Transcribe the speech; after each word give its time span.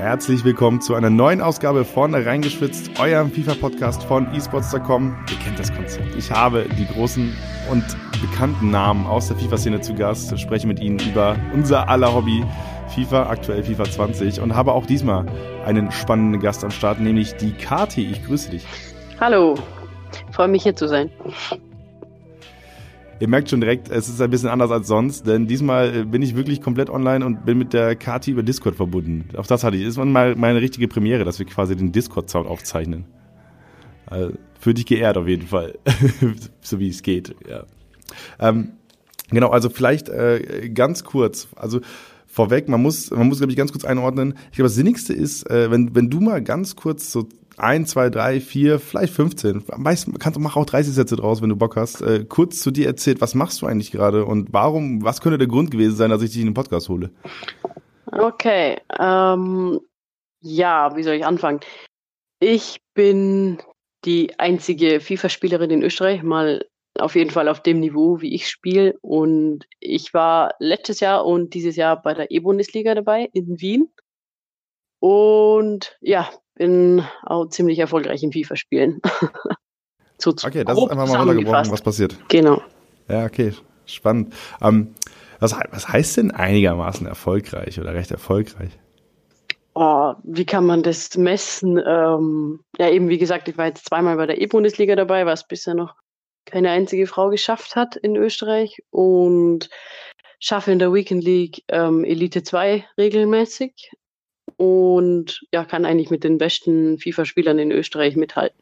Herzlich 0.00 0.44
willkommen 0.44 0.80
zu 0.80 0.94
einer 0.94 1.10
neuen 1.10 1.42
Ausgabe 1.42 1.84
von 1.84 2.14
Reingeschwitzt, 2.14 2.98
eurem 2.98 3.30
FIFA-Podcast 3.30 4.02
von 4.04 4.32
esports.com. 4.32 5.14
Ihr 5.30 5.36
kennt 5.36 5.58
das 5.58 5.70
Konzept. 5.74 6.14
Ich 6.16 6.30
habe 6.30 6.64
die 6.78 6.86
großen 6.86 7.36
und 7.70 7.84
bekannten 8.22 8.70
Namen 8.70 9.06
aus 9.06 9.28
der 9.28 9.36
FIFA-Szene 9.36 9.82
zu 9.82 9.94
Gast, 9.94 10.40
spreche 10.40 10.66
mit 10.66 10.80
ihnen 10.80 10.98
über 11.00 11.36
unser 11.52 11.86
aller 11.90 12.14
Hobby 12.14 12.42
FIFA, 12.94 13.28
aktuell 13.28 13.62
FIFA 13.62 13.84
20 13.84 14.40
und 14.40 14.54
habe 14.54 14.72
auch 14.72 14.86
diesmal 14.86 15.26
einen 15.66 15.92
spannenden 15.92 16.40
Gast 16.40 16.64
am 16.64 16.70
Start, 16.70 16.98
nämlich 16.98 17.34
die 17.34 17.52
Kati. 17.52 18.10
Ich 18.10 18.24
grüße 18.24 18.52
dich. 18.52 18.64
Hallo, 19.20 19.54
freue 20.32 20.48
mich 20.48 20.62
hier 20.62 20.74
zu 20.74 20.88
sein. 20.88 21.10
Ihr 23.20 23.28
merkt 23.28 23.50
schon 23.50 23.60
direkt, 23.60 23.90
es 23.90 24.08
ist 24.08 24.20
ein 24.22 24.30
bisschen 24.30 24.48
anders 24.48 24.70
als 24.70 24.88
sonst, 24.88 25.26
denn 25.26 25.46
diesmal 25.46 25.94
äh, 25.94 26.04
bin 26.04 26.22
ich 26.22 26.36
wirklich 26.36 26.62
komplett 26.62 26.88
online 26.88 27.24
und 27.24 27.44
bin 27.44 27.58
mit 27.58 27.74
der 27.74 27.94
Kati 27.94 28.30
über 28.30 28.42
Discord 28.42 28.76
verbunden. 28.76 29.28
Auch 29.36 29.46
das 29.46 29.62
hatte 29.62 29.76
ich. 29.76 29.96
War 29.96 30.06
mal 30.06 30.34
meine 30.36 30.62
richtige 30.62 30.88
Premiere, 30.88 31.24
dass 31.24 31.38
wir 31.38 31.44
quasi 31.44 31.76
den 31.76 31.92
Discord-Sound 31.92 32.48
aufzeichnen. 32.48 33.04
Also, 34.06 34.32
für 34.58 34.72
dich 34.72 34.86
geehrt 34.86 35.18
auf 35.18 35.28
jeden 35.28 35.46
Fall. 35.46 35.78
so 36.62 36.80
wie 36.80 36.88
es 36.88 37.02
geht, 37.02 37.34
ja. 37.46 37.64
Ähm, 38.38 38.72
genau, 39.28 39.50
also 39.50 39.68
vielleicht 39.68 40.08
äh, 40.08 40.70
ganz 40.72 41.04
kurz. 41.04 41.48
Also 41.56 41.80
vorweg, 42.26 42.70
man 42.70 42.80
muss, 42.80 43.10
man 43.10 43.28
muss, 43.28 43.38
glaube 43.38 43.52
ich, 43.52 43.56
ganz 43.56 43.70
kurz 43.70 43.84
einordnen. 43.84 44.34
Ich 44.50 44.56
glaube, 44.56 44.68
das 44.68 44.74
Sinnigste 44.76 45.12
ist, 45.12 45.48
äh, 45.50 45.70
wenn, 45.70 45.94
wenn 45.94 46.08
du 46.08 46.20
mal 46.20 46.42
ganz 46.42 46.74
kurz 46.74 47.12
so 47.12 47.28
ein, 47.62 47.86
zwei, 47.86 48.10
drei, 48.10 48.40
vier, 48.40 48.78
vielleicht 48.78 49.12
15, 49.12 49.64
meist, 49.76 50.08
kannst, 50.18 50.38
mach 50.38 50.56
auch 50.56 50.66
30 50.66 50.94
Sätze 50.94 51.16
draus, 51.16 51.42
wenn 51.42 51.48
du 51.48 51.56
Bock 51.56 51.76
hast, 51.76 52.00
äh, 52.00 52.24
kurz 52.24 52.60
zu 52.60 52.70
dir 52.70 52.86
erzählt, 52.86 53.20
was 53.20 53.34
machst 53.34 53.62
du 53.62 53.66
eigentlich 53.66 53.92
gerade 53.92 54.24
und 54.24 54.52
warum, 54.52 55.02
was 55.04 55.20
könnte 55.20 55.38
der 55.38 55.48
Grund 55.48 55.70
gewesen 55.70 55.96
sein, 55.96 56.10
dass 56.10 56.22
ich 56.22 56.30
dich 56.30 56.40
in 56.40 56.48
den 56.48 56.54
Podcast 56.54 56.88
hole? 56.88 57.10
Okay, 58.12 58.78
ähm, 58.98 59.80
ja, 60.40 60.96
wie 60.96 61.02
soll 61.02 61.14
ich 61.14 61.26
anfangen? 61.26 61.60
Ich 62.40 62.80
bin 62.94 63.58
die 64.04 64.38
einzige 64.38 65.00
FIFA-Spielerin 65.00 65.70
in 65.70 65.82
Österreich, 65.82 66.22
mal 66.22 66.64
auf 66.98 67.14
jeden 67.14 67.30
Fall 67.30 67.48
auf 67.48 67.62
dem 67.62 67.80
Niveau, 67.80 68.20
wie 68.20 68.34
ich 68.34 68.48
spiele. 68.48 68.96
Und 69.00 69.66
ich 69.78 70.12
war 70.14 70.54
letztes 70.58 71.00
Jahr 71.00 71.24
und 71.24 71.54
dieses 71.54 71.76
Jahr 71.76 72.00
bei 72.00 72.14
der 72.14 72.30
E-Bundesliga 72.30 72.94
dabei 72.94 73.28
in 73.32 73.60
Wien. 73.60 73.92
Und 74.98 75.96
ja, 76.00 76.30
bin 76.60 77.02
auch 77.24 77.46
ziemlich 77.46 77.78
erfolgreich 77.78 78.22
im 78.22 78.32
FIFA-Spielen. 78.32 79.00
so 80.18 80.30
okay, 80.30 80.62
das 80.62 80.76
ist 80.76 80.90
einfach 80.90 81.08
mal 81.08 81.16
runtergebrochen, 81.16 81.72
was 81.72 81.80
passiert. 81.80 82.18
Genau. 82.28 82.60
Ja, 83.08 83.24
okay, 83.24 83.54
spannend. 83.86 84.34
Ähm, 84.60 84.94
was, 85.38 85.56
was 85.70 85.88
heißt 85.88 86.18
denn 86.18 86.32
einigermaßen 86.32 87.06
erfolgreich 87.06 87.80
oder 87.80 87.94
recht 87.94 88.10
erfolgreich? 88.10 88.78
Oh, 89.74 90.12
wie 90.22 90.44
kann 90.44 90.66
man 90.66 90.82
das 90.82 91.16
messen? 91.16 91.82
Ähm, 91.82 92.60
ja, 92.76 92.90
eben 92.90 93.08
wie 93.08 93.16
gesagt, 93.16 93.48
ich 93.48 93.56
war 93.56 93.68
jetzt 93.68 93.86
zweimal 93.86 94.16
bei 94.16 94.26
der 94.26 94.38
E-Bundesliga 94.38 94.96
dabei, 94.96 95.24
was 95.24 95.48
bisher 95.48 95.74
noch 95.74 95.94
keine 96.44 96.70
einzige 96.70 97.06
Frau 97.06 97.30
geschafft 97.30 97.74
hat 97.74 97.96
in 97.96 98.16
Österreich 98.16 98.82
und 98.90 99.70
schaffe 100.40 100.72
in 100.72 100.78
der 100.78 100.92
Weekend 100.92 101.24
League 101.24 101.64
ähm, 101.68 102.04
Elite 102.04 102.42
2 102.42 102.84
regelmäßig 102.98 103.92
und 104.60 105.40
ja, 105.54 105.64
kann 105.64 105.86
eigentlich 105.86 106.10
mit 106.10 106.22
den 106.22 106.36
besten 106.36 106.98
FIFA-Spielern 106.98 107.58
in 107.58 107.70
Österreich 107.72 108.14
mithalten. 108.14 108.58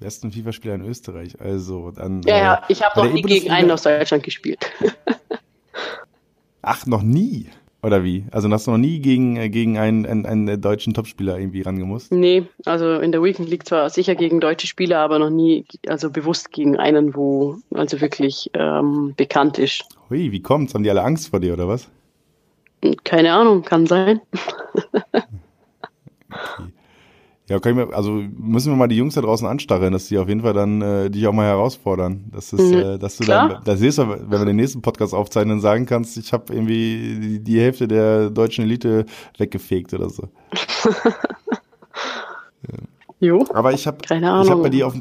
Besten 0.00 0.32
FIFA-Spieler 0.32 0.76
in 0.76 0.80
Österreich, 0.86 1.38
also 1.38 1.90
dann. 1.90 2.22
Ja, 2.22 2.38
ja, 2.38 2.54
äh, 2.54 2.72
ich 2.72 2.82
habe 2.82 3.04
noch 3.04 3.12
nie 3.12 3.20
gegen 3.20 3.50
einen 3.50 3.70
aus 3.70 3.82
Deutschland 3.82 4.22
gespielt. 4.22 4.72
Ach, 6.62 6.86
noch 6.86 7.02
nie? 7.02 7.50
Oder 7.82 8.02
wie? 8.02 8.24
Also 8.30 8.50
hast 8.50 8.66
du 8.66 8.70
noch 8.70 8.78
nie 8.78 9.00
gegen, 9.00 9.36
äh, 9.36 9.50
gegen 9.50 9.76
einen, 9.76 10.06
einen, 10.06 10.24
einen 10.24 10.58
deutschen 10.58 10.94
Topspieler 10.94 11.38
irgendwie 11.38 11.60
rangemusst? 11.60 12.12
Nee, 12.12 12.44
also 12.64 12.94
in 12.94 13.12
der 13.12 13.22
Weekend 13.22 13.50
League 13.50 13.66
zwar 13.66 13.90
sicher 13.90 14.14
gegen 14.14 14.40
deutsche 14.40 14.66
Spieler, 14.66 15.00
aber 15.00 15.18
noch 15.18 15.28
nie, 15.28 15.66
also 15.86 16.08
bewusst 16.08 16.50
gegen 16.50 16.78
einen, 16.78 17.14
wo 17.14 17.58
also 17.74 18.00
wirklich 18.00 18.50
ähm, 18.54 19.12
bekannt 19.18 19.58
ist. 19.58 19.84
Hui, 20.08 20.32
wie 20.32 20.40
kommt's? 20.40 20.72
Haben 20.72 20.82
die 20.82 20.90
alle 20.90 21.02
Angst 21.02 21.28
vor 21.28 21.40
dir 21.40 21.52
oder 21.52 21.68
was? 21.68 21.90
Keine 23.04 23.32
Ahnung, 23.32 23.62
kann 23.62 23.86
sein. 23.86 24.20
okay. 26.30 26.72
Ja, 27.48 27.60
kann 27.60 27.78
ich 27.78 27.86
mir, 27.86 27.94
also 27.94 28.22
müssen 28.36 28.72
wir 28.72 28.76
mal 28.76 28.88
die 28.88 28.96
Jungs 28.96 29.14
da 29.14 29.20
draußen 29.20 29.46
anstacheln, 29.46 29.92
dass 29.92 30.08
die 30.08 30.18
auf 30.18 30.28
jeden 30.28 30.42
Fall 30.42 30.52
dann 30.52 30.82
äh, 30.82 31.10
dich 31.10 31.28
auch 31.28 31.32
mal 31.32 31.46
herausfordern. 31.46 32.24
Das 32.32 32.52
ist, 32.52 32.72
mhm. 32.72 32.78
äh, 32.78 32.98
dass 32.98 33.18
du 33.18 33.24
Klar. 33.24 33.48
dann, 33.48 33.64
da 33.64 33.76
siehst 33.76 33.98
du, 33.98 34.08
wenn 34.08 34.40
wir 34.40 34.44
den 34.44 34.56
nächsten 34.56 34.82
Podcast 34.82 35.14
aufzeichnen, 35.14 35.60
sagen 35.60 35.86
kannst, 35.86 36.16
ich 36.16 36.32
habe 36.32 36.52
irgendwie 36.52 37.20
die, 37.20 37.38
die, 37.38 37.60
Hälfte 37.60 37.86
der 37.86 38.30
deutschen 38.30 38.64
Elite 38.64 39.06
weggefegt 39.38 39.94
oder 39.94 40.10
so. 40.10 40.28
jo. 43.20 43.46
Aber 43.54 43.72
ich 43.72 43.86
habe, 43.86 43.98
ich 44.02 44.10
habe 44.10 44.62
bei 44.62 44.68
dir 44.68 44.88
auf, 44.88 44.94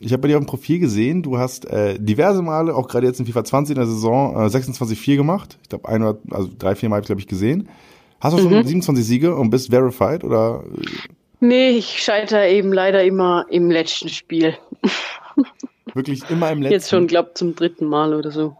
ich 0.00 0.12
habe 0.12 0.22
bei 0.22 0.28
dir 0.28 0.38
auf 0.38 0.44
dem 0.44 0.48
Profil 0.48 0.78
gesehen, 0.78 1.22
du 1.22 1.38
hast 1.38 1.66
äh, 1.66 1.98
diverse 1.98 2.42
Male, 2.42 2.74
auch 2.74 2.88
gerade 2.88 3.06
jetzt 3.06 3.20
in 3.20 3.26
FIFA 3.26 3.44
20 3.44 3.76
in 3.76 3.80
der 3.80 3.86
Saison, 3.86 4.34
äh, 4.34 4.46
26-4 4.46 5.16
gemacht. 5.16 5.58
Ich 5.62 5.68
glaube, 5.68 5.88
ein 5.88 6.02
oder, 6.02 6.18
also 6.30 6.48
drei, 6.58 6.74
vier 6.74 6.88
Mal 6.88 6.96
habe 6.96 7.02
ich, 7.02 7.06
glaube 7.06 7.20
ich, 7.20 7.26
gesehen. 7.26 7.68
Hast 8.20 8.36
du 8.36 8.42
schon 8.42 8.52
mhm. 8.52 8.64
27 8.64 9.04
Siege 9.04 9.34
und 9.34 9.50
bist 9.50 9.70
verified 9.70 10.24
oder? 10.24 10.64
Nee, 11.40 11.70
ich 11.70 12.02
scheitere 12.02 12.50
eben 12.50 12.72
leider 12.72 13.02
immer 13.02 13.46
im 13.48 13.70
letzten 13.70 14.10
Spiel. 14.10 14.56
Wirklich 15.94 16.28
immer 16.28 16.50
im 16.50 16.60
letzten? 16.60 16.72
Jetzt 16.72 16.90
schon, 16.90 17.06
glaube 17.06 17.30
zum 17.34 17.54
dritten 17.54 17.86
Mal 17.86 18.14
oder 18.14 18.30
so. 18.30 18.56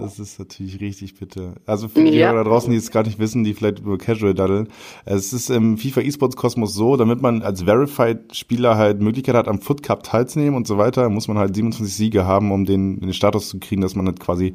Das 0.00 0.18
ist 0.18 0.38
natürlich 0.38 0.80
richtig 0.80 1.14
bitte. 1.14 1.54
Also 1.66 1.88
für 1.88 2.04
die 2.04 2.16
ja. 2.16 2.32
da 2.32 2.44
draußen, 2.44 2.70
die 2.70 2.76
es 2.76 2.90
gar 2.90 3.02
nicht 3.04 3.18
wissen, 3.18 3.44
die 3.44 3.54
vielleicht 3.54 3.80
über 3.80 3.98
Casual 3.98 4.34
daddeln. 4.34 4.68
Es 5.04 5.32
ist 5.32 5.50
im 5.50 5.78
FIFA 5.78 6.02
eSports 6.02 6.36
Kosmos 6.36 6.74
so, 6.74 6.96
damit 6.96 7.22
man 7.22 7.42
als 7.42 7.62
Verified 7.62 8.34
Spieler 8.34 8.76
halt 8.76 9.00
Möglichkeit 9.00 9.34
hat, 9.34 9.48
am 9.48 9.60
Foot 9.60 9.82
Cup 9.82 10.02
teilzunehmen 10.02 10.54
und 10.54 10.66
so 10.66 10.78
weiter, 10.78 11.08
muss 11.08 11.28
man 11.28 11.38
halt 11.38 11.54
27 11.54 11.94
Siege 11.94 12.26
haben, 12.26 12.52
um 12.52 12.64
den, 12.64 13.00
den 13.00 13.12
Status 13.12 13.48
zu 13.48 13.58
kriegen, 13.58 13.82
dass 13.82 13.94
man 13.94 14.06
halt 14.06 14.20
quasi 14.20 14.54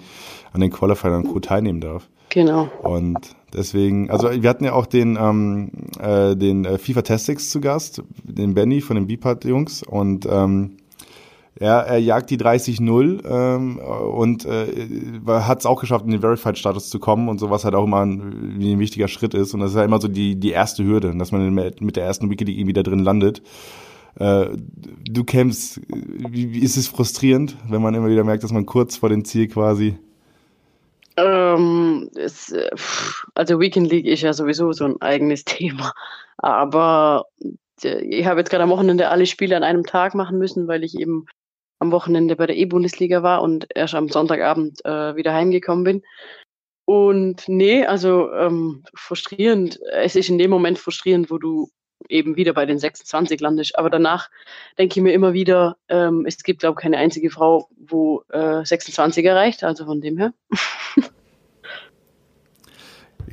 an 0.52 0.62
den 0.62 0.72
Qualifier 0.72 1.16
und 1.16 1.28
Co. 1.28 1.40
teilnehmen 1.40 1.82
darf. 1.82 2.08
Genau. 2.30 2.68
Und 2.82 3.20
deswegen, 3.54 4.10
also 4.10 4.30
wir 4.32 4.50
hatten 4.50 4.66
ja 4.66 4.74
auch 4.74 4.88
den, 4.88 5.18
ähm, 5.22 5.72
äh, 6.00 6.36
den 6.36 6.66
äh, 6.66 6.80
FIFA 6.80 7.04
Testix 7.04 7.52
zu 7.52 7.62
Gast, 7.62 8.02
den 8.24 8.56
Benny 8.56 8.82
von 8.82 8.96
den 8.96 9.06
B-Part-Jungs 9.06 9.84
und 9.84 10.28
ähm, 10.30 10.78
er, 11.56 11.86
er 11.86 11.98
jagt 12.00 12.30
die 12.30 12.38
30-0 12.38 13.24
ähm, 13.26 13.78
und 13.78 14.46
äh, 14.46 14.68
hat 15.28 15.60
es 15.60 15.66
auch 15.66 15.80
geschafft, 15.80 16.06
in 16.06 16.12
den 16.12 16.22
Verified-Status 16.22 16.90
zu 16.90 17.00
kommen 17.00 17.30
und 17.30 17.40
so, 17.40 17.50
was 17.50 17.64
halt 17.64 17.76
auch 17.76 17.86
immer 17.86 18.06
ein, 18.06 18.60
ein 18.60 18.80
wichtiger 18.80 19.08
Schritt 19.08 19.34
ist. 19.34 19.54
Und 19.54 19.60
das 19.60 19.72
ist 19.72 19.78
ja 19.78 19.84
immer 19.84 20.02
so 20.02 20.08
die, 20.08 20.36
die 20.36 20.52
erste 20.52 20.84
Hürde, 20.84 21.16
dass 21.16 21.32
man 21.32 21.54
mit 21.54 21.96
der 21.96 22.06
ersten 22.06 22.30
Wiki 22.30 22.44
irgendwie 22.44 22.74
da 22.74 22.84
drin 22.84 23.00
landet. 23.00 23.42
Äh, 24.16 24.48
du 25.10 25.24
kämpfst, 25.24 25.82
wie, 25.88 26.54
wie 26.54 26.60
ist 26.60 26.78
es 26.78 26.88
frustrierend, 26.88 27.56
wenn 27.68 27.82
man 27.82 27.94
immer 27.94 28.10
wieder 28.10 28.24
merkt, 28.24 28.44
dass 28.44 28.52
man 28.52 28.66
kurz 28.66 28.98
vor 28.98 29.10
dem 29.10 29.26
Ziel 29.26 29.48
quasi 29.48 29.98
ähm, 31.16 32.10
es, 32.16 32.52
äh, 32.52 32.70
also 33.36 33.60
Weekend 33.60 33.90
League 33.92 34.08
ist 34.08 34.22
ja 34.22 34.34
sowieso 34.34 34.72
so 34.72 34.86
ein 34.86 35.02
eigenes 35.02 35.46
Thema. 35.46 35.94
Aber 36.38 37.26
äh, 37.84 38.00
ich 38.04 38.26
habe 38.26 38.40
jetzt 38.40 38.50
gerade 38.50 38.64
am 38.64 38.70
Wochenende 38.70 39.10
alle 39.10 39.26
Spiele 39.26 39.56
an 39.56 39.64
einem 39.64 39.84
Tag 39.84 40.16
machen 40.16 40.38
müssen, 40.40 40.68
weil 40.68 40.84
ich 40.84 41.00
eben 41.00 41.26
am 41.84 41.92
Wochenende 41.92 42.36
bei 42.36 42.48
der 42.48 42.58
E-Bundesliga 42.58 43.22
war 43.22 43.42
und 43.42 43.68
erst 43.76 43.94
am 43.94 44.10
Sonntagabend 44.10 44.84
äh, 44.86 45.16
wieder 45.16 45.34
heimgekommen 45.34 45.84
bin. 45.84 46.02
Und 46.86 47.44
nee, 47.48 47.86
also 47.86 48.32
ähm, 48.34 48.84
frustrierend. 48.96 49.80
Es 49.92 50.16
ist 50.16 50.30
in 50.30 50.38
dem 50.38 50.50
Moment 50.50 50.80
frustrierend, 50.80 51.30
wo 51.30 51.38
du 51.38 51.70
eben 52.10 52.36
wieder 52.36 52.54
bei 52.54 52.66
den 52.66 52.80
26 52.80 53.40
landest. 53.40 53.78
Aber 53.78 53.90
danach 53.90 54.30
denke 54.78 55.00
ich 55.00 55.04
mir 55.04 55.14
immer 55.14 55.34
wieder, 55.34 55.78
ähm, 55.88 56.26
es 56.26 56.42
gibt, 56.44 56.62
glaube 56.62 56.78
ich, 56.78 56.84
keine 56.84 56.98
einzige 56.98 57.30
Frau, 57.30 57.70
wo 57.78 58.24
äh, 58.30 58.66
26 58.66 59.26
erreicht. 59.26 59.64
Also 59.64 59.86
von 59.86 60.02
dem 60.02 60.18
her. 60.18 60.34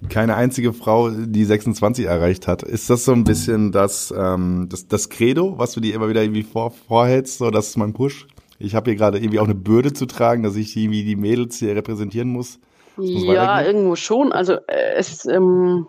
keine 0.08 0.36
einzige 0.36 0.72
Frau, 0.72 1.10
die 1.10 1.44
26 1.44 2.06
erreicht 2.06 2.46
hat. 2.46 2.62
Ist 2.62 2.90
das 2.90 3.04
so 3.04 3.12
ein 3.12 3.24
bisschen 3.24 3.72
das, 3.72 4.14
ähm, 4.16 4.68
das, 4.70 4.86
das 4.86 5.08
Credo, 5.08 5.58
was 5.58 5.72
du 5.72 5.80
dir 5.80 5.94
immer 5.94 6.08
wieder 6.08 6.22
irgendwie 6.22 6.42
vor, 6.42 6.70
vorhältst? 6.70 7.38
So, 7.38 7.50
das 7.50 7.68
ist 7.68 7.76
mein 7.76 7.92
Push. 7.92 8.26
Ich 8.60 8.74
habe 8.74 8.90
hier 8.90 8.98
gerade 8.98 9.18
irgendwie 9.18 9.40
auch 9.40 9.44
eine 9.44 9.54
Bürde 9.54 9.92
zu 9.92 10.06
tragen, 10.06 10.42
dass 10.42 10.54
ich 10.54 10.76
irgendwie 10.76 11.02
die 11.02 11.16
Mädels 11.16 11.56
hier 11.56 11.74
repräsentieren 11.74 12.28
muss. 12.28 12.60
ja, 12.98 13.62
irgendwo 13.62 13.96
schon. 13.96 14.32
Also 14.32 14.54
äh, 14.68 14.94
es 14.96 15.24
ähm, 15.24 15.86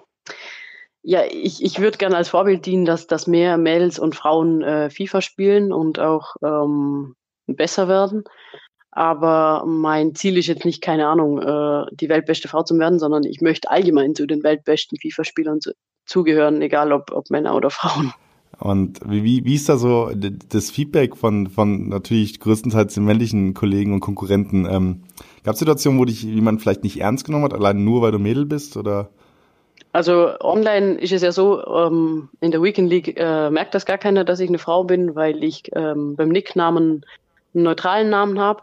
ja, 1.04 1.24
ich, 1.30 1.64
ich 1.64 1.80
würde 1.80 1.98
gerne 1.98 2.16
als 2.16 2.30
Vorbild 2.30 2.66
dienen, 2.66 2.86
dass, 2.86 3.08
dass 3.08 3.28
mehr 3.28 3.58
Mädels 3.58 3.98
und 3.98 4.16
Frauen 4.16 4.62
äh, 4.62 4.90
FIFA 4.90 5.22
spielen 5.22 5.74
und 5.74 6.00
auch 6.00 6.36
ähm, 6.44 7.16
besser 7.48 7.88
werden. 7.88 8.24
Aber 8.92 9.64
mein 9.66 10.16
Ziel 10.16 10.38
ist 10.38 10.48
jetzt 10.48 10.66
nicht, 10.66 10.82
keine 10.82 11.08
Ahnung, 11.08 11.42
äh, 11.42 11.86
die 11.96 12.10
weltbeste 12.10 12.48
Frau 12.48 12.64
zu 12.64 12.78
werden, 12.78 13.00
sondern 13.00 13.24
ich 13.24 13.42
möchte 13.42 13.72
allgemein 13.72 14.16
zu 14.16 14.28
den 14.28 14.44
weltbesten 14.44 14.98
FIFA-Spielern 15.00 15.62
zu, 15.62 15.72
zugehören, 16.06 16.62
egal 16.62 16.92
ob, 16.92 17.12
ob 17.12 17.30
Männer 17.30 17.56
oder 17.56 17.70
Frauen. 17.70 18.14
Und 18.62 19.00
wie, 19.06 19.44
wie 19.44 19.56
ist 19.56 19.70
da 19.70 19.78
so 19.78 20.12
das 20.50 20.70
Feedback 20.70 21.18
von, 21.18 21.48
von 21.48 21.90
natürlich 21.90 22.40
größtenteils 22.40 22.94
den 22.94 23.06
männlichen 23.06 23.56
Kollegen 23.56 23.94
und 23.94 24.02
Konkurrenten? 24.02 24.68
Ähm, 24.70 25.02
Gab 25.44 25.54
es 25.54 25.60
Situationen, 25.60 26.00
wo 26.00 26.06
dich 26.06 26.22
jemand 26.22 26.62
vielleicht 26.62 26.84
nicht 26.84 27.00
ernst 27.00 27.26
genommen 27.26 27.46
hat, 27.46 27.54
allein 27.54 27.84
nur 27.84 28.04
weil 28.04 28.12
du 28.12 28.20
Mädel 28.20 28.46
bist? 28.46 28.78
Oder? 28.78 29.10
Also 29.94 30.40
online 30.40 30.94
ist 30.94 31.12
es 31.12 31.24
ja 31.24 31.32
so, 31.32 31.66
ähm, 31.66 32.30
in 32.40 32.52
der 32.52 32.62
Weekend 32.62 32.90
League 32.90 33.18
äh, 33.18 33.50
merkt 33.50 33.74
das 33.74 33.88
gar 33.88 33.98
keiner, 33.98 34.24
dass 34.24 34.40
ich 34.40 34.50
eine 34.50 34.60
Frau 34.60 34.84
bin, 34.84 35.16
weil 35.16 35.44
ich 35.44 35.64
ähm, 35.74 36.16
beim 36.16 36.30
Nicknamen 36.30 37.04
einen 37.56 37.64
neutralen 37.64 38.10
Namen 38.12 38.40
habe. 38.40 38.62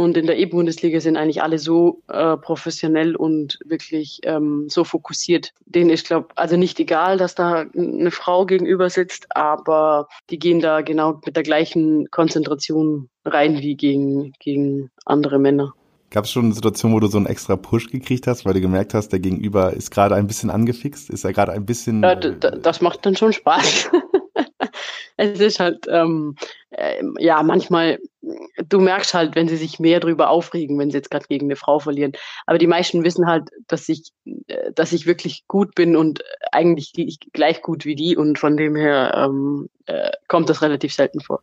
Und 0.00 0.16
in 0.16 0.26
der 0.26 0.38
E-Bundesliga 0.38 0.98
sind 0.98 1.18
eigentlich 1.18 1.42
alle 1.42 1.58
so 1.58 2.00
äh, 2.08 2.38
professionell 2.38 3.14
und 3.16 3.58
wirklich 3.66 4.20
ähm, 4.22 4.64
so 4.70 4.82
fokussiert. 4.82 5.52
Denen 5.66 5.90
ist, 5.90 6.06
glaube 6.06 6.28
also 6.36 6.56
nicht 6.56 6.80
egal, 6.80 7.18
dass 7.18 7.34
da 7.34 7.66
eine 7.76 8.10
Frau 8.10 8.46
gegenüber 8.46 8.88
sitzt, 8.88 9.26
aber 9.36 10.08
die 10.30 10.38
gehen 10.38 10.60
da 10.60 10.80
genau 10.80 11.20
mit 11.26 11.36
der 11.36 11.42
gleichen 11.42 12.10
Konzentration 12.10 13.10
rein 13.26 13.58
wie 13.58 13.76
gegen, 13.76 14.32
gegen 14.40 14.90
andere 15.04 15.38
Männer. 15.38 15.74
Gab 16.08 16.24
es 16.24 16.30
schon 16.30 16.46
eine 16.46 16.54
Situation, 16.54 16.94
wo 16.94 17.00
du 17.00 17.08
so 17.08 17.18
einen 17.18 17.26
extra 17.26 17.56
Push 17.56 17.90
gekriegt 17.90 18.26
hast, 18.26 18.46
weil 18.46 18.54
du 18.54 18.62
gemerkt 18.62 18.94
hast, 18.94 19.10
der 19.10 19.20
Gegenüber 19.20 19.74
ist 19.74 19.90
gerade 19.90 20.14
ein 20.14 20.26
bisschen 20.26 20.48
angefixt? 20.48 21.10
Ist 21.10 21.24
er 21.24 21.34
gerade 21.34 21.52
ein 21.52 21.66
bisschen. 21.66 22.02
Ja, 22.02 22.14
das 22.14 22.80
macht 22.80 23.04
dann 23.04 23.16
schon 23.16 23.34
Spaß. 23.34 23.90
es 25.20 25.40
ist 25.40 25.60
halt, 25.60 25.86
ähm, 25.90 26.34
äh, 26.70 27.02
ja, 27.18 27.42
manchmal, 27.42 27.98
du 28.68 28.80
merkst 28.80 29.12
halt, 29.12 29.34
wenn 29.36 29.48
sie 29.48 29.56
sich 29.56 29.78
mehr 29.78 30.00
drüber 30.00 30.30
aufregen, 30.30 30.78
wenn 30.78 30.90
sie 30.90 30.96
jetzt 30.96 31.10
gerade 31.10 31.26
gegen 31.28 31.46
eine 31.46 31.56
Frau 31.56 31.78
verlieren. 31.78 32.12
Aber 32.46 32.58
die 32.58 32.66
meisten 32.66 33.04
wissen 33.04 33.26
halt, 33.26 33.50
dass 33.66 33.88
ich, 33.88 34.12
äh, 34.46 34.72
dass 34.72 34.92
ich 34.92 35.06
wirklich 35.06 35.44
gut 35.46 35.74
bin 35.74 35.94
und 35.94 36.24
eigentlich 36.52 36.92
gleich 37.32 37.60
gut 37.60 37.84
wie 37.84 37.96
die 37.96 38.16
und 38.16 38.38
von 38.38 38.56
dem 38.56 38.76
her 38.76 39.12
ähm, 39.14 39.68
äh, 39.86 40.10
kommt 40.26 40.48
das 40.48 40.62
relativ 40.62 40.94
selten 40.94 41.20
vor. 41.20 41.40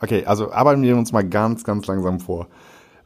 Okay, 0.00 0.24
also 0.26 0.50
arbeiten 0.52 0.82
wir 0.82 0.96
uns 0.96 1.12
mal 1.12 1.26
ganz, 1.26 1.64
ganz 1.64 1.86
langsam 1.86 2.20
vor. 2.20 2.48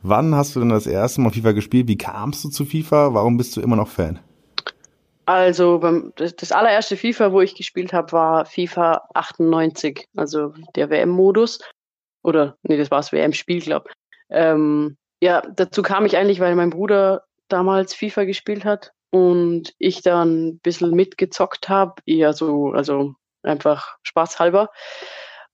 Wann 0.02 0.34
hast 0.34 0.56
du 0.56 0.60
denn 0.60 0.70
das 0.70 0.86
erste 0.86 1.20
Mal 1.20 1.30
FIFA 1.30 1.52
gespielt? 1.52 1.88
Wie 1.88 1.98
kamst 1.98 2.44
du 2.44 2.48
zu 2.48 2.64
FIFA? 2.64 3.14
Warum 3.14 3.36
bist 3.36 3.56
du 3.56 3.60
immer 3.60 3.76
noch 3.76 3.88
Fan? 3.88 4.18
Also 5.26 5.80
beim, 5.80 6.12
das, 6.16 6.36
das 6.36 6.52
allererste 6.52 6.96
FIFA, 6.96 7.32
wo 7.32 7.40
ich 7.40 7.56
gespielt 7.56 7.92
habe, 7.92 8.12
war 8.12 8.46
FIFA 8.46 9.08
98, 9.14 10.08
also 10.16 10.54
der 10.76 10.88
WM-Modus. 10.88 11.58
Oder, 12.22 12.56
nee, 12.62 12.76
das 12.76 12.90
war 12.90 12.98
das 12.98 13.12
WM-Spiel, 13.12 13.60
glaube 13.60 13.90
ähm, 14.30 14.96
Ja, 15.20 15.42
dazu 15.42 15.82
kam 15.82 16.06
ich 16.06 16.16
eigentlich, 16.16 16.40
weil 16.40 16.54
mein 16.54 16.70
Bruder 16.70 17.24
damals 17.48 17.94
FIFA 17.94 18.24
gespielt 18.24 18.64
hat 18.64 18.92
und 19.10 19.74
ich 19.78 20.02
dann 20.02 20.46
ein 20.46 20.58
bisschen 20.60 20.92
mitgezockt 20.92 21.68
habe, 21.68 22.02
eher 22.06 22.32
so, 22.32 22.72
also 22.72 23.14
einfach 23.42 23.96
spaßhalber. 24.02 24.70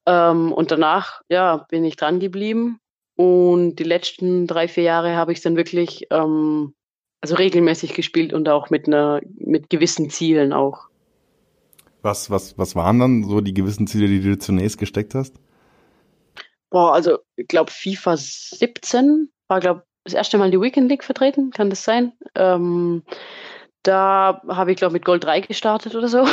Ähm, 0.06 0.52
und 0.52 0.70
danach, 0.70 1.22
ja, 1.28 1.58
bin 1.68 1.84
ich 1.84 1.96
dran 1.96 2.20
geblieben 2.20 2.78
und 3.16 3.76
die 3.76 3.84
letzten 3.84 4.46
drei, 4.46 4.68
vier 4.68 4.84
Jahre 4.84 5.16
habe 5.16 5.32
ich 5.32 5.40
dann 5.40 5.56
wirklich 5.56 6.06
ähm, 6.10 6.74
also 7.22 7.36
regelmäßig 7.36 7.94
gespielt 7.94 8.32
und 8.32 8.48
auch 8.48 8.68
mit 8.68 8.86
einer, 8.86 9.20
mit 9.38 9.70
gewissen 9.70 10.10
Zielen 10.10 10.52
auch. 10.52 10.88
Was, 12.02 12.30
was, 12.30 12.58
was 12.58 12.74
waren 12.74 12.98
dann 12.98 13.24
so 13.24 13.40
die 13.40 13.54
gewissen 13.54 13.86
Ziele, 13.86 14.08
die 14.08 14.20
du 14.20 14.36
zunächst 14.36 14.76
gesteckt 14.76 15.14
hast? 15.14 15.36
Boah, 16.68 16.92
also 16.92 17.18
ich 17.36 17.46
glaube 17.46 17.70
FIFA 17.70 18.16
17 18.16 19.30
war, 19.46 19.60
glaube 19.60 19.84
das 20.04 20.14
erste 20.14 20.36
Mal 20.36 20.50
die 20.50 20.60
Weekend 20.60 20.88
League 20.90 21.04
vertreten, 21.04 21.52
kann 21.52 21.70
das 21.70 21.84
sein? 21.84 22.12
Ähm, 22.34 23.04
da 23.84 24.42
habe 24.48 24.72
ich, 24.72 24.78
glaube 24.78 24.94
mit 24.94 25.04
Gold 25.04 25.22
3 25.22 25.42
gestartet 25.42 25.94
oder 25.94 26.08
so. 26.08 26.26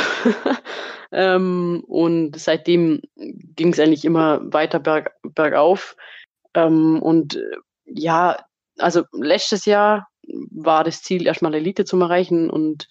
ähm, 1.12 1.84
und 1.86 2.36
seitdem 2.36 3.00
ging 3.14 3.72
es 3.72 3.78
eigentlich 3.78 4.04
immer 4.04 4.40
weiter 4.52 4.80
berg, 4.80 5.12
bergauf. 5.22 5.96
Ähm, 6.54 7.00
und 7.00 7.36
äh, 7.36 7.42
ja, 7.84 8.44
also 8.78 9.04
letztes 9.12 9.66
Jahr 9.66 10.09
war 10.50 10.84
das 10.84 11.02
Ziel, 11.02 11.26
erstmal 11.26 11.54
Elite 11.54 11.84
zu 11.84 11.98
erreichen 12.00 12.50
und 12.50 12.88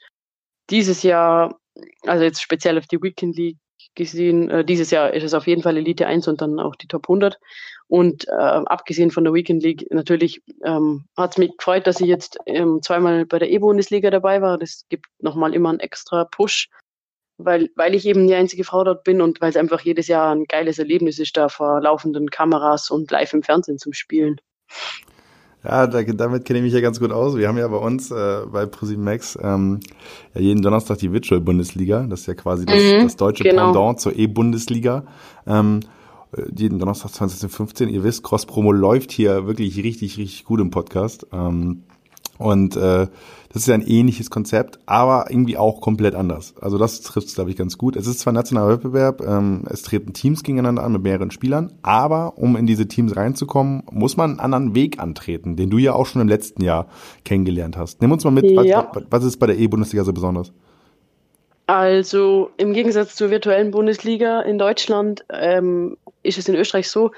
dieses 0.70 1.04
Jahr, 1.04 1.60
also 2.04 2.24
jetzt 2.24 2.42
speziell 2.42 2.78
auf 2.78 2.88
die 2.88 3.02
Weekend 3.02 3.36
League 3.36 3.58
gesehen, 3.96 4.50
äh, 4.50 4.66
dieses 4.66 4.92
Jahr 4.92 5.14
ist 5.14 5.24
es 5.24 5.34
auf 5.34 5.48
jeden 5.48 5.64
Fall 5.64 5.78
Elite 5.78 6.06
1 6.06 6.28
und 6.28 6.42
dann 6.42 6.60
auch 6.60 6.76
die 6.76 6.88
Top 6.88 7.10
100. 7.10 7.40
Und 7.88 8.28
äh, 8.28 8.32
abgesehen 8.32 9.10
von 9.10 9.24
der 9.24 9.34
Weekend 9.34 9.64
League, 9.64 9.88
natürlich 9.90 10.44
ähm, 10.64 11.06
hat 11.18 11.32
es 11.32 11.38
mich 11.40 11.58
gefreut, 11.58 11.88
dass 11.88 12.00
ich 12.00 12.08
jetzt 12.08 12.38
ähm, 12.46 12.82
zweimal 12.84 13.26
bei 13.26 13.40
der 13.40 13.50
E-Bundesliga 13.50 14.12
dabei 14.12 14.42
war. 14.42 14.60
Das 14.60 14.86
gibt 14.90 15.08
nochmal 15.20 15.56
immer 15.56 15.70
einen 15.70 15.80
extra 15.80 16.26
Push 16.26 16.70
weil, 17.40 17.70
weil 17.76 17.96
ich 17.96 18.06
eben 18.06 18.28
die 18.28 18.36
einzige 18.36 18.66
Frau 18.66 18.84
dort 18.84 19.04
bin 19.04 19.22
und 19.22 19.42
weil 19.42 19.50
es 19.50 19.56
einfach 19.56 19.82
jedes 19.82 20.08
Jahr 20.08 20.36
ein 20.36 20.44
geiles 20.44 20.78
Erlebnis 20.78 21.20
ist, 21.20 21.38
da 21.38 21.48
vor 21.48 21.82
laufenden 21.82 22.30
Kameras 22.30 22.92
und 22.92 23.10
live 23.12 23.34
im 23.34 23.44
Fernsehen 23.44 23.80
zu 23.80 23.94
spielen. 23.94 24.40
Ja, 25.64 25.88
damit 25.88 26.46
kenne 26.46 26.60
ich 26.60 26.64
mich 26.64 26.74
ja 26.74 26.80
ganz 26.80 27.00
gut 27.00 27.12
aus. 27.12 27.36
Wir 27.36 27.50
haben 27.50 27.58
ja 27.58 27.68
bei 27.68 27.78
uns 27.78 28.12
äh, 28.12 28.42
bei 28.50 28.66
ProSieben 28.66 29.06
ähm, 29.42 29.80
ja 30.34 30.42
jeden 30.42 30.62
Donnerstag 30.62 31.00
die 31.00 31.12
Virtual 31.12 31.42
Bundesliga. 31.42 32.06
Das 32.10 32.22
ist 32.22 32.28
ja 32.28 32.34
quasi 32.34 32.66
das, 32.66 32.76
mhm, 32.82 33.04
das 33.04 33.18
deutsche 33.18 33.44
genau. 33.44 33.74
Pendant 33.74 34.00
zur 34.00 34.16
E-Bundesliga. 34.16 35.04
Ähm, 35.46 35.82
äh, 36.32 36.44
jeden 36.56 36.80
Donnerstag 36.80 37.12
2015. 37.12 37.90
Ihr 37.90 38.04
wisst, 38.04 38.24
Cross 38.24 38.46
Promo 38.46 38.72
läuft 38.72 39.12
hier 39.12 39.48
wirklich 39.48 39.78
richtig, 39.84 40.18
richtig 40.18 40.46
gut 40.46 40.62
im 40.62 40.72
Podcast. 40.72 41.28
Ähm, 41.34 41.84
und 42.40 42.78
äh, 42.78 43.08
das 43.52 43.64
ist 43.64 43.70
ein 43.70 43.86
ähnliches 43.86 44.30
Konzept, 44.30 44.80
aber 44.86 45.26
irgendwie 45.30 45.58
auch 45.58 45.82
komplett 45.82 46.16
anders. 46.16 46.56
Also 46.62 46.78
das 46.78 47.02
trifft 47.02 47.28
es, 47.28 47.36
glaube 47.36 47.50
ich, 47.50 47.58
ganz 47.58 47.78
gut. 47.78 47.98
Es 47.98 48.08
ist 48.08 48.20
zwar 48.20 48.32
ein 48.32 48.36
nationaler 48.36 48.70
Wettbewerb, 48.70 49.22
ähm, 49.22 49.66
es 49.70 49.82
treten 49.82 50.14
Teams 50.14 50.42
gegeneinander 50.42 50.84
an 50.84 50.94
mit 50.94 51.04
mehreren 51.04 51.32
Spielern, 51.32 51.74
aber 51.82 52.38
um 52.38 52.56
in 52.56 52.66
diese 52.66 52.88
Teams 52.88 53.18
reinzukommen, 53.18 53.84
muss 53.92 54.16
man 54.16 54.32
einen 54.32 54.40
anderen 54.40 54.74
Weg 54.74 55.00
antreten, 55.00 55.58
den 55.58 55.70
du 55.70 55.78
ja 55.78 55.94
auch 55.94 56.06
schon 56.06 56.22
im 56.22 56.30
letzten 56.30 56.64
Jahr 56.64 56.88
kennengelernt 57.26 57.76
hast. 57.76 58.02
Nimm 58.02 58.12
uns 58.14 58.24
mal 58.24 58.32
mit, 58.32 58.50
ja. 58.50 58.90
was, 58.94 59.04
was 59.10 59.24
ist 59.26 59.38
bei 59.38 59.48
der 59.48 59.58
E-Bundesliga 59.58 60.06
so 60.06 60.14
besonders? 60.14 60.54
Also 61.68 62.52
im 62.56 62.72
Gegensatz 62.72 63.16
zur 63.16 63.32
virtuellen 63.32 63.72
Bundesliga 63.72 64.42
in 64.42 64.58
Deutschland 64.58 65.26
ähm, 65.30 65.98
ist 66.24 66.38
es 66.38 66.48
in 66.48 66.56
Österreich 66.56 66.90
so, 66.90 67.12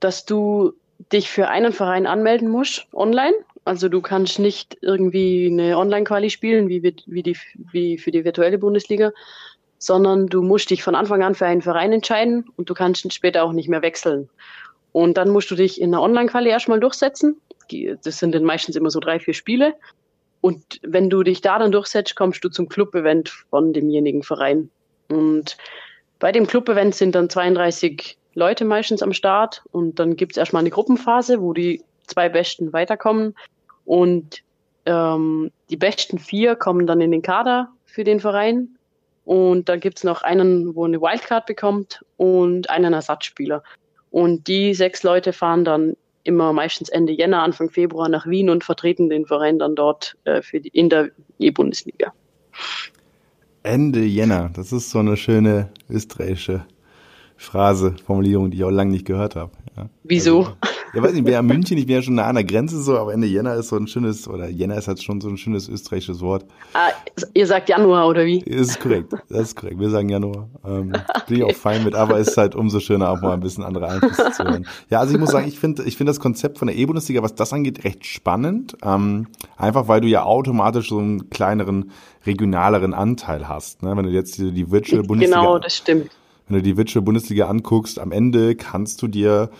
dass 0.00 0.26
du 0.26 0.74
dich 1.12 1.30
für 1.30 1.48
einen 1.48 1.72
Verein 1.72 2.06
anmelden 2.06 2.48
musst 2.48 2.86
online 2.92 3.34
also 3.66 3.88
du 3.88 4.00
kannst 4.00 4.38
nicht 4.38 4.78
irgendwie 4.80 5.48
eine 5.50 5.76
Online-Quali 5.76 6.30
spielen, 6.30 6.68
wie, 6.68 6.82
wie, 7.06 7.22
die, 7.22 7.36
wie 7.72 7.98
für 7.98 8.12
die 8.12 8.24
virtuelle 8.24 8.58
Bundesliga, 8.58 9.12
sondern 9.78 10.28
du 10.28 10.42
musst 10.42 10.70
dich 10.70 10.82
von 10.82 10.94
Anfang 10.94 11.22
an 11.22 11.34
für 11.34 11.46
einen 11.46 11.62
Verein 11.62 11.92
entscheiden 11.92 12.48
und 12.56 12.70
du 12.70 12.74
kannst 12.74 13.12
später 13.12 13.42
auch 13.42 13.52
nicht 13.52 13.68
mehr 13.68 13.82
wechseln. 13.82 14.28
Und 14.92 15.16
dann 15.16 15.30
musst 15.30 15.50
du 15.50 15.56
dich 15.56 15.80
in 15.80 15.90
der 15.90 16.00
Online-Quali 16.00 16.48
erstmal 16.48 16.80
durchsetzen. 16.80 17.40
Das 18.04 18.18
sind 18.18 18.34
dann 18.34 18.44
meistens 18.44 18.76
immer 18.76 18.90
so 18.90 19.00
drei, 19.00 19.18
vier 19.18 19.34
Spiele. 19.34 19.74
Und 20.40 20.78
wenn 20.82 21.10
du 21.10 21.24
dich 21.24 21.40
da 21.40 21.58
dann 21.58 21.72
durchsetzt, 21.72 22.14
kommst 22.14 22.44
du 22.44 22.48
zum 22.48 22.68
Club-Event 22.68 23.28
von 23.50 23.72
demjenigen 23.72 24.22
Verein. 24.22 24.70
Und 25.08 25.56
bei 26.20 26.30
dem 26.30 26.46
Club-Event 26.46 26.94
sind 26.94 27.16
dann 27.16 27.28
32 27.28 28.16
Leute 28.34 28.64
meistens 28.64 29.02
am 29.02 29.12
Start 29.12 29.64
und 29.72 29.98
dann 29.98 30.14
gibt 30.14 30.32
es 30.32 30.36
erstmal 30.36 30.60
eine 30.60 30.70
Gruppenphase, 30.70 31.40
wo 31.40 31.52
die 31.52 31.82
zwei 32.06 32.28
Besten 32.28 32.72
weiterkommen. 32.72 33.34
Und 33.86 34.42
ähm, 34.84 35.50
die 35.70 35.76
besten 35.76 36.18
vier 36.18 36.56
kommen 36.56 36.86
dann 36.86 37.00
in 37.00 37.10
den 37.10 37.22
Kader 37.22 37.70
für 37.86 38.04
den 38.04 38.20
Verein. 38.20 38.68
Und 39.24 39.68
dann 39.68 39.80
gibt's 39.80 40.04
noch 40.04 40.22
einen, 40.22 40.76
wo 40.76 40.84
eine 40.84 41.00
Wildcard 41.00 41.46
bekommt 41.46 42.04
und 42.16 42.68
einen 42.68 42.92
Ersatzspieler. 42.92 43.62
Und 44.10 44.46
die 44.46 44.74
sechs 44.74 45.02
Leute 45.02 45.32
fahren 45.32 45.64
dann 45.64 45.96
immer 46.22 46.52
meistens 46.52 46.88
Ende 46.88 47.12
Jänner, 47.12 47.42
Anfang 47.42 47.70
Februar 47.70 48.08
nach 48.08 48.26
Wien 48.26 48.50
und 48.50 48.64
vertreten 48.64 49.08
den 49.08 49.26
Verein 49.26 49.58
dann 49.58 49.74
dort 49.74 50.16
äh, 50.24 50.42
für 50.42 50.60
die, 50.60 50.68
in 50.68 50.90
der 50.90 51.10
E-Bundesliga. 51.38 52.12
Ende 53.62 54.00
Jänner, 54.00 54.50
das 54.54 54.72
ist 54.72 54.90
so 54.90 54.98
eine 54.98 55.16
schöne 55.16 55.70
österreichische 55.88 56.64
Phrase, 57.36 57.94
Formulierung, 58.04 58.50
die 58.50 58.58
ich 58.58 58.64
auch 58.64 58.70
lange 58.70 58.92
nicht 58.92 59.06
gehört 59.06 59.36
habe. 59.36 59.52
Ja. 59.76 59.88
Wieso? 60.04 60.38
Also, 60.38 60.56
ja, 60.94 61.02
weiß 61.02 61.10
nicht, 61.10 61.18
ich 61.20 61.24
bin 61.24 61.34
ja 61.34 61.42
München, 61.42 61.78
ich 61.78 61.86
bin 61.86 61.96
ja 61.96 62.02
schon 62.02 62.14
nah 62.14 62.26
an 62.26 62.36
der 62.36 62.44
Grenze 62.44 62.80
so, 62.82 62.98
aber 62.98 63.12
Ende 63.12 63.26
Jänner 63.26 63.54
ist 63.54 63.68
so 63.68 63.76
ein 63.76 63.86
schönes, 63.86 64.28
oder 64.28 64.48
Jänner 64.48 64.76
ist 64.76 64.88
halt 64.88 65.02
schon 65.02 65.20
so 65.20 65.28
ein 65.28 65.36
schönes 65.36 65.68
österreichisches 65.68 66.20
Wort. 66.20 66.44
Ah, 66.72 66.90
ihr 67.34 67.46
sagt 67.46 67.68
Januar, 67.68 68.08
oder 68.08 68.24
wie? 68.24 68.40
Das 68.40 68.68
ist 68.68 68.80
korrekt, 68.80 69.12
das 69.28 69.40
ist 69.40 69.56
korrekt. 69.56 69.78
Wir 69.78 69.90
sagen 69.90 70.08
Januar. 70.08 70.48
Ähm, 70.64 70.92
bin 71.28 71.36
ich 71.38 71.44
auch 71.44 71.54
fein 71.54 71.84
mit, 71.84 71.94
aber 71.94 72.18
es 72.18 72.28
ist 72.28 72.36
halt 72.36 72.54
umso 72.54 72.80
schöner, 72.80 73.10
auch 73.10 73.20
mal 73.20 73.32
ein 73.32 73.40
bisschen 73.40 73.64
andere 73.64 73.88
Einflüsse 73.88 74.32
zu 74.32 74.44
hören. 74.44 74.66
Ja, 74.90 75.00
also 75.00 75.14
ich 75.14 75.20
muss 75.20 75.30
sagen, 75.30 75.48
ich 75.48 75.58
finde 75.58 75.84
ich 75.84 75.96
finde 75.96 76.10
das 76.10 76.20
Konzept 76.20 76.58
von 76.58 76.68
der 76.68 76.76
E-Bundesliga, 76.76 77.22
was 77.22 77.34
das 77.34 77.52
angeht, 77.52 77.84
recht 77.84 78.06
spannend. 78.06 78.76
Ähm, 78.82 79.28
einfach 79.56 79.88
weil 79.88 80.00
du 80.00 80.08
ja 80.08 80.22
automatisch 80.24 80.88
so 80.88 80.98
einen 80.98 81.30
kleineren, 81.30 81.90
regionaleren 82.24 82.94
Anteil 82.94 83.48
hast. 83.48 83.82
Ne? 83.82 83.96
Wenn 83.96 84.04
du 84.04 84.10
jetzt 84.10 84.38
die, 84.38 84.52
die 84.52 84.70
Virtual 84.70 85.02
Bundesliga. 85.02 85.40
Genau, 85.40 85.58
das 85.58 85.76
stimmt. 85.76 86.10
Wenn 86.48 86.58
du 86.58 86.62
die 86.62 86.76
Virtual 86.76 87.02
Bundesliga 87.02 87.48
anguckst, 87.48 87.98
am 87.98 88.12
Ende 88.12 88.54
kannst 88.54 89.02
du 89.02 89.08
dir 89.08 89.50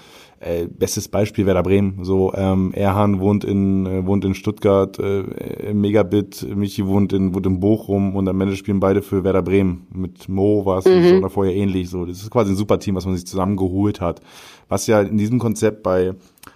äh, 0.40 0.66
bestes 0.66 1.09
Beispiel 1.09 1.47
Werder 1.47 1.62
Bremen. 1.62 2.05
So, 2.05 2.33
ähm, 2.35 2.73
Erhan 2.75 3.21
wohnt 3.21 3.45
in, 3.45 3.87
äh, 3.87 4.07
wohnt 4.07 4.25
in 4.25 4.35
Stuttgart, 4.35 4.99
äh, 4.99 5.73
Megabit, 5.73 6.47
Michi 6.55 6.87
wohnt 6.87 7.12
in, 7.12 7.35
wohnt 7.35 7.47
in 7.47 7.61
Bochum 7.61 8.14
und 8.16 8.28
am 8.28 8.40
Ende 8.40 8.57
spielen 8.57 8.81
beide 8.81 9.02
für 9.02 9.25
Werder 9.25 9.43
Bremen. 9.43 9.87
Mit 9.93 10.28
Mo 10.28 10.66
war 10.66 10.78
es 10.78 10.85
mhm. 10.85 11.21
schon 11.21 11.31
vorher 11.31 11.55
ähnlich. 11.55 11.88
So, 11.88 12.05
das 12.05 12.23
ist 12.23 12.31
quasi 12.31 12.52
ein 12.52 12.57
super 12.57 12.78
Team, 12.78 12.95
was 12.95 13.07
man 13.07 13.14
sich 13.14 13.26
zusammengeholt 13.26 14.00
hat. 14.00 14.21
Was 14.69 14.87
ja 14.87 15.00
in 15.00 15.16
diesem 15.16 15.38
Konzept 15.38 15.83
bei 15.83 16.14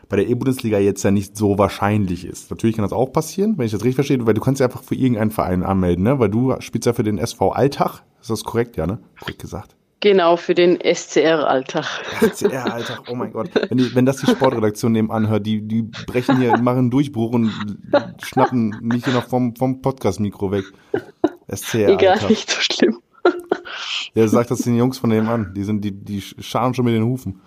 bei 0.09 0.17
der 0.17 0.29
E-Bundesliga 0.29 0.79
jetzt 0.79 1.03
ja 1.05 1.13
nicht 1.13 1.37
so 1.37 1.57
wahrscheinlich 1.57 2.25
ist. 2.25 2.51
Natürlich 2.51 2.77
kann 2.77 2.83
das 2.83 2.93
auch 2.93 3.13
passieren, 3.13 3.57
wenn 3.57 3.67
ich 3.67 3.73
das 3.73 3.83
richtig 3.83 3.95
verstehe, 3.95 4.27
weil 4.27 4.35
du 4.35 4.41
kannst 4.41 4.61
ja 4.61 4.67
einfach 4.67 4.83
für 4.83 4.97
irgendeinen 4.97 5.31
Verein 5.31 5.63
anmelden, 5.63 6.05
ne? 6.05 6.19
Weil 6.19 6.29
du 6.29 6.55
spielst 6.59 6.87
ja 6.87 6.93
für 6.93 7.05
den 7.05 7.17
SV 7.17 7.51
Alltag. 7.51 8.03
Ist 8.21 8.29
das 8.29 8.45
korrekt, 8.45 8.77
ja, 8.77 8.87
ne? 8.87 8.99
Korrekt 9.19 9.39
gesagt. 9.39 9.77
Genau, 10.01 10.37
für 10.37 10.55
den 10.55 10.79
SCR-Alltag. 10.81 11.85
SCR-Alltag, 12.21 13.03
oh 13.09 13.15
mein 13.15 13.33
Gott. 13.33 13.51
Wenn, 13.69 13.77
die, 13.77 13.95
wenn 13.95 14.07
das 14.07 14.17
die 14.17 14.27
Sportredaktion 14.27 14.93
nebenan 14.93 15.29
hört, 15.29 15.47
die, 15.47 15.61
die 15.61 15.83
brechen 15.83 16.39
hier, 16.39 16.57
machen 16.57 16.79
einen 16.79 16.91
Durchbruch 16.91 17.33
und 17.33 17.53
schnappen 18.23 18.77
mich 18.81 19.05
hier 19.05 19.13
noch 19.13 19.29
vom, 19.29 19.55
vom 19.57 19.83
Podcast-Mikro 19.83 20.51
weg. 20.53 20.65
SCR-Alltag. 21.55 22.01
Egal, 22.01 22.29
nicht 22.29 22.51
so 22.51 22.61
schlimm. 22.61 22.99
Ja, 24.15 24.27
sagt 24.27 24.51
das 24.51 24.61
den 24.61 24.77
Jungs 24.77 24.99
von 24.99 25.11
nebenan. 25.11 25.53
Die 25.55 25.65
sind, 25.65 25.85
die, 25.85 25.93
die 25.93 26.21
scharen 26.21 26.75
schon 26.75 26.85
mit 26.87 26.95
den 26.95 27.05
Hufen. 27.05 27.41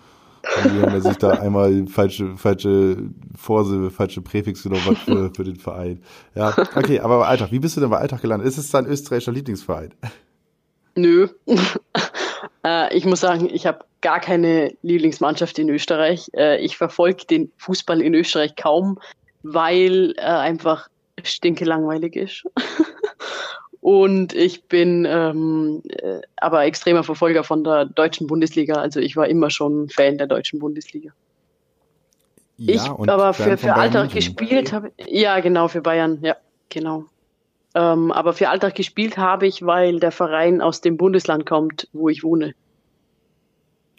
Und 0.64 0.82
wenn 0.82 0.90
er 0.90 1.02
sich 1.02 1.18
da 1.18 1.32
einmal 1.32 1.88
falsche, 1.88 2.36
falsche 2.38 2.98
Vorsilbe, 3.36 3.90
falsche 3.90 4.22
Präfixe 4.22 4.70
oder 4.70 4.78
was 4.86 5.00
für, 5.00 5.32
für 5.34 5.44
den 5.44 5.56
Verein. 5.56 6.02
Ja, 6.36 6.54
okay, 6.76 7.00
aber 7.00 7.20
bei 7.20 7.28
Alltag, 7.28 7.52
wie 7.52 7.60
bist 7.60 7.78
du 7.78 7.82
denn 7.82 7.90
bei 7.90 7.98
Alltag 7.98 8.22
gelandet? 8.22 8.48
Ist 8.48 8.58
es 8.58 8.70
dein 8.70 8.86
österreichischer 8.86 9.32
Lieblingsverein? 9.32 9.94
Nö. 10.96 11.30
Äh, 12.66 12.96
ich 12.96 13.06
muss 13.06 13.20
sagen, 13.20 13.50
ich 13.52 13.66
habe 13.66 13.86
gar 14.02 14.20
keine 14.20 14.74
Lieblingsmannschaft 14.82 15.58
in 15.60 15.70
Österreich. 15.70 16.30
Äh, 16.36 16.64
ich 16.64 16.78
verfolge 16.78 17.26
den 17.26 17.52
Fußball 17.58 18.02
in 18.02 18.14
Österreich 18.14 18.56
kaum, 18.56 19.00
weil 19.44 20.14
er 20.18 20.40
einfach 20.40 20.88
stinke 21.24 21.66
langweilig 21.66 22.16
ist. 22.16 22.44
Und 23.82 24.34
ich 24.34 24.64
bin 24.64 25.06
ähm, 25.06 25.84
äh, 25.90 26.22
aber 26.38 26.64
extremer 26.64 27.04
Verfolger 27.04 27.44
von 27.44 27.66
der 27.66 27.84
deutschen 27.84 28.28
Bundesliga. 28.28 28.76
Also 28.76 29.02
ich 29.02 29.18
war 29.18 29.28
immer 29.28 29.50
schon 29.50 29.90
Fan 29.90 30.18
der 30.18 30.28
deutschen 30.28 30.60
Bundesliga. 30.60 31.12
Ja, 32.56 32.76
ich 32.76 33.10
aber 33.10 33.34
für, 33.34 33.58
für 33.58 33.74
Alltag 33.74 34.12
gespielt 34.12 34.72
habe. 34.72 34.94
Ja, 35.08 35.42
genau, 35.42 35.68
für 35.68 35.82
Bayern, 35.82 36.20
ja, 36.22 36.38
genau. 36.70 37.06
Ähm, 37.76 38.12
aber 38.12 38.34
für 38.34 38.50
Alltag 38.50 38.76
gespielt 38.76 39.18
habe 39.18 39.48
ich, 39.48 39.66
weil 39.66 40.00
der 40.00 40.12
Verein 40.12 40.62
aus 40.62 40.82
dem 40.82 40.98
Bundesland 40.98 41.46
kommt, 41.46 41.88
wo 41.92 42.10
ich 42.10 42.24
wohne. 42.24 42.54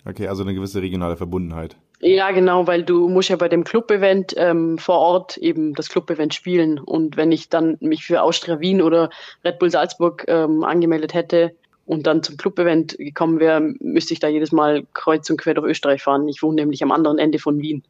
Okay, 0.07 0.29
also 0.29 0.43
eine 0.43 0.55
gewisse 0.55 0.83
regionale 0.83 1.17
Verbundenheit. 1.17 1.77
Ja, 2.01 2.31
genau, 2.33 2.67
weil 2.67 2.83
du 2.83 3.09
musst 3.09 3.31
ja 3.31 3.37
bei 3.37 3.49
dem 3.49 3.65
Club-Event 3.65 4.35
ähm, 4.37 4.77
vor 4.77 4.99
Ort 4.99 5.39
eben 5.39 5.75
das 5.75 5.89
Club-Event 5.89 6.35
spielen. 6.35 6.79
Und 6.79 7.17
wenn 7.17 7.33
ich 7.33 7.49
dann 7.49 7.79
mich 7.81 8.05
für 8.05 8.21
Austria 8.21 8.61
Wien 8.61 8.83
oder 8.83 9.09
Red 9.45 9.59
Bull 9.59 9.71
Salzburg 9.71 10.25
ähm, 10.29 10.65
angemeldet 10.65 11.15
hätte 11.15 11.55
und 11.87 12.07
dann 12.07 12.23
zum 12.23 12.37
Club-Event 12.37 12.99
gekommen 12.99 13.41
wäre, 13.41 13.61
müsste 13.81 14.13
ich 14.13 14.21
da 14.21 14.29
jedes 14.29 14.53
Mal 14.53 14.85
kreuz 14.93 15.31
und 15.31 15.39
quer 15.39 15.55
durch 15.55 15.67
Österreich 15.67 16.03
fahren. 16.03 16.29
Ich 16.29 16.43
wohne 16.43 16.57
nämlich 16.57 16.83
am 16.83 16.93
anderen 16.93 17.19
Ende 17.19 17.39
von 17.39 17.61
Wien. 17.63 17.83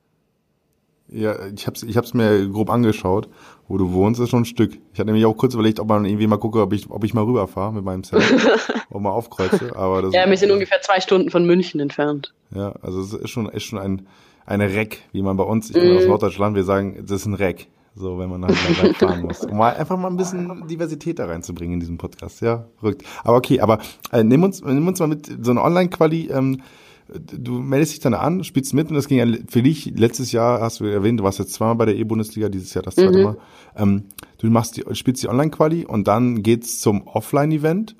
Ja, 1.14 1.36
ich 1.54 1.66
hab's, 1.66 1.84
ich 1.84 1.96
hab's 1.96 2.12
mir 2.12 2.48
grob 2.48 2.70
angeschaut, 2.70 3.28
wo 3.68 3.78
du 3.78 3.92
wohnst, 3.92 4.20
ist 4.20 4.30
schon 4.30 4.42
ein 4.42 4.46
Stück. 4.46 4.72
Ich 4.92 4.98
hatte 4.98 5.06
nämlich 5.06 5.24
auch 5.26 5.36
kurz 5.36 5.54
überlegt, 5.54 5.78
ob 5.78 5.88
man 5.88 6.04
irgendwie 6.04 6.26
mal 6.26 6.38
gucke, 6.38 6.60
ob 6.60 6.72
ich, 6.72 6.90
ob 6.90 7.04
ich 7.04 7.14
mal 7.14 7.22
rüberfahre 7.22 7.72
mit 7.72 7.84
meinem 7.84 8.02
Zelt, 8.02 8.24
ob 8.90 9.00
mal 9.00 9.10
aufkreuze, 9.10 9.76
aber 9.76 10.02
das 10.02 10.12
Ja, 10.12 10.28
wir 10.28 10.36
sind 10.36 10.50
ungefähr 10.50 10.80
zwei 10.82 11.00
Stunden 11.00 11.30
von 11.30 11.46
München 11.46 11.78
entfernt. 11.80 12.34
Ja, 12.52 12.74
also 12.82 13.00
es 13.00 13.12
ist 13.12 13.30
schon, 13.30 13.48
ist 13.48 13.62
schon 13.62 13.78
ein, 13.78 14.08
eine 14.44 14.74
Reck, 14.74 15.02
wie 15.12 15.22
man 15.22 15.36
bei 15.36 15.44
uns, 15.44 15.68
ich 15.68 15.74
bin 15.74 15.94
mm. 15.94 15.96
aus 15.98 16.06
Norddeutschland, 16.06 16.56
wir 16.56 16.64
sagen, 16.64 17.04
das 17.06 17.20
ist 17.20 17.26
ein 17.26 17.34
Reck. 17.34 17.68
So, 17.96 18.18
wenn 18.18 18.28
man 18.28 18.44
halt 18.44 18.56
mal 18.82 18.94
fahren 19.08 19.22
muss. 19.22 19.44
Um 19.44 19.56
mal 19.56 19.76
einfach 19.76 19.96
mal 19.96 20.08
ein 20.08 20.16
bisschen 20.16 20.66
Diversität 20.66 21.20
da 21.20 21.26
reinzubringen 21.26 21.74
in 21.74 21.80
diesem 21.80 21.96
Podcast. 21.96 22.40
Ja, 22.40 22.66
verrückt. 22.80 23.04
Aber 23.22 23.36
okay, 23.36 23.60
aber 23.60 23.78
äh, 24.10 24.24
nimm 24.24 24.42
uns, 24.42 24.64
nimm 24.64 24.88
uns 24.88 24.98
mal 24.98 25.06
mit 25.06 25.30
so 25.44 25.52
einer 25.52 25.62
Online-Quali, 25.62 26.28
ähm, 26.32 26.60
du 27.08 27.52
meldest 27.58 27.92
dich 27.92 28.00
dann 28.00 28.14
an, 28.14 28.44
spielst 28.44 28.74
mit 28.74 28.88
und 28.88 28.94
das 28.94 29.08
ging 29.08 29.18
ja 29.18 29.38
für 29.48 29.62
dich 29.62 29.86
letztes 29.96 30.32
Jahr, 30.32 30.60
hast 30.60 30.80
du 30.80 30.84
erwähnt, 30.84 31.20
du 31.20 31.24
warst 31.24 31.38
jetzt 31.38 31.52
zweimal 31.52 31.76
bei 31.76 31.86
der 31.86 31.96
E-Bundesliga, 31.96 32.48
dieses 32.48 32.72
Jahr 32.74 32.82
das 32.82 32.94
zweite 32.94 33.18
mhm. 33.18 33.24
Mal. 33.24 33.36
Ähm, 33.76 34.04
du 34.38 34.48
machst 34.48 34.76
die, 34.76 34.84
spielst 34.94 35.22
die 35.22 35.28
Online-Quali 35.28 35.84
und 35.84 36.08
dann 36.08 36.42
geht's 36.42 36.80
zum 36.80 37.06
Offline-Event. 37.06 37.96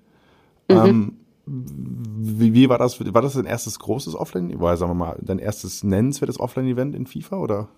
Mhm. 0.71 0.77
Ähm, 0.77 1.13
wie, 1.47 2.55
wie 2.55 2.69
war 2.71 2.79
das? 2.79 2.99
War 3.13 3.21
das 3.21 3.35
dein 3.35 3.45
erstes 3.45 3.79
großes 3.79 4.15
Offline, 4.15 4.59
war 4.61 4.77
sagen 4.77 4.93
wir 4.93 4.95
mal 4.95 5.19
dein 5.21 5.39
erstes 5.39 5.85
nennenswertes 5.85 6.41
Offline-Event 6.41 6.95
in 6.95 7.07
FIFA 7.07 7.37
oder? 7.37 7.69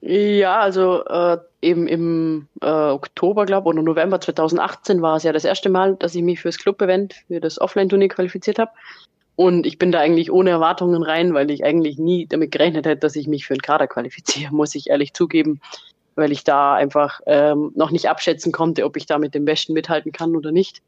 Ja, 0.00 0.58
also 0.60 1.04
äh, 1.04 1.38
eben 1.62 1.86
im 1.86 2.48
äh, 2.60 2.66
Oktober, 2.66 3.46
glaube 3.46 3.68
oder 3.68 3.82
November 3.82 4.20
2018 4.20 5.00
war 5.00 5.16
es 5.16 5.22
ja 5.22 5.32
das 5.32 5.44
erste 5.44 5.70
Mal, 5.70 5.96
dass 5.96 6.14
ich 6.14 6.22
mich 6.22 6.40
fürs 6.40 6.58
Club-Event, 6.58 7.14
für 7.28 7.40
das 7.40 7.60
Offline-Turnier 7.60 8.08
qualifiziert 8.08 8.58
habe. 8.58 8.72
Und 9.36 9.66
ich 9.66 9.78
bin 9.78 9.92
da 9.92 10.00
eigentlich 10.00 10.32
ohne 10.32 10.50
Erwartungen 10.50 11.02
rein, 11.02 11.34
weil 11.34 11.50
ich 11.50 11.62
eigentlich 11.62 11.98
nie 11.98 12.26
damit 12.26 12.52
gerechnet 12.52 12.86
hätte, 12.86 13.00
dass 13.00 13.16
ich 13.16 13.28
mich 13.28 13.46
für 13.46 13.52
einen 13.52 13.62
Kader 13.62 13.86
qualifiziere, 13.86 14.52
muss 14.54 14.74
ich 14.74 14.88
ehrlich 14.88 15.12
zugeben, 15.12 15.60
weil 16.14 16.32
ich 16.32 16.42
da 16.42 16.74
einfach 16.74 17.20
ähm, 17.26 17.72
noch 17.74 17.90
nicht 17.90 18.08
abschätzen 18.08 18.50
konnte, 18.50 18.84
ob 18.84 18.96
ich 18.96 19.04
da 19.06 19.18
mit 19.18 19.34
dem 19.34 19.44
Besten 19.44 19.74
mithalten 19.74 20.10
kann 20.10 20.34
oder 20.34 20.52
nicht. 20.52 20.80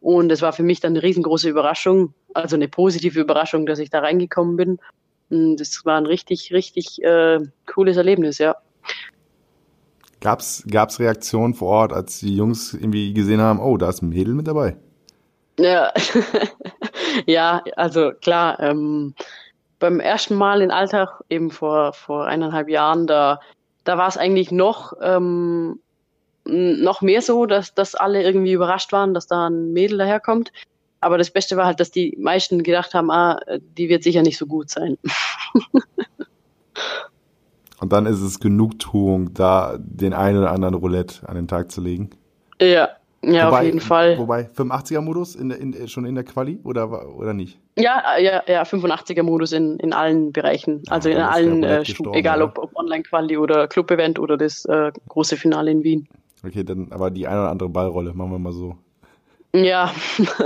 Und 0.00 0.30
es 0.30 0.42
war 0.42 0.52
für 0.52 0.62
mich 0.62 0.80
dann 0.80 0.92
eine 0.92 1.02
riesengroße 1.02 1.48
Überraschung, 1.48 2.12
also 2.34 2.56
eine 2.56 2.68
positive 2.68 3.18
Überraschung, 3.18 3.64
dass 3.64 3.78
ich 3.78 3.88
da 3.88 4.00
reingekommen 4.00 4.56
bin. 4.56 4.78
Und 5.30 5.56
das 5.56 5.86
war 5.86 5.96
ein 5.96 6.04
richtig, 6.04 6.52
richtig 6.52 7.02
äh, 7.02 7.40
cooles 7.66 7.96
Erlebnis, 7.96 8.36
ja. 8.36 8.56
Gab's, 10.20 10.62
gab's 10.70 11.00
Reaktionen 11.00 11.54
vor 11.54 11.68
Ort, 11.68 11.92
als 11.94 12.20
die 12.20 12.36
Jungs 12.36 12.74
irgendwie 12.74 13.14
gesehen 13.14 13.40
haben, 13.40 13.60
oh, 13.60 13.78
da 13.78 13.88
ist 13.88 14.02
ein 14.02 14.10
Mädel 14.10 14.34
mit 14.34 14.46
dabei? 14.46 14.76
Ja, 15.58 15.92
ja 17.26 17.62
also 17.76 18.12
klar, 18.20 18.60
ähm, 18.60 19.14
beim 19.78 20.00
ersten 20.00 20.34
Mal 20.34 20.62
in 20.62 20.70
Alltag, 20.70 21.22
eben 21.28 21.50
vor, 21.50 21.92
vor 21.92 22.26
eineinhalb 22.26 22.68
Jahren, 22.68 23.06
da, 23.06 23.40
da 23.84 23.98
war 23.98 24.08
es 24.08 24.16
eigentlich 24.16 24.50
noch 24.50 24.94
ähm, 25.02 25.80
noch 26.46 27.00
mehr 27.00 27.22
so, 27.22 27.46
dass, 27.46 27.74
dass 27.74 27.94
alle 27.94 28.22
irgendwie 28.22 28.52
überrascht 28.52 28.92
waren, 28.92 29.14
dass 29.14 29.26
da 29.26 29.46
ein 29.48 29.72
Mädel 29.72 29.98
daherkommt. 29.98 30.52
Aber 31.00 31.18
das 31.18 31.30
Beste 31.30 31.56
war 31.56 31.66
halt, 31.66 31.80
dass 31.80 31.90
die 31.90 32.16
meisten 32.18 32.62
gedacht 32.62 32.94
haben, 32.94 33.10
ah, 33.10 33.40
die 33.76 33.88
wird 33.88 34.02
sicher 34.02 34.22
nicht 34.22 34.38
so 34.38 34.46
gut 34.46 34.70
sein. 34.70 34.96
Und 37.80 37.92
dann 37.92 38.06
ist 38.06 38.20
es 38.20 38.40
Genugtuung, 38.40 39.34
da 39.34 39.76
den 39.78 40.14
einen 40.14 40.38
oder 40.38 40.52
anderen 40.52 40.74
Roulette 40.74 41.28
an 41.28 41.34
den 41.34 41.48
Tag 41.48 41.70
zu 41.70 41.82
legen. 41.82 42.10
Ja, 42.60 42.90
ja, 43.32 43.46
wobei, 43.46 43.58
auf 43.58 43.64
jeden 43.64 43.80
Fall. 43.80 44.18
Wobei 44.18 44.48
85er-Modus 44.56 45.34
in, 45.36 45.50
in, 45.50 45.88
schon 45.88 46.04
in 46.04 46.14
der 46.14 46.24
Quali 46.24 46.58
oder, 46.64 47.14
oder 47.14 47.34
nicht? 47.34 47.58
Ja, 47.76 48.18
ja, 48.18 48.42
ja, 48.46 48.62
85er-Modus 48.62 49.52
in, 49.52 49.78
in 49.78 49.92
allen 49.92 50.32
Bereichen. 50.32 50.82
Also 50.88 51.08
ja, 51.08 51.16
in 51.16 51.22
allen, 51.22 51.62
äh, 51.64 51.84
egal 52.12 52.42
ob, 52.42 52.58
ob 52.58 52.76
Online-Quali 52.76 53.36
oder 53.36 53.68
Club-Event 53.68 54.18
oder 54.18 54.36
das 54.36 54.64
äh, 54.66 54.92
große 55.08 55.36
Finale 55.36 55.70
in 55.70 55.82
Wien. 55.82 56.08
Okay, 56.46 56.64
dann 56.64 56.88
aber 56.90 57.10
die 57.10 57.26
eine 57.26 57.40
oder 57.40 57.50
andere 57.50 57.68
Ballrolle, 57.68 58.12
machen 58.12 58.32
wir 58.32 58.38
mal 58.38 58.52
so. 58.52 58.76
Ja, 59.54 59.94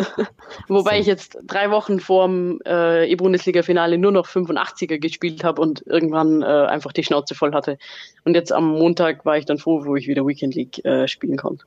wobei 0.69 1.01
ich 1.01 1.07
jetzt 1.07 1.39
drei 1.47 1.71
Wochen 1.71 1.99
vorm 1.99 2.61
äh, 2.67 3.11
E-Bundesliga-Finale 3.11 3.97
nur 3.97 4.13
noch 4.13 4.29
85er 4.29 4.99
gespielt 4.99 5.45
habe 5.45 5.63
und 5.63 5.83
irgendwann 5.87 6.43
äh, 6.43 6.45
einfach 6.45 6.93
die 6.93 7.03
Schnauze 7.03 7.35
voll 7.35 7.55
hatte. 7.55 7.79
Und 8.27 8.35
jetzt 8.35 8.53
am 8.53 8.69
Montag 8.69 9.25
war 9.25 9.39
ich 9.39 9.47
dann 9.47 9.57
froh, 9.57 9.87
wo 9.87 9.97
ich 9.97 10.09
wieder 10.09 10.27
Weekend 10.27 10.55
League 10.55 10.85
äh, 10.85 11.09
spielen 11.09 11.39
konnte. 11.39 11.65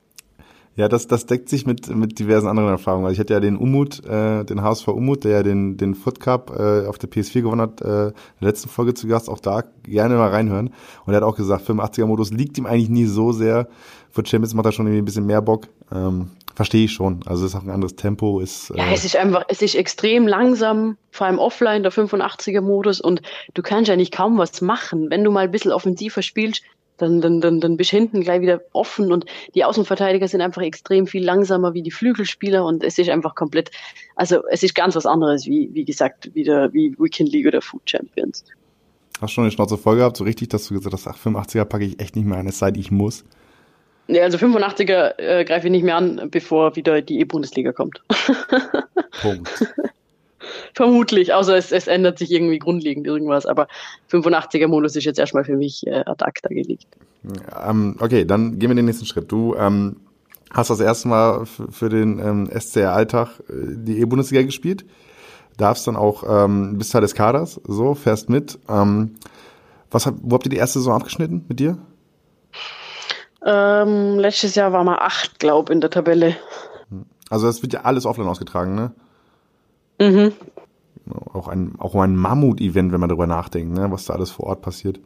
Ja, 0.74 0.88
das, 0.88 1.06
das 1.06 1.26
deckt 1.26 1.50
sich 1.50 1.66
mit, 1.66 1.94
mit 1.94 2.18
diversen 2.18 2.48
anderen 2.48 2.70
Erfahrungen. 2.70 3.04
Also 3.04 3.14
ich 3.14 3.20
hatte 3.20 3.34
ja 3.34 3.40
den 3.40 3.56
Umut, 3.56 4.04
äh, 4.06 4.44
den 4.44 4.62
HSV 4.62 4.88
Umut, 4.88 5.24
der 5.24 5.32
ja 5.32 5.42
den, 5.42 5.76
den 5.76 5.94
Foot 5.94 6.18
Cup 6.18 6.50
äh, 6.50 6.86
auf 6.86 6.98
der 6.98 7.10
PS4 7.10 7.42
gewonnen 7.42 7.60
hat, 7.60 7.82
äh, 7.82 8.06
in 8.06 8.12
der 8.40 8.48
letzten 8.48 8.70
Folge 8.70 8.94
zu 8.94 9.06
Gast, 9.06 9.28
auch 9.28 9.40
da 9.40 9.64
gerne 9.82 10.16
mal 10.16 10.30
reinhören. 10.30 10.72
Und 11.04 11.12
er 11.12 11.18
hat 11.18 11.24
auch 11.24 11.36
gesagt, 11.36 11.68
85er-Modus 11.68 12.32
liegt 12.32 12.56
ihm 12.56 12.66
eigentlich 12.66 12.88
nie 12.88 13.04
so 13.04 13.32
sehr. 13.32 13.68
Für 14.10 14.24
Champions 14.24 14.54
macht 14.54 14.66
er 14.66 14.72
schon 14.72 14.86
irgendwie 14.86 15.02
ein 15.02 15.04
bisschen 15.04 15.26
mehr 15.26 15.42
Bock. 15.42 15.68
Ähm, 15.94 16.30
Verstehe 16.54 16.84
ich 16.84 16.92
schon. 16.92 17.20
Also 17.26 17.44
es 17.44 17.52
ist 17.52 17.58
auch 17.58 17.64
ein 17.64 17.70
anderes 17.70 17.96
Tempo. 17.96 18.40
Ist, 18.40 18.70
äh 18.70 18.76
ja, 18.76 18.92
es 18.92 19.04
ist 19.04 19.16
einfach, 19.16 19.44
es 19.48 19.62
ist 19.62 19.74
extrem 19.74 20.26
langsam, 20.26 20.98
vor 21.10 21.26
allem 21.26 21.38
offline, 21.38 21.82
der 21.82 21.92
85er-Modus 21.92 23.00
und 23.00 23.22
du 23.54 23.62
kannst 23.62 23.88
ja 23.88 23.96
nicht 23.96 24.12
kaum 24.12 24.36
was 24.36 24.60
machen. 24.60 25.08
Wenn 25.10 25.24
du 25.24 25.30
mal 25.30 25.44
ein 25.44 25.50
bisschen 25.50 25.72
offensiver 25.72 26.20
spielst, 26.20 26.62
dann, 27.02 27.20
dann, 27.20 27.40
dann, 27.40 27.60
dann 27.60 27.76
bist 27.76 27.92
du 27.92 27.96
hinten 27.96 28.22
gleich 28.22 28.40
wieder 28.40 28.60
offen 28.72 29.12
und 29.12 29.26
die 29.54 29.64
Außenverteidiger 29.64 30.28
sind 30.28 30.40
einfach 30.40 30.62
extrem 30.62 31.06
viel 31.06 31.24
langsamer 31.24 31.74
wie 31.74 31.82
die 31.82 31.90
Flügelspieler 31.90 32.64
und 32.64 32.84
es 32.84 32.98
ist 32.98 33.10
einfach 33.10 33.34
komplett, 33.34 33.70
also 34.14 34.42
es 34.50 34.62
ist 34.62 34.74
ganz 34.74 34.94
was 34.94 35.04
anderes, 35.04 35.46
wie, 35.46 35.70
wie 35.72 35.84
gesagt, 35.84 36.34
wieder 36.34 36.72
wie 36.72 36.94
Weekend 36.98 37.32
League 37.32 37.46
oder 37.46 37.60
Food 37.60 37.82
Champions. 37.86 38.44
Hast 39.20 39.30
du 39.30 39.34
schon 39.34 39.44
eine 39.44 39.50
Schnauze 39.50 39.76
voll 39.76 39.96
gehabt, 39.96 40.16
so 40.16 40.24
richtig, 40.24 40.48
dass 40.48 40.68
du 40.68 40.74
gesagt 40.74 40.94
hast, 40.94 41.06
ach, 41.08 41.18
85er 41.18 41.64
packe 41.64 41.84
ich 41.84 42.00
echt 42.00 42.16
nicht 42.16 42.24
mehr 42.24 42.38
an, 42.38 42.46
es 42.46 42.58
sei 42.58 42.70
denn, 42.70 42.80
ich 42.80 42.90
muss? 42.90 43.24
Nee, 44.08 44.20
also 44.20 44.38
85er 44.38 45.18
äh, 45.18 45.44
greife 45.44 45.68
ich 45.68 45.70
nicht 45.70 45.84
mehr 45.84 45.96
an, 45.96 46.28
bevor 46.30 46.76
wieder 46.76 47.02
die 47.02 47.20
E-Bundesliga 47.20 47.72
kommt. 47.72 48.02
Punkt. 49.22 49.48
Vermutlich, 50.74 51.32
außer 51.32 51.56
es, 51.56 51.72
es 51.72 51.86
ändert 51.86 52.18
sich 52.18 52.30
irgendwie 52.30 52.58
grundlegend 52.58 53.06
irgendwas. 53.06 53.46
Aber 53.46 53.68
85er-Modus 54.10 54.96
ist 54.96 55.04
jetzt 55.04 55.18
erstmal 55.18 55.44
für 55.44 55.56
mich 55.56 55.86
äh, 55.86 56.02
ad 56.06 56.24
acta 56.24 56.48
gelegt. 56.48 56.86
Ähm, 57.64 57.96
okay, 58.00 58.24
dann 58.24 58.58
gehen 58.58 58.70
wir 58.70 58.74
den 58.74 58.84
nächsten 58.84 59.06
Schritt. 59.06 59.30
Du 59.30 59.54
ähm, 59.54 59.96
hast 60.52 60.70
das 60.70 60.80
erste 60.80 61.08
Mal 61.08 61.46
für 61.46 61.88
den 61.88 62.18
ähm, 62.18 62.50
SCR 62.58 62.92
Alltag 62.92 63.40
äh, 63.48 63.52
die 63.76 64.00
E-Bundesliga 64.00 64.42
gespielt. 64.42 64.84
Darfst 65.56 65.86
dann 65.86 65.96
auch, 65.96 66.24
ähm, 66.26 66.78
bist 66.78 66.92
Teil 66.92 67.02
des 67.02 67.14
Kaders, 67.14 67.60
so, 67.66 67.94
fährst 67.94 68.30
mit. 68.30 68.58
Ähm, 68.68 69.14
Was, 69.90 70.10
wo 70.22 70.34
habt 70.34 70.46
ihr 70.46 70.50
die 70.50 70.56
erste 70.56 70.78
Saison 70.78 70.94
abgeschnitten 70.94 71.44
mit 71.48 71.60
dir? 71.60 71.78
Ähm, 73.44 74.18
letztes 74.18 74.54
Jahr 74.54 74.72
war 74.72 74.84
mal 74.84 74.98
acht, 74.98 75.38
glaube 75.38 75.72
in 75.72 75.80
der 75.80 75.90
Tabelle. 75.90 76.36
Also 77.28 77.46
das 77.46 77.62
wird 77.62 77.72
ja 77.72 77.80
alles 77.82 78.06
offline 78.06 78.28
ausgetragen, 78.28 78.74
ne? 78.74 78.92
Mhm. 80.00 80.32
Auch 81.32 81.48
ein, 81.48 81.74
auch 81.78 81.94
ein 81.96 82.16
Mammut-Event, 82.16 82.92
wenn 82.92 83.00
man 83.00 83.08
darüber 83.08 83.26
nachdenkt, 83.26 83.76
ne? 83.76 83.90
was 83.90 84.04
da 84.04 84.14
alles 84.14 84.30
vor 84.30 84.46
Ort 84.46 84.62
passiert. 84.62 85.00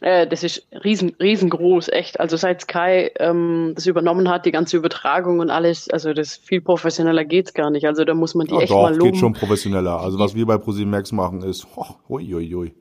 Äh, 0.00 0.26
das 0.28 0.44
ist 0.44 0.66
riesen, 0.84 1.16
riesengroß, 1.20 1.88
echt. 1.88 2.20
Also 2.20 2.36
seit 2.36 2.60
Sky 2.62 3.10
ähm, 3.18 3.72
das 3.74 3.86
übernommen 3.86 4.28
hat, 4.28 4.46
die 4.46 4.52
ganze 4.52 4.76
Übertragung 4.76 5.40
und 5.40 5.50
alles, 5.50 5.90
also 5.90 6.12
das 6.12 6.36
viel 6.36 6.60
professioneller 6.60 7.24
geht's 7.24 7.52
gar 7.52 7.70
nicht. 7.70 7.86
Also 7.86 8.04
da 8.04 8.14
muss 8.14 8.34
man 8.34 8.46
die 8.46 8.54
ja, 8.54 8.60
echt 8.60 8.70
doch, 8.70 8.82
mal 8.82 8.94
loben. 8.94 9.12
geht 9.12 9.20
schon 9.20 9.32
professioneller. 9.32 10.00
Also 10.00 10.18
was 10.18 10.34
wir 10.34 10.46
bei 10.46 10.58
ProSieben 10.58 10.90
Max 10.90 11.10
machen 11.10 11.42
ist, 11.42 11.66
oh, 11.76 11.86
ui, 12.08 12.34
ui, 12.34 12.54
ui. 12.54 12.74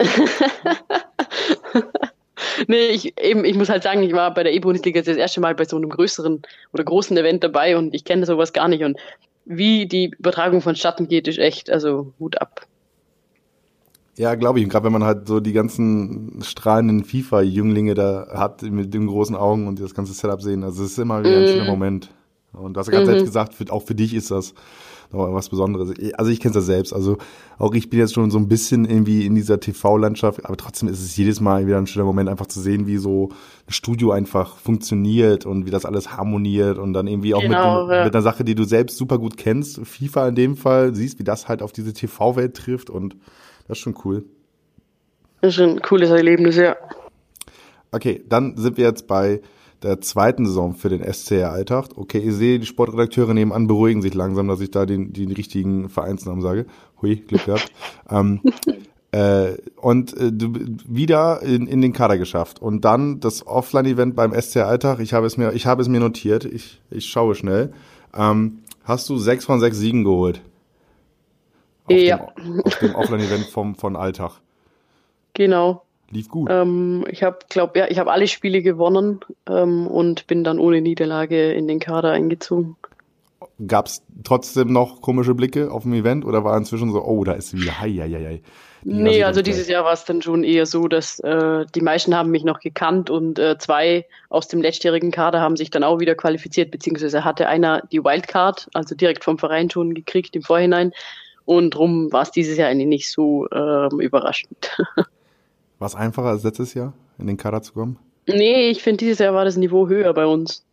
nee, 2.66 2.88
ich, 2.88 3.20
eben, 3.20 3.44
ich 3.44 3.56
muss 3.56 3.68
halt 3.68 3.84
sagen, 3.84 4.02
ich 4.02 4.12
war 4.12 4.34
bei 4.34 4.42
der 4.42 4.52
E-Bundesliga 4.52 5.00
das 5.00 5.16
erste 5.16 5.40
Mal 5.40 5.54
bei 5.54 5.64
so 5.64 5.76
einem 5.76 5.90
größeren 5.90 6.42
oder 6.72 6.84
großen 6.84 7.16
Event 7.16 7.44
dabei 7.44 7.76
und 7.76 7.94
ich 7.94 8.04
kenne 8.04 8.26
sowas 8.26 8.52
gar 8.52 8.66
nicht. 8.66 8.82
Und 8.82 8.98
wie 9.48 9.86
die 9.86 10.12
Übertragung 10.18 10.60
vonstatten 10.60 11.08
geht, 11.08 11.26
ist 11.26 11.38
echt, 11.38 11.70
also 11.70 12.12
Hut 12.20 12.40
ab. 12.40 12.66
Ja, 14.16 14.34
glaube 14.34 14.60
ich. 14.60 14.68
gerade 14.68 14.84
wenn 14.84 14.92
man 14.92 15.04
halt 15.04 15.28
so 15.28 15.40
die 15.40 15.52
ganzen 15.52 16.40
strahlenden 16.42 17.04
FIFA-Jünglinge 17.04 17.94
da 17.94 18.28
hat 18.32 18.62
mit 18.62 18.92
den 18.92 19.06
großen 19.06 19.36
Augen 19.36 19.66
und 19.68 19.80
das 19.80 19.94
ganze 19.94 20.12
Setup 20.12 20.42
sehen, 20.42 20.64
also 20.64 20.84
es 20.84 20.92
ist 20.92 20.98
immer 20.98 21.20
wieder 21.20 21.36
ein 21.36 21.44
mm. 21.44 21.48
schöner 21.48 21.70
Moment. 21.70 22.10
Und 22.52 22.74
du 22.74 22.80
hast 22.80 22.90
ja 22.90 23.00
mm 23.00 23.06
selbst 23.06 23.24
gesagt, 23.26 23.54
für, 23.54 23.70
auch 23.70 23.82
für 23.82 23.94
dich 23.94 24.14
ist 24.14 24.30
das 24.30 24.54
was 25.10 25.48
Besonderes. 25.48 25.92
Also 26.18 26.30
ich 26.30 26.40
kenne 26.40 26.50
es 26.50 26.56
ja 26.56 26.60
selbst. 26.60 26.92
Also 26.92 27.16
auch 27.58 27.74
ich 27.74 27.88
bin 27.88 27.98
jetzt 27.98 28.14
schon 28.14 28.30
so 28.30 28.38
ein 28.38 28.48
bisschen 28.48 28.84
irgendwie 28.84 29.24
in 29.24 29.34
dieser 29.34 29.58
TV-Landschaft, 29.58 30.44
aber 30.44 30.56
trotzdem 30.56 30.88
ist 30.88 31.02
es 31.02 31.16
jedes 31.16 31.40
Mal 31.40 31.66
wieder 31.66 31.78
ein 31.78 31.86
schöner 31.86 32.04
Moment, 32.04 32.28
einfach 32.28 32.46
zu 32.46 32.60
sehen, 32.60 32.86
wie 32.86 32.98
so 32.98 33.30
ein 33.66 33.72
Studio 33.72 34.10
einfach 34.10 34.56
funktioniert 34.56 35.46
und 35.46 35.66
wie 35.66 35.70
das 35.70 35.86
alles 35.86 36.16
harmoniert 36.16 36.78
und 36.78 36.92
dann 36.92 37.06
irgendwie 37.06 37.34
auch 37.34 37.40
genau, 37.40 37.86
mit, 37.86 37.96
ja. 37.96 38.04
mit 38.04 38.14
einer 38.14 38.22
Sache, 38.22 38.44
die 38.44 38.54
du 38.54 38.64
selbst 38.64 38.98
super 38.98 39.18
gut 39.18 39.36
kennst, 39.36 39.80
FIFA 39.82 40.28
in 40.28 40.34
dem 40.34 40.56
Fall, 40.56 40.94
siehst, 40.94 41.18
wie 41.18 41.24
das 41.24 41.48
halt 41.48 41.62
auf 41.62 41.72
diese 41.72 41.92
TV-Welt 41.92 42.54
trifft 42.54 42.90
und 42.90 43.16
das 43.66 43.78
ist 43.78 43.82
schon 43.82 43.94
cool. 44.04 44.24
Das 45.40 45.54
ist 45.54 45.60
ein 45.60 45.80
cooles 45.80 46.10
Erlebnis, 46.10 46.56
ja. 46.56 46.76
Okay, 47.92 48.22
dann 48.28 48.56
sind 48.56 48.76
wir 48.76 48.84
jetzt 48.84 49.06
bei 49.06 49.40
der 49.82 50.00
zweiten 50.00 50.46
Saison 50.46 50.74
für 50.74 50.88
den 50.88 51.02
SCR 51.02 51.52
Alltag. 51.52 51.90
Okay, 51.96 52.18
ich 52.18 52.34
sehe, 52.34 52.58
die 52.58 52.66
Sportredakteure 52.66 53.34
nebenan 53.34 53.66
beruhigen 53.66 54.02
sich 54.02 54.14
langsam, 54.14 54.48
dass 54.48 54.60
ich 54.60 54.70
da 54.70 54.86
den, 54.86 55.12
den 55.12 55.32
richtigen 55.32 55.88
Vereinsnamen 55.88 56.42
sage. 56.42 56.66
Hui, 57.00 57.16
Glück 57.16 57.44
gehabt. 57.44 57.70
ähm, 58.10 58.40
äh, 59.12 59.56
und 59.76 60.16
äh, 60.16 60.30
wieder 60.86 61.42
in, 61.42 61.66
in 61.66 61.80
den 61.80 61.92
Kader 61.92 62.18
geschafft. 62.18 62.60
Und 62.60 62.84
dann 62.84 63.20
das 63.20 63.46
Offline-Event 63.46 64.16
beim 64.16 64.32
SCR 64.32 64.66
Alltag. 64.66 65.00
Ich 65.00 65.12
habe 65.14 65.26
es 65.26 65.36
mir, 65.36 65.52
ich 65.52 65.66
habe 65.66 65.80
es 65.80 65.88
mir 65.88 66.00
notiert. 66.00 66.44
Ich, 66.44 66.80
ich 66.90 67.06
schaue 67.06 67.34
schnell. 67.34 67.72
Ähm, 68.16 68.58
hast 68.84 69.08
du 69.08 69.16
sechs 69.16 69.44
von 69.44 69.60
sechs 69.60 69.78
Siegen 69.78 70.04
geholt? 70.04 70.40
Auf 71.84 71.96
ja. 71.96 72.28
Dem, 72.36 72.60
auf 72.62 72.78
dem 72.80 72.94
Offline-Event 72.94 73.46
vom, 73.46 73.74
von 73.76 73.96
Alltag. 73.96 74.40
Genau. 75.34 75.84
Lief 76.10 76.28
gut. 76.28 76.48
Ähm, 76.50 77.04
ich 77.10 77.22
habe, 77.22 77.38
glaube 77.50 77.78
ja, 77.80 77.86
ich 77.88 77.98
habe 77.98 78.10
alle 78.10 78.28
Spiele 78.28 78.62
gewonnen 78.62 79.20
ähm, 79.48 79.86
und 79.86 80.26
bin 80.26 80.42
dann 80.42 80.58
ohne 80.58 80.80
Niederlage 80.80 81.52
in 81.52 81.68
den 81.68 81.80
Kader 81.80 82.12
eingezogen. 82.12 82.76
Gab 83.66 83.86
es 83.86 84.02
trotzdem 84.24 84.72
noch 84.72 85.02
komische 85.02 85.34
Blicke 85.34 85.70
auf 85.70 85.82
dem 85.82 85.92
Event 85.92 86.24
oder 86.24 86.44
war 86.44 86.56
inzwischen 86.56 86.92
so, 86.92 87.04
oh, 87.04 87.24
da 87.24 87.32
ist 87.32 87.50
sie 87.50 87.60
wieder, 87.60 87.80
hei, 87.80 87.90
hei, 87.90 88.08
hei. 88.08 88.42
Nee, 88.84 89.24
also 89.24 89.42
dieses 89.42 89.68
Jahr 89.68 89.84
war 89.84 89.92
es 89.92 90.04
dann 90.04 90.22
schon 90.22 90.44
eher 90.44 90.64
so, 90.64 90.86
dass 90.86 91.18
äh, 91.20 91.66
die 91.74 91.80
meisten 91.80 92.14
haben 92.14 92.30
mich 92.30 92.44
noch 92.44 92.60
gekannt 92.60 93.10
und 93.10 93.38
äh, 93.38 93.58
zwei 93.58 94.06
aus 94.28 94.46
dem 94.46 94.62
letztjährigen 94.62 95.10
Kader 95.10 95.40
haben 95.40 95.56
sich 95.56 95.70
dann 95.70 95.82
auch 95.82 95.98
wieder 95.98 96.14
qualifiziert, 96.14 96.70
beziehungsweise 96.70 97.24
hatte 97.24 97.48
einer 97.48 97.82
die 97.90 98.02
Wildcard, 98.04 98.68
also 98.74 98.94
direkt 98.94 99.24
vom 99.24 99.38
Verein 99.38 99.68
schon 99.68 99.94
gekriegt 99.94 100.36
im 100.36 100.42
Vorhinein. 100.42 100.92
Und 101.44 101.70
drum 101.70 102.12
war 102.12 102.22
es 102.22 102.30
dieses 102.30 102.56
Jahr 102.56 102.68
eigentlich 102.68 102.88
nicht 102.88 103.10
so 103.10 103.48
ähm, 103.50 104.00
überraschend. 104.00 104.76
War 105.78 105.86
es 105.86 105.94
einfacher 105.94 106.28
als 106.28 106.42
letztes 106.42 106.74
Jahr, 106.74 106.92
in 107.18 107.26
den 107.26 107.36
Kader 107.36 107.62
zu 107.62 107.72
kommen? 107.72 107.98
Nee, 108.26 108.70
ich 108.70 108.82
finde, 108.82 108.98
dieses 108.98 109.18
Jahr 109.18 109.34
war 109.34 109.44
das 109.44 109.56
Niveau 109.56 109.88
höher 109.88 110.12
bei 110.12 110.26
uns. 110.26 110.64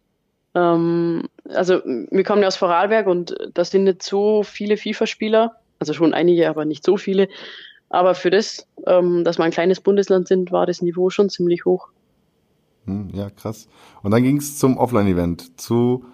Ähm, 0.56 1.24
also, 1.50 1.82
wir 1.86 2.24
kommen 2.24 2.42
ja 2.42 2.48
aus 2.48 2.56
Vorarlberg 2.56 3.08
und 3.08 3.36
das 3.54 3.72
sind 3.72 3.84
nicht 3.84 4.04
so 4.04 4.44
viele 4.44 4.78
FIFA-Spieler. 4.78 5.56
Also 5.80 5.94
schon 5.94 6.14
einige, 6.14 6.50
aber 6.50 6.66
nicht 6.66 6.84
so 6.84 6.98
viele. 6.98 7.28
Aber 7.90 8.16
für 8.16 8.30
das, 8.30 8.68
ähm, 8.88 9.24
dass 9.24 9.38
wir 9.38 9.44
ein 9.44 9.52
kleines 9.52 9.80
Bundesland 9.80 10.28
sind, 10.28 10.52
war 10.52 10.66
das 10.66 10.82
Niveau 10.82 11.10
schon 11.10 11.30
ziemlich 11.30 11.66
hoch. 11.66 11.90
Hm, 12.86 13.10
ja, 13.14 13.30
krass. 13.30 13.68
Und 14.02 14.12
dann 14.12 14.24
ging 14.24 14.38
es 14.38 14.58
zum 14.58 14.78
Offline-Event, 14.78 15.60
zu 15.60 16.06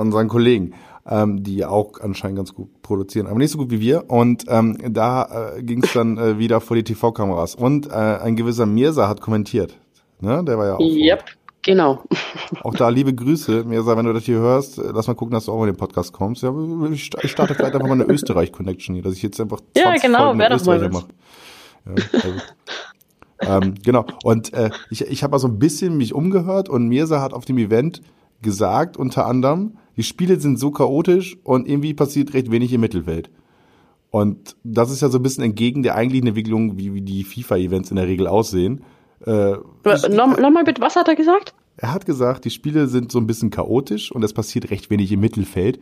unseren 0.00 0.28
Kollegen 0.28 0.74
ähm, 1.08 1.42
die 1.42 1.64
auch 1.64 2.00
anscheinend 2.00 2.36
ganz 2.36 2.54
gut 2.54 2.82
produzieren, 2.82 3.26
aber 3.26 3.38
nicht 3.38 3.50
so 3.50 3.58
gut 3.58 3.70
wie 3.70 3.80
wir. 3.80 4.10
Und 4.10 4.44
ähm, 4.48 4.76
da 4.92 5.54
äh, 5.56 5.62
ging 5.62 5.82
es 5.82 5.92
dann 5.92 6.18
äh, 6.18 6.38
wieder 6.38 6.60
vor 6.60 6.76
die 6.76 6.84
TV-Kameras. 6.84 7.54
Und 7.54 7.88
äh, 7.88 7.92
ein 7.92 8.36
gewisser 8.36 8.66
Mirsa 8.66 9.08
hat 9.08 9.20
kommentiert. 9.20 9.76
Ne? 10.20 10.44
Der 10.44 10.58
war 10.58 10.66
ja 10.66 10.74
auch. 10.76 10.80
Yep. 10.80 11.24
Genau. 11.62 12.02
Auch 12.62 12.74
da 12.74 12.88
liebe 12.88 13.14
Grüße. 13.14 13.64
Mirsa, 13.64 13.94
wenn 13.94 14.06
du 14.06 14.14
das 14.14 14.24
hier 14.24 14.38
hörst, 14.38 14.78
äh, 14.78 14.92
lass 14.94 15.08
mal 15.08 15.14
gucken, 15.14 15.34
dass 15.34 15.44
du 15.44 15.52
auch 15.52 15.60
in 15.60 15.66
den 15.66 15.76
Podcast 15.76 16.10
kommst. 16.10 16.42
Ja, 16.42 16.54
ich 16.90 17.04
starte 17.04 17.54
vielleicht 17.54 17.74
einfach 17.74 17.86
mal 17.86 18.00
eine 18.00 18.04
Österreich-Connection 18.04 18.94
hier, 18.94 19.04
dass 19.04 19.12
ich 19.12 19.22
jetzt 19.22 19.38
einfach 19.42 19.60
20 19.74 19.84
Ja, 19.84 20.08
genau, 20.08 20.38
wäre 20.38 20.56
doch 20.56 20.64
mal 20.64 20.90
was. 20.90 21.06
Ja, 21.84 21.92
also. 23.40 23.66
ähm, 23.66 23.74
genau. 23.82 24.06
Und 24.24 24.54
äh, 24.54 24.70
ich, 24.88 25.02
ich 25.02 25.22
habe 25.22 25.32
mal 25.32 25.38
so 25.38 25.48
ein 25.48 25.58
bisschen 25.58 25.98
mich 25.98 26.14
umgehört 26.14 26.70
und 26.70 26.88
Mirsa 26.88 27.20
hat 27.20 27.34
auf 27.34 27.44
dem 27.44 27.58
Event 27.58 28.00
gesagt, 28.40 28.96
unter 28.96 29.26
anderem, 29.26 29.76
die 30.00 30.04
Spiele 30.04 30.40
sind 30.40 30.58
so 30.58 30.70
chaotisch 30.70 31.36
und 31.44 31.68
irgendwie 31.68 31.92
passiert 31.92 32.32
recht 32.32 32.50
wenig 32.50 32.72
im 32.72 32.80
Mittelfeld. 32.80 33.28
Und 34.08 34.56
das 34.64 34.90
ist 34.90 35.02
ja 35.02 35.10
so 35.10 35.18
ein 35.18 35.22
bisschen 35.22 35.44
entgegen 35.44 35.82
der 35.82 35.94
eigentlichen 35.94 36.28
Entwicklung, 36.28 36.78
wie, 36.78 36.94
wie 36.94 37.02
die 37.02 37.22
FIFA-Events 37.22 37.90
in 37.90 37.96
der 37.96 38.06
Regel 38.06 38.26
aussehen. 38.26 38.82
Äh, 39.26 39.56
Nochmal 39.84 40.40
noch 40.40 40.64
bitte, 40.64 40.80
was 40.80 40.96
hat 40.96 41.06
er 41.06 41.16
gesagt? 41.16 41.52
Er 41.76 41.92
hat 41.92 42.06
gesagt, 42.06 42.46
die 42.46 42.50
Spiele 42.50 42.86
sind 42.86 43.12
so 43.12 43.18
ein 43.18 43.26
bisschen 43.26 43.50
chaotisch 43.50 44.10
und 44.10 44.24
es 44.24 44.32
passiert 44.32 44.70
recht 44.70 44.88
wenig 44.88 45.12
im 45.12 45.20
Mittelfeld. 45.20 45.80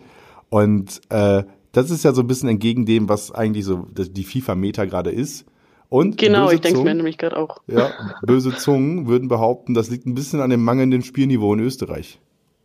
Und 0.48 1.00
äh, 1.10 1.44
das 1.70 1.90
ist 1.90 2.02
ja 2.02 2.12
so 2.12 2.22
ein 2.22 2.26
bisschen 2.26 2.48
entgegen 2.48 2.86
dem, 2.86 3.08
was 3.08 3.30
eigentlich 3.30 3.66
so 3.66 3.86
die 3.94 4.24
FIFA-Meta 4.24 4.84
gerade 4.86 5.10
ist. 5.10 5.46
Und 5.90 6.18
genau, 6.18 6.50
ich 6.50 6.60
denke 6.60 6.82
mir 6.82 6.92
nämlich 6.92 7.18
gerade 7.18 7.36
auch. 7.36 7.58
Ja, 7.68 7.92
böse 8.26 8.52
Zungen 8.56 9.06
würden 9.06 9.28
behaupten, 9.28 9.74
das 9.74 9.90
liegt 9.90 10.06
ein 10.06 10.16
bisschen 10.16 10.40
an 10.40 10.50
dem 10.50 10.64
mangelnden 10.64 11.02
Spielniveau 11.02 11.54
in 11.54 11.60
Österreich. 11.60 12.18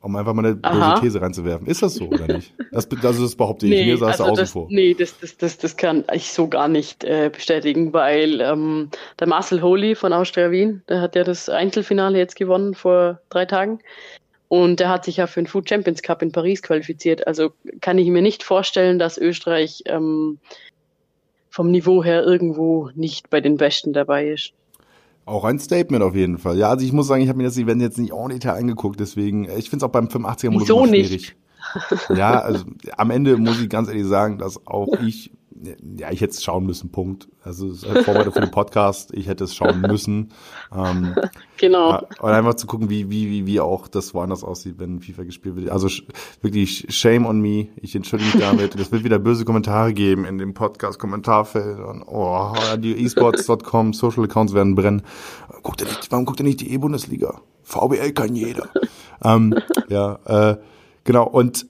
Um 0.03 0.17
einfach 0.17 0.33
mal 0.33 0.45
eine 0.45 0.55
böse 0.55 1.01
These 1.01 1.21
reinzuwerfen. 1.21 1.65
Ist 1.65 1.81
das 1.81 1.95
so 1.95 2.09
oder 2.09 2.27
nicht? 2.27 2.53
Das, 2.71 2.89
also 2.91 3.23
das 3.23 3.35
behaupte 3.35 3.67
ich. 3.67 3.71
Nee, 3.71 3.85
Mir 3.85 3.97
saß 3.97 4.19
also 4.19 4.33
außen 4.33 4.47
vor. 4.47 4.67
Nee, 4.69 4.93
das, 4.93 5.17
das, 5.19 5.37
das, 5.37 5.57
das 5.57 5.77
kann 5.77 6.03
ich 6.11 6.33
so 6.33 6.49
gar 6.49 6.67
nicht 6.67 7.05
äh, 7.05 7.29
bestätigen, 7.33 7.93
weil 7.93 8.41
ähm, 8.41 8.89
der 9.17 9.27
Marcel 9.27 9.61
Holy 9.61 9.95
von 9.95 10.11
Austria 10.11 10.51
Wien, 10.51 10.81
der 10.89 10.99
hat 10.99 11.15
ja 11.15 11.23
das 11.23 11.47
Einzelfinale 11.47 12.17
jetzt 12.17 12.35
gewonnen 12.35 12.73
vor 12.73 13.21
drei 13.29 13.45
Tagen. 13.45 13.79
Und 14.49 14.81
der 14.81 14.89
hat 14.89 15.05
sich 15.05 15.17
ja 15.17 15.25
für 15.25 15.41
den 15.41 15.47
Food 15.47 15.69
Champions 15.69 16.01
Cup 16.01 16.21
in 16.21 16.33
Paris 16.33 16.61
qualifiziert. 16.61 17.25
Also 17.25 17.53
kann 17.79 17.97
ich 17.97 18.09
mir 18.09 18.21
nicht 18.21 18.43
vorstellen, 18.43 18.99
dass 18.99 19.17
Österreich 19.17 19.83
ähm, 19.85 20.37
vom 21.49 21.71
Niveau 21.71 22.03
her 22.03 22.23
irgendwo 22.23 22.89
nicht 22.93 23.29
bei 23.29 23.39
den 23.39 23.55
Besten 23.55 23.93
dabei 23.93 24.27
ist. 24.27 24.51
Auch 25.25 25.45
ein 25.45 25.59
Statement 25.59 26.03
auf 26.03 26.15
jeden 26.15 26.37
Fall. 26.37 26.57
Ja, 26.57 26.69
also 26.69 26.85
ich 26.85 26.91
muss 26.91 27.07
sagen, 27.07 27.21
ich 27.21 27.29
habe 27.29 27.37
mir 27.37 27.45
das 27.45 27.57
Event 27.57 27.81
jetzt 27.81 27.97
nicht 27.97 28.11
ordentlich 28.11 28.47
angeguckt, 28.47 28.99
deswegen, 28.99 29.45
äh, 29.45 29.57
ich 29.57 29.69
finde 29.69 29.85
es 29.85 29.87
auch 29.87 29.91
beim 29.93 30.07
85er-Modus 30.07 30.67
schwierig. 30.67 31.11
Nicht? 31.11 31.35
Ja, 32.09 32.39
also 32.41 32.65
am 32.97 33.09
Ende 33.09 33.37
muss 33.37 33.61
ich 33.61 33.69
ganz 33.69 33.87
ehrlich 33.87 34.05
sagen, 34.05 34.37
dass 34.37 34.65
auch 34.67 34.89
ich 35.05 35.31
ja, 35.97 36.11
ich 36.11 36.21
hätte 36.21 36.33
es 36.33 36.43
schauen 36.43 36.65
müssen, 36.65 36.91
Punkt. 36.91 37.27
Also 37.43 37.69
ist 37.69 37.85
Vorbereitung 37.85 38.33
für 38.33 38.41
den 38.41 38.51
Podcast, 38.51 39.13
ich 39.13 39.27
hätte 39.27 39.43
es 39.45 39.55
schauen 39.55 39.81
müssen. 39.81 40.31
Ähm, 40.75 41.15
genau. 41.57 42.01
Und 42.19 42.29
einfach 42.29 42.55
zu 42.55 42.67
gucken, 42.67 42.89
wie, 42.89 43.09
wie, 43.09 43.29
wie, 43.29 43.45
wie 43.45 43.59
auch 43.59 43.87
das 43.87 44.13
woanders 44.13 44.43
aussieht, 44.43 44.75
wenn 44.77 44.99
FIFA 44.99 45.23
gespielt 45.23 45.55
wird. 45.55 45.69
Also 45.69 45.87
wirklich 46.41 46.85
shame 46.89 47.25
on 47.25 47.39
me. 47.39 47.69
Ich 47.81 47.95
entschuldige 47.95 48.37
mich 48.37 48.45
damit. 48.45 48.75
Es 48.75 48.91
wird 48.91 49.03
wieder 49.03 49.19
böse 49.19 49.45
Kommentare 49.45 49.93
geben 49.93 50.25
in 50.25 50.37
dem 50.37 50.53
Podcast-Kommentarfeld. 50.53 51.79
Oh, 52.07 52.53
die 52.77 53.05
esports.com, 53.05 53.93
Social 53.93 54.23
Accounts 54.25 54.53
werden 54.53 54.75
brennen. 54.75 55.03
Guckt 55.61 55.81
ihr 55.81 55.87
nicht, 55.87 56.11
warum 56.11 56.25
guckt 56.25 56.39
ihr 56.39 56.45
nicht 56.45 56.61
die 56.61 56.73
E-Bundesliga? 56.73 57.41
VBL 57.63 58.11
kann 58.11 58.35
jeder. 58.35 58.69
ähm, 59.23 59.55
ja, 59.87 60.19
äh, 60.25 60.57
genau. 61.03 61.27
Und 61.27 61.67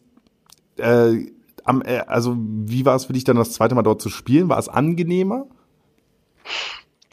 äh, 0.78 1.33
am, 1.64 1.82
äh, 1.82 2.00
also 2.08 2.36
wie 2.38 2.86
war 2.86 2.96
es 2.96 3.06
für 3.06 3.14
dich 3.14 3.24
dann 3.24 3.36
das 3.36 3.54
zweite 3.54 3.76
Mal 3.76 3.84
dort 3.84 4.02
zu 4.02 4.10
spielen? 4.10 4.50
War 4.50 4.60
es 4.60 4.70
angenehmer? 4.70 5.48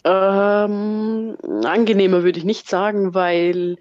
Ähm, 0.04 1.36
angenehmer 1.64 2.22
würde 2.22 2.38
ich 2.38 2.44
nicht 2.44 2.68
sagen, 2.68 3.14
weil 3.14 3.76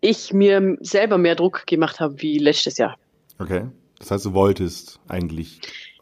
ich 0.00 0.32
mir 0.32 0.76
selber 0.80 1.18
mehr 1.18 1.34
Druck 1.34 1.66
gemacht 1.66 2.00
habe 2.00 2.20
wie 2.22 2.38
letztes 2.38 2.78
Jahr. 2.78 2.96
Okay. 3.38 3.66
Das 3.98 4.10
heißt, 4.10 4.26
du 4.26 4.34
wolltest 4.34 5.00
eigentlich 5.08 5.60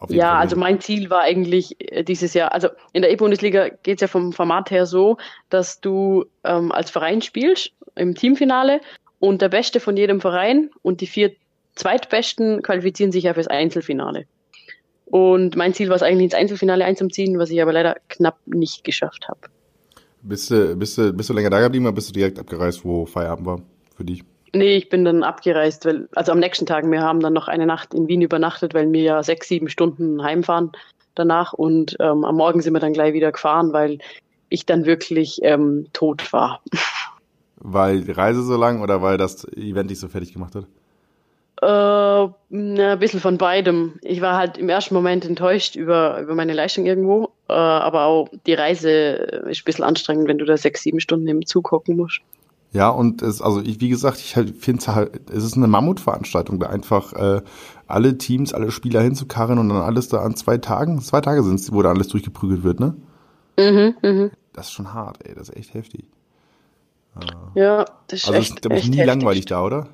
ja, 0.09 0.33
Fall 0.33 0.41
also 0.41 0.57
mein 0.57 0.81
Ziel 0.81 1.11
war 1.11 1.23
eigentlich 1.23 1.77
äh, 1.79 2.03
dieses 2.03 2.35
Jahr, 2.35 2.53
also 2.53 2.69
in 2.93 3.03
der 3.03 3.11
E-Bundesliga 3.11 3.69
geht 3.69 3.97
es 3.97 4.01
ja 4.03 4.09
vom 4.09 4.33
Format 4.33 4.71
her 4.71 4.87
so, 4.87 5.17
dass 5.49 5.81
du 5.81 6.27
ähm, 6.43 6.73
als 6.73 6.91
Verein 6.91 7.23
spielst 7.23 7.73
im 7.95 8.15
Teamfinale 8.15 8.81
und 9.21 9.41
der 9.41 9.49
Beste 9.49 9.81
von 9.81 9.97
jedem 9.97 10.21
Verein 10.21 10.71
und 10.83 11.01
die 11.01 11.07
vier 11.07 11.33
Zweitbesten 11.75 12.63
qualifizieren 12.63 13.13
sich 13.13 13.25
ja 13.25 13.35
fürs 13.35 13.49
Einzelfinale. 13.49 14.27
Und 15.07 15.57
mein 15.57 15.75
Ziel 15.75 15.89
war 15.89 15.97
es 15.97 16.03
eigentlich 16.03 16.25
ins 16.25 16.35
Einzelfinale 16.35 16.85
einzuziehen, 16.85 17.39
was 17.39 17.51
ich 17.51 17.61
aber 17.61 17.73
leider 17.73 17.97
knapp 18.09 18.39
nicht 18.47 18.85
geschafft 18.85 19.29
habe. 19.29 19.41
Bist 20.23 20.51
du, 20.51 20.75
bist, 20.77 20.97
du, 20.97 21.13
bist 21.13 21.29
du 21.29 21.35
länger 21.35 21.51
da 21.51 21.61
geblieben 21.61 21.85
oder 21.85 21.95
bist 21.95 22.09
du 22.09 22.13
direkt 22.13 22.39
abgereist, 22.39 22.85
wo 22.85 23.05
Feierabend 23.05 23.47
war 23.47 23.61
für 23.95 24.05
dich? 24.05 24.25
Nee, 24.55 24.77
ich 24.77 24.89
bin 24.89 25.05
dann 25.05 25.23
abgereist, 25.23 25.85
weil, 25.85 26.09
also 26.15 26.33
am 26.33 26.39
nächsten 26.39 26.65
Tag, 26.65 26.89
wir 26.89 27.03
haben 27.03 27.21
dann 27.21 27.33
noch 27.33 27.49
eine 27.49 27.67
Nacht 27.67 27.93
in 27.93 28.09
Wien 28.09 28.23
übernachtet, 28.23 28.73
weil 28.73 28.91
wir 28.93 29.03
ja 29.03 29.23
sechs, 29.23 29.49
sieben 29.49 29.69
Stunden 29.69 30.23
heimfahren 30.23 30.73
danach 31.15 31.53
und 31.53 31.97
ähm, 32.01 32.25
am 32.25 32.37
Morgen 32.37 32.63
sind 32.63 32.73
wir 32.73 32.81
dann 32.81 32.93
gleich 32.93 33.13
wieder 33.13 33.33
gefahren, 33.33 33.73
weil 33.73 33.99
ich 34.49 34.65
dann 34.65 34.87
wirklich 34.87 35.41
ähm, 35.43 35.89
tot 35.93 36.33
war. 36.33 36.63
Weil 37.67 38.03
die 38.03 38.13
Reise 38.13 38.43
so 38.43 38.59
lang 38.59 38.83
oder 38.83 39.01
weil 39.01 39.17
das 39.17 39.49
Event 39.55 39.89
dich 39.89 39.99
so 39.99 40.09
fertig 40.09 40.35
gemacht 40.35 40.55
hat? 40.55 40.67
Äh, 41.65 42.29
ein 42.53 42.99
bisschen 42.99 43.21
von 43.21 43.39
beidem. 43.39 43.95
Ich 44.03 44.21
war 44.21 44.37
halt 44.37 44.59
im 44.59 44.69
ersten 44.69 44.95
Moment 44.95 45.25
enttäuscht 45.25 45.77
über, 45.77 46.21
über 46.21 46.35
meine 46.35 46.53
Leistung 46.53 46.85
irgendwo, 46.85 47.31
äh, 47.49 47.55
aber 47.55 48.05
auch 48.05 48.29
die 48.47 48.53
Reise 48.53 48.91
ist 48.91 49.63
ein 49.63 49.65
bisschen 49.65 49.85
anstrengend, 49.85 50.29
wenn 50.29 50.37
du 50.37 50.45
da 50.45 50.59
sechs, 50.59 50.83
sieben 50.83 51.01
Stunden 51.01 51.27
im 51.27 51.47
Zug 51.47 51.71
hocken 51.71 51.97
musst. 51.97 52.21
Ja, 52.73 52.91
und 52.91 53.23
es, 53.23 53.41
also 53.41 53.63
ich, 53.63 53.81
wie 53.81 53.89
gesagt, 53.89 54.19
ich 54.19 54.37
halt, 54.37 54.57
finde 54.57 54.81
es 54.81 54.89
halt, 54.89 55.31
es 55.31 55.45
ist 55.45 55.57
eine 55.57 55.69
Mammutveranstaltung, 55.69 56.61
da 56.61 56.67
einfach 56.67 57.13
äh, 57.15 57.41
alle 57.87 58.19
Teams, 58.19 58.53
alle 58.53 58.71
Spieler 58.71 59.01
hinzukarren 59.01 59.59
und 59.59 59.69
dann 59.71 59.81
alles 59.81 60.09
da 60.09 60.21
an 60.21 60.37
zwei 60.37 60.59
Tagen, 60.59 61.01
zwei 61.01 61.23
Tage 61.23 61.43
sind 61.45 61.61
es, 61.61 61.73
wo 61.73 61.81
da 61.83 61.91
alles 61.91 62.09
durchgeprügelt 62.09 62.63
wird, 62.63 62.81
ne? 62.81 62.95
Mhm, 63.59 63.95
mhm. 64.03 64.31
Das 64.53 64.67
ist 64.67 64.73
schon 64.73 64.93
hart, 64.93 65.19
ey, 65.27 65.35
das 65.35 65.49
ist 65.49 65.57
echt 65.57 65.75
heftig. 65.75 66.05
Ja, 67.55 67.85
das 68.09 68.21
ist 68.21 68.27
also 68.27 68.39
echt, 68.39 68.51
ist, 68.51 68.63
glaube 68.63 68.77
ich, 68.77 68.89
nie 68.89 68.99
heftig. 68.99 69.07
langweilig 69.07 69.47
da, 69.47 69.63
oder? 69.63 69.89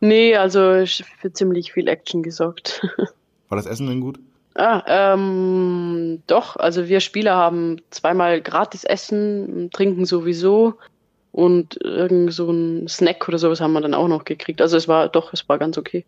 Nee, 0.00 0.34
also 0.36 0.84
für 1.20 1.32
ziemlich 1.32 1.72
viel 1.72 1.88
Action 1.88 2.22
gesorgt. 2.22 2.82
War 3.48 3.56
das 3.56 3.66
Essen 3.66 3.86
denn 3.86 4.00
gut? 4.00 4.18
Ah, 4.54 5.14
ähm, 5.14 6.22
doch, 6.26 6.56
also 6.56 6.88
wir 6.88 7.00
Spieler 7.00 7.36
haben 7.36 7.80
zweimal 7.90 8.40
gratis 8.40 8.84
Essen, 8.84 9.70
trinken 9.72 10.06
sowieso 10.06 10.74
und 11.32 11.78
irgend 11.82 12.32
so 12.32 12.50
ein 12.50 12.88
Snack 12.88 13.28
oder 13.28 13.38
sowas 13.38 13.60
haben 13.60 13.72
wir 13.72 13.80
dann 13.80 13.94
auch 13.94 14.08
noch 14.08 14.24
gekriegt. 14.24 14.60
Also 14.60 14.76
es 14.76 14.88
war 14.88 15.08
doch, 15.08 15.32
es 15.32 15.48
war 15.48 15.58
ganz 15.58 15.78
okay. 15.78 16.04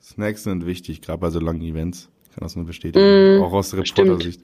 Snacks 0.00 0.44
sind 0.44 0.66
wichtig, 0.66 1.02
gerade 1.02 1.18
bei 1.18 1.30
so 1.30 1.40
langen 1.40 1.62
Events. 1.62 2.08
Ich 2.24 2.34
kann 2.34 2.42
das 2.42 2.56
nur 2.56 2.64
bestätigen. 2.64 3.38
Mm, 3.38 3.42
auch 3.42 3.52
aus 3.52 3.74
Reporter-Sicht. 3.74 4.40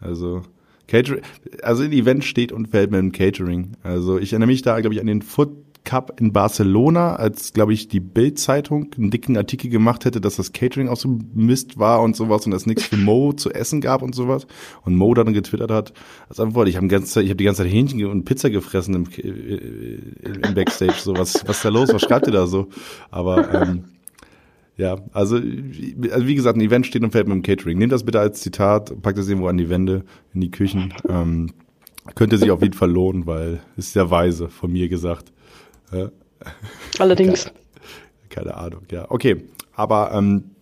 Also, 0.00 0.42
Catering, 0.86 1.22
also 1.62 1.82
ein 1.82 1.92
Event 1.92 2.24
steht 2.24 2.52
und 2.52 2.68
fällt 2.68 2.90
mit 2.90 3.00
dem 3.00 3.12
Catering. 3.12 3.72
Also 3.82 4.18
ich 4.18 4.32
erinnere 4.32 4.46
mich 4.48 4.62
da, 4.62 4.78
glaube 4.80 4.94
ich, 4.94 5.00
an 5.00 5.06
den 5.06 5.22
Foot 5.22 5.65
Cup 5.86 6.20
in 6.20 6.32
Barcelona, 6.32 7.16
als, 7.16 7.54
glaube 7.54 7.72
ich, 7.72 7.88
die 7.88 8.00
Bild-Zeitung 8.00 8.90
einen 8.98 9.10
dicken 9.10 9.38
Artikel 9.38 9.70
gemacht 9.70 10.04
hätte, 10.04 10.20
dass 10.20 10.36
das 10.36 10.52
Catering 10.52 10.88
auch 10.88 10.98
so 10.98 11.18
Mist 11.32 11.78
war 11.78 12.02
und 12.02 12.14
sowas 12.14 12.44
und 12.44 12.52
es 12.52 12.66
nichts 12.66 12.84
für 12.84 12.98
Mo 12.98 13.32
zu 13.32 13.50
essen 13.50 13.80
gab 13.80 14.02
und 14.02 14.14
sowas. 14.14 14.46
Und 14.84 14.96
Mo 14.96 15.14
dann 15.14 15.32
getwittert 15.32 15.70
hat, 15.70 15.94
als 16.28 16.40
Antwort, 16.40 16.68
ich 16.68 16.76
habe 16.76 16.88
hab 16.94 17.38
die 17.38 17.44
ganze 17.44 17.62
Zeit 17.62 17.72
Hähnchen 17.72 18.04
und 18.04 18.24
Pizza 18.24 18.50
gefressen 18.50 18.94
im, 18.94 19.06
äh, 19.16 20.48
im 20.48 20.54
Backstage. 20.54 20.96
So, 20.98 21.16
was, 21.16 21.46
was 21.46 21.56
ist 21.56 21.64
da 21.64 21.70
los? 21.70 21.94
Was 21.94 22.02
schreibt 22.02 22.26
ihr 22.26 22.32
da 22.32 22.46
so? 22.46 22.68
Aber 23.10 23.54
ähm, 23.54 23.84
ja, 24.76 24.96
also, 25.12 25.36
also 25.36 26.26
wie 26.26 26.34
gesagt, 26.34 26.58
ein 26.58 26.60
Event 26.60 26.86
steht 26.86 27.02
und 27.02 27.12
fällt 27.12 27.28
mit 27.28 27.36
dem 27.36 27.42
Catering. 27.42 27.78
Nehmt 27.78 27.92
das 27.92 28.04
bitte 28.04 28.20
als 28.20 28.40
Zitat, 28.42 29.00
packt 29.00 29.16
das 29.16 29.28
irgendwo 29.28 29.46
an 29.46 29.56
die 29.56 29.70
Wände, 29.70 30.04
in 30.34 30.42
die 30.42 30.50
Küchen. 30.50 30.92
Ähm, 31.08 31.52
könnte 32.14 32.38
sich 32.38 32.50
auf 32.50 32.62
jeden 32.62 32.74
Fall 32.74 32.90
lohnen, 32.90 33.26
weil 33.26 33.60
ist 33.76 33.92
sehr 33.92 34.10
weise 34.10 34.48
von 34.48 34.72
mir 34.72 34.88
gesagt. 34.88 35.32
Allerdings. 36.98 37.44
Keine, 38.30 38.50
keine, 38.50 38.56
Ahnung, 38.56 38.82
ja. 38.90 39.06
Okay, 39.08 39.44
aber 39.74 40.12
ähm, 40.12 40.56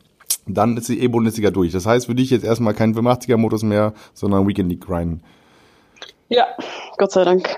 dann 0.47 0.77
ist 0.77 0.89
die 0.89 1.01
E-Bundesliga 1.01 1.51
durch. 1.51 1.73
Das 1.73 1.87
heißt 1.87 2.07
für 2.07 2.15
dich 2.15 2.31
jetzt 2.31 2.45
erstmal 2.45 2.75
kein 2.75 2.95
85er-Modus 2.95 3.63
mehr, 3.63 3.95
sondern 4.13 4.47
Weekend 4.47 4.71
League 4.71 4.85
grinden. 4.85 5.23
Ja, 6.29 6.47
Gott 6.99 7.13
sei 7.13 7.25
Dank. 7.25 7.49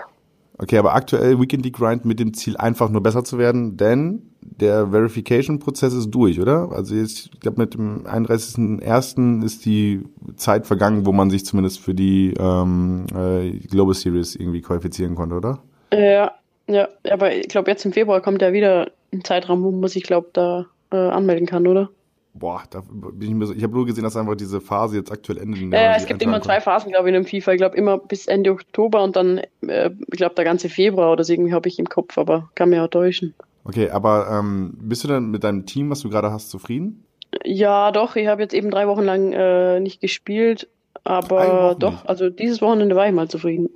Okay, 0.58 0.78
aber 0.78 0.94
aktuell 0.94 1.38
Weekend 1.38 1.64
League 1.64 1.76
Grind 1.76 2.06
mit 2.06 2.18
dem 2.18 2.32
Ziel, 2.32 2.56
einfach 2.56 2.88
nur 2.88 3.02
besser 3.02 3.24
zu 3.24 3.36
werden, 3.36 3.76
denn 3.76 4.22
der 4.40 4.88
Verification-Prozess 4.88 5.92
ist 5.92 6.10
durch, 6.10 6.40
oder? 6.40 6.70
Also 6.72 6.94
jetzt, 6.94 7.30
ich 7.34 7.40
glaube, 7.40 7.60
mit 7.60 7.74
dem 7.74 8.06
31.01. 8.06 9.44
ist 9.44 9.66
die 9.66 10.04
Zeit 10.36 10.66
vergangen, 10.66 11.04
wo 11.04 11.12
man 11.12 11.28
sich 11.28 11.44
zumindest 11.44 11.80
für 11.80 11.94
die 11.94 12.32
ähm, 12.38 13.04
äh, 13.14 13.50
Global 13.68 13.94
Series 13.94 14.34
irgendwie 14.34 14.62
qualifizieren 14.62 15.14
konnte, 15.14 15.34
oder? 15.34 15.58
Ja, 15.92 16.32
ja, 16.68 16.88
aber 17.08 17.34
ich 17.34 17.48
glaube, 17.48 17.70
jetzt 17.70 17.84
im 17.84 17.92
Februar 17.92 18.20
kommt 18.20 18.42
ja 18.42 18.52
wieder 18.52 18.90
ein 19.12 19.24
Zeitraum, 19.24 19.62
wo 19.62 19.70
man 19.70 19.88
sich, 19.88 20.02
glaube 20.02 20.30
da 20.32 20.66
äh, 20.90 20.96
anmelden 20.96 21.46
kann, 21.46 21.66
oder? 21.66 21.90
Boah, 22.34 22.64
da 22.68 22.82
bin 22.90 23.28
ich 23.28 23.34
mir 23.34 23.46
so, 23.46 23.54
ich 23.54 23.62
habe 23.62 23.72
nur 23.72 23.86
gesehen, 23.86 24.04
dass 24.04 24.16
einfach 24.16 24.34
diese 24.34 24.60
Phase 24.60 24.96
jetzt 24.96 25.10
aktuell 25.10 25.38
endet. 25.38 25.72
Ja, 25.72 25.96
es 25.96 26.04
gibt 26.04 26.22
immer 26.22 26.42
zwei 26.42 26.60
Phasen, 26.60 26.92
glaube 26.92 27.08
ich, 27.08 27.14
in 27.14 27.16
einem 27.16 27.24
FIFA. 27.24 27.52
Ich 27.52 27.58
glaube 27.58 27.76
immer 27.76 27.96
bis 27.96 28.26
Ende 28.26 28.50
Oktober 28.50 29.02
und 29.02 29.16
dann, 29.16 29.40
äh, 29.66 29.90
ich 30.12 30.18
glaube, 30.18 30.34
der 30.34 30.44
ganze 30.44 30.68
Februar 30.68 31.12
oder 31.12 31.24
so 31.24 31.32
irgendwie 31.32 31.54
habe 31.54 31.68
ich 31.68 31.78
im 31.78 31.88
Kopf, 31.88 32.18
aber 32.18 32.50
kann 32.54 32.68
mir 32.68 32.84
auch 32.84 32.88
täuschen. 32.88 33.34
Okay, 33.64 33.88
aber 33.90 34.28
ähm, 34.30 34.76
bist 34.80 35.02
du 35.04 35.08
denn 35.08 35.30
mit 35.30 35.44
deinem 35.44 35.64
Team, 35.64 35.88
was 35.90 36.00
du 36.00 36.10
gerade 36.10 36.30
hast, 36.30 36.50
zufrieden? 36.50 37.04
Ja, 37.44 37.90
doch. 37.90 38.16
Ich 38.16 38.26
habe 38.26 38.42
jetzt 38.42 38.54
eben 38.54 38.70
drei 38.70 38.86
Wochen 38.86 39.02
lang 39.02 39.32
äh, 39.32 39.80
nicht 39.80 40.00
gespielt, 40.00 40.68
aber 41.04 41.74
doch. 41.78 41.92
Nicht. 41.92 42.08
Also 42.08 42.28
dieses 42.28 42.60
Wochenende 42.60 42.96
war 42.96 43.06
ich 43.06 43.14
mal 43.14 43.28
zufrieden. 43.28 43.70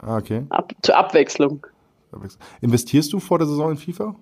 Ah, 0.00 0.18
okay. 0.18 0.42
Ab, 0.50 0.72
zur 0.82 0.96
Abwechslung. 0.96 1.66
Investierst 2.60 3.12
du 3.12 3.20
vor 3.20 3.38
der 3.38 3.46
Saison 3.46 3.70
in 3.70 3.76
FIFA? 3.76 4.14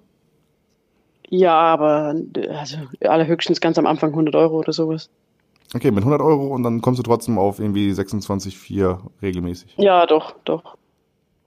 Ja, 1.29 1.55
aber 1.55 2.15
also 2.59 2.77
allerhöchstens 3.03 3.61
ganz 3.61 3.79
am 3.79 3.87
Anfang 3.87 4.11
100 4.11 4.35
Euro 4.35 4.59
oder 4.59 4.73
sowas. 4.73 5.11
Okay, 5.73 5.93
mit 5.93 6.03
100 6.03 6.21
Euro 6.21 6.49
und 6.49 6.65
dann 6.65 6.81
kommst 6.81 6.99
du 6.99 7.05
trotzdem 7.05 7.39
auf 7.39 7.61
irgendwie 7.61 7.91
26,4 7.93 8.99
regelmäßig. 9.23 9.75
Ja, 9.77 10.07
doch, 10.07 10.35
doch. 10.45 10.77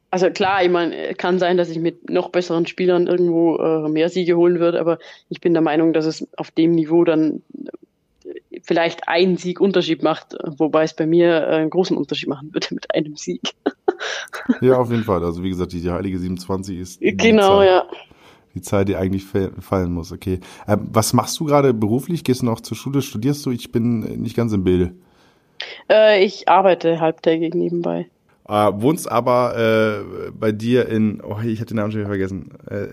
Also 0.10 0.29
klar, 0.29 0.63
ich 0.63 0.69
meine, 0.69 1.15
kann 1.15 1.39
sein, 1.39 1.58
dass 1.58 1.69
ich 1.69 1.79
mit 1.79 2.10
noch 2.10 2.29
besseren 2.29 2.65
Spielern 2.65 3.08
irgendwo 3.08 3.58
äh, 3.58 3.89
mehr 3.89 4.10
Siege 4.10 4.38
holen 4.38 4.60
würde, 4.60 4.79
aber 4.79 4.99
ich 5.27 5.41
bin 5.41 5.53
der 5.53 5.63
Meinung, 5.63 5.91
dass 5.91 6.06
es 6.06 6.27
auf 6.38 6.51
dem 6.51 6.71
Niveau 6.71 7.03
dann 7.03 7.41
vielleicht 8.63 9.08
ein 9.08 9.38
Sieg 9.38 9.60
Unterschied 9.60 10.03
macht, 10.03 10.38
wobei 10.45 10.84
es 10.84 10.93
bei 10.93 11.06
mir 11.06 11.47
einen 11.47 11.69
großen 11.69 11.97
Unterschied 11.97 12.29
machen 12.29 12.53
würde 12.53 12.67
mit 12.71 12.93
einem 12.93 13.17
Sieg. 13.17 13.41
ja, 14.62 14.77
auf 14.77 14.89
jeden 14.91 15.03
Fall. 15.03 15.23
Also 15.23 15.43
wie 15.43 15.49
gesagt, 15.49 15.73
die 15.73 15.89
heilige 15.89 16.19
27 16.19 16.79
ist. 16.79 17.01
Genau, 17.01 17.60
Zeit, 17.60 17.67
ja. 17.67 17.86
Die 18.56 18.62
Zeit, 18.62 18.88
die 18.88 18.95
eigentlich 18.95 19.25
fallen 19.25 19.91
muss. 19.91 20.12
Okay. 20.12 20.39
Ähm, 20.67 20.89
was 20.91 21.13
machst 21.13 21.39
du 21.39 21.45
gerade 21.45 21.73
beruflich? 21.73 22.23
Gehst 22.23 22.41
du 22.41 22.45
noch 22.45 22.62
zur 22.62 22.77
Schule? 22.77 23.01
Studierst 23.01 23.45
du? 23.45 23.51
Ich 23.51 23.71
bin 23.71 24.21
nicht 24.21 24.36
ganz 24.36 24.53
im 24.53 24.63
Bilde. 24.63 24.93
Äh, 25.89 26.23
ich 26.23 26.47
arbeite 26.47 26.99
halbtägig 26.99 27.56
nebenbei. 27.56 28.08
Äh, 28.47 28.71
wohnst 28.73 29.10
aber 29.10 29.56
äh, 29.58 30.32
bei 30.32 30.51
dir 30.51 30.88
in, 30.89 31.21
oh, 31.21 31.38
ich 31.43 31.60
hatte 31.62 31.73
den 31.73 31.77
Namen 31.77 31.91
schon 31.91 32.01
wieder 32.01 32.10
vergessen. 32.10 32.51
Äh, 32.69 32.88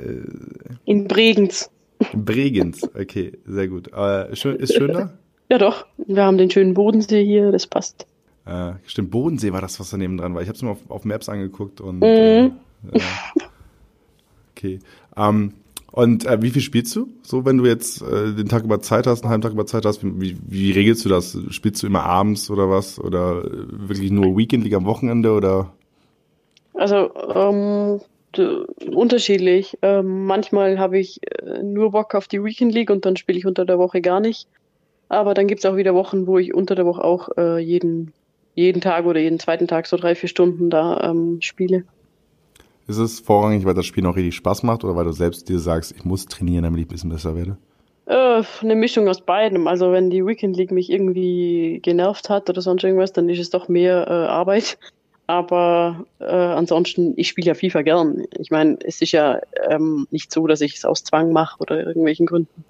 in 0.84 1.08
Bregenz. 1.08 1.70
In 2.12 2.24
Bregenz, 2.24 2.88
okay, 2.98 3.32
sehr 3.44 3.68
gut. 3.68 3.92
Äh, 3.92 4.34
schön, 4.36 4.56
ist 4.56 4.74
schön 4.74 4.92
da? 4.92 5.10
Ja, 5.52 5.58
doch. 5.58 5.84
Wir 5.96 6.22
haben 6.22 6.38
den 6.38 6.48
schönen 6.48 6.74
Bodensee 6.74 7.24
hier, 7.24 7.50
das 7.50 7.66
passt. 7.66 8.06
Äh, 8.50 8.72
stimmt, 8.84 9.12
Bodensee 9.12 9.52
war 9.52 9.60
das, 9.60 9.78
was 9.78 9.90
daneben 9.90 10.16
dran 10.16 10.34
war. 10.34 10.42
Ich 10.42 10.48
habe 10.48 10.56
es 10.56 10.62
mir 10.62 10.70
auf, 10.70 10.78
auf, 10.88 11.04
Maps 11.04 11.28
angeguckt 11.28 11.80
und. 11.80 12.00
Mhm. 12.00 12.52
Äh, 12.92 13.00
okay. 14.50 14.80
Ähm, 15.16 15.52
und 15.92 16.26
äh, 16.26 16.42
wie 16.42 16.50
viel 16.50 16.62
spielst 16.62 16.94
du? 16.96 17.08
So, 17.22 17.44
wenn 17.44 17.58
du 17.58 17.66
jetzt 17.66 18.02
äh, 18.02 18.34
den 18.34 18.48
Tag 18.48 18.64
über 18.64 18.80
Zeit 18.80 19.06
hast, 19.06 19.22
einen 19.22 19.30
halben 19.30 19.42
Tag 19.42 19.52
über 19.52 19.66
Zeit 19.66 19.84
hast, 19.84 20.02
wie, 20.02 20.36
wie 20.48 20.72
regelst 20.72 21.04
du 21.04 21.08
das? 21.08 21.38
Spielst 21.50 21.82
du 21.82 21.86
immer 21.86 22.02
abends 22.02 22.50
oder 22.50 22.68
was? 22.68 22.98
Oder 22.98 23.44
wirklich 23.44 24.10
nur 24.10 24.36
Weekend 24.36 24.64
League 24.64 24.74
am 24.74 24.84
Wochenende 24.84 25.32
oder? 25.32 25.72
Also 26.74 27.10
ähm, 27.34 28.00
unterschiedlich. 28.92 29.78
Ähm, 29.82 30.26
manchmal 30.26 30.78
habe 30.80 30.98
ich 30.98 31.20
äh, 31.22 31.62
nur 31.62 31.92
Bock 31.92 32.16
auf 32.16 32.26
die 32.26 32.42
Weekend 32.42 32.74
League 32.74 32.90
und 32.90 33.04
dann 33.04 33.16
spiele 33.16 33.38
ich 33.38 33.46
unter 33.46 33.64
der 33.64 33.78
Woche 33.78 34.00
gar 34.00 34.18
nicht. 34.18 34.48
Aber 35.08 35.34
dann 35.34 35.46
gibt 35.46 35.60
es 35.60 35.66
auch 35.66 35.76
wieder 35.76 35.94
Wochen, 35.94 36.26
wo 36.26 36.38
ich 36.38 36.54
unter 36.54 36.74
der 36.74 36.86
Woche 36.86 37.02
auch 37.02 37.28
äh, 37.36 37.58
jeden, 37.58 38.12
jeden 38.54 38.80
Tag 38.80 39.06
oder 39.06 39.20
jeden 39.20 39.38
zweiten 39.38 39.68
Tag 39.68 39.86
so 39.86 39.96
drei, 39.96 40.14
vier 40.14 40.28
Stunden 40.28 40.70
da 40.70 41.00
ähm, 41.10 41.38
spiele. 41.40 41.84
Ist 42.86 42.98
es 42.98 43.20
vorrangig, 43.20 43.64
weil 43.64 43.74
das 43.74 43.86
Spiel 43.86 44.02
noch 44.02 44.16
richtig 44.16 44.34
Spaß 44.34 44.62
macht 44.64 44.82
oder 44.84 44.96
weil 44.96 45.04
du 45.04 45.12
selbst 45.12 45.48
dir 45.48 45.58
sagst, 45.58 45.94
ich 45.96 46.04
muss 46.04 46.26
trainieren, 46.26 46.64
damit 46.64 46.80
ich 46.80 46.86
ein 46.86 46.88
bisschen 46.88 47.10
besser 47.10 47.36
werde? 47.36 47.56
Äh, 48.06 48.42
eine 48.62 48.74
Mischung 48.74 49.08
aus 49.08 49.20
beidem. 49.20 49.68
Also 49.68 49.92
wenn 49.92 50.10
die 50.10 50.26
Weekend 50.26 50.56
League 50.56 50.72
mich 50.72 50.90
irgendwie 50.90 51.78
genervt 51.82 52.28
hat 52.28 52.50
oder 52.50 52.60
sonst 52.60 52.82
irgendwas, 52.82 53.12
dann 53.12 53.28
ist 53.28 53.38
es 53.38 53.50
doch 53.50 53.68
mehr 53.68 54.08
äh, 54.08 54.26
Arbeit. 54.28 54.78
Aber 55.28 56.04
äh, 56.18 56.24
ansonsten, 56.24 57.14
ich 57.16 57.28
spiele 57.28 57.46
ja 57.46 57.54
FIFA 57.54 57.82
gern. 57.82 58.24
Ich 58.36 58.50
meine, 58.50 58.78
es 58.82 59.00
ist 59.00 59.12
ja 59.12 59.38
ähm, 59.68 60.08
nicht 60.10 60.32
so, 60.32 60.48
dass 60.48 60.60
ich 60.60 60.74
es 60.74 60.84
aus 60.84 61.04
Zwang 61.04 61.32
mache 61.32 61.60
oder 61.60 61.86
irgendwelchen 61.86 62.26
Gründen. 62.26 62.64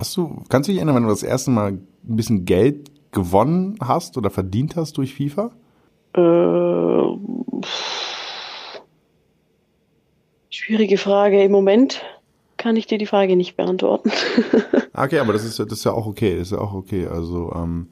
Hast 0.00 0.16
du, 0.16 0.42
kannst 0.48 0.66
du 0.66 0.72
dich 0.72 0.78
erinnern, 0.78 0.96
wenn 0.96 1.04
du 1.04 1.10
das 1.10 1.22
erste 1.22 1.52
Mal 1.52 1.74
ein 1.74 1.86
bisschen 2.02 2.44
Geld 2.44 2.90
gewonnen 3.12 3.76
hast 3.80 4.16
oder 4.16 4.30
verdient 4.30 4.76
hast 4.76 4.96
durch 4.98 5.14
FIFA? 5.14 5.50
Äh, 6.14 7.02
schwierige 10.50 10.98
Frage. 10.98 11.42
Im 11.42 11.52
Moment 11.52 12.02
kann 12.56 12.76
ich 12.76 12.86
dir 12.86 12.98
die 12.98 13.06
Frage 13.06 13.36
nicht 13.36 13.56
beantworten. 13.56 14.10
okay, 14.94 15.18
aber 15.18 15.32
das 15.32 15.44
ist, 15.44 15.58
das 15.58 15.70
ist 15.72 15.84
ja 15.84 15.92
auch 15.92 16.06
okay. 16.06 16.36
Das 16.38 16.48
ist 16.48 16.52
ja 16.52 16.58
auch 16.58 16.74
okay. 16.74 17.06
Also, 17.06 17.52
ähm, 17.54 17.88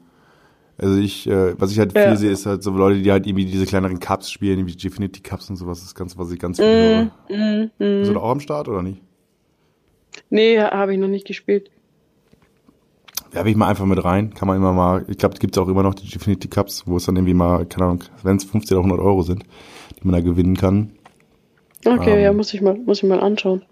also 0.77 0.97
ich, 0.99 1.27
äh, 1.27 1.59
was 1.59 1.71
ich 1.71 1.79
halt 1.79 1.91
viel 1.93 2.01
Ja. 2.01 2.15
sehe, 2.15 2.31
ist 2.31 2.45
halt 2.45 2.63
so 2.63 2.71
Leute, 2.71 3.01
die 3.01 3.11
halt 3.11 3.27
irgendwie 3.27 3.45
diese 3.45 3.65
kleineren 3.65 3.99
Cups 3.99 4.31
spielen, 4.31 4.65
wie 4.65 4.75
Gfinity 4.75 5.21
Cups 5.21 5.49
und 5.49 5.55
sowas. 5.57 5.79
Das 5.79 5.87
ist 5.87 5.95
ganz, 5.95 6.17
was 6.17 6.31
ich 6.31 6.39
ganz 6.39 6.57
viel 6.57 6.67
höre. 6.67 7.03
Mm, 7.29 7.63
mm. 7.63 7.69
Bist 7.77 8.09
du 8.09 8.13
da 8.13 8.19
auch 8.21 8.31
am 8.31 8.39
Start 8.39 8.67
oder 8.67 8.81
nicht? 8.81 9.01
Nee, 10.29 10.59
habe 10.59 10.93
ich 10.93 10.99
noch 10.99 11.07
nicht 11.07 11.27
gespielt. 11.27 11.69
Werfe 13.31 13.49
ich 13.49 13.55
mal 13.55 13.67
einfach 13.67 13.85
mit 13.85 14.03
rein. 14.03 14.33
Kann 14.33 14.47
man 14.47 14.57
immer 14.57 14.73
mal, 14.73 15.05
ich 15.07 15.17
glaube, 15.17 15.33
es 15.33 15.39
gibt 15.39 15.57
auch 15.57 15.67
immer 15.67 15.83
noch 15.83 15.93
die 15.93 16.07
Gfinity 16.07 16.49
Cups, 16.49 16.83
wo 16.85 16.97
es 16.97 17.05
dann 17.05 17.15
irgendwie 17.15 17.33
mal, 17.33 17.65
keine 17.65 17.85
Ahnung, 17.85 18.03
wenn 18.23 18.35
es 18.37 18.43
50 18.43 18.75
oder 18.75 18.85
100 18.85 18.99
Euro 18.99 19.23
sind, 19.23 19.43
die 19.97 20.07
man 20.07 20.13
da 20.13 20.21
gewinnen 20.21 20.57
kann. 20.57 20.91
Okay, 21.85 22.17
Ähm. 22.17 22.23
ja, 22.23 22.33
muss 22.33 22.53
ich 22.53 22.61
mal, 22.61 22.77
muss 22.77 23.01
ich 23.01 23.09
mal 23.09 23.19
anschauen. 23.21 23.63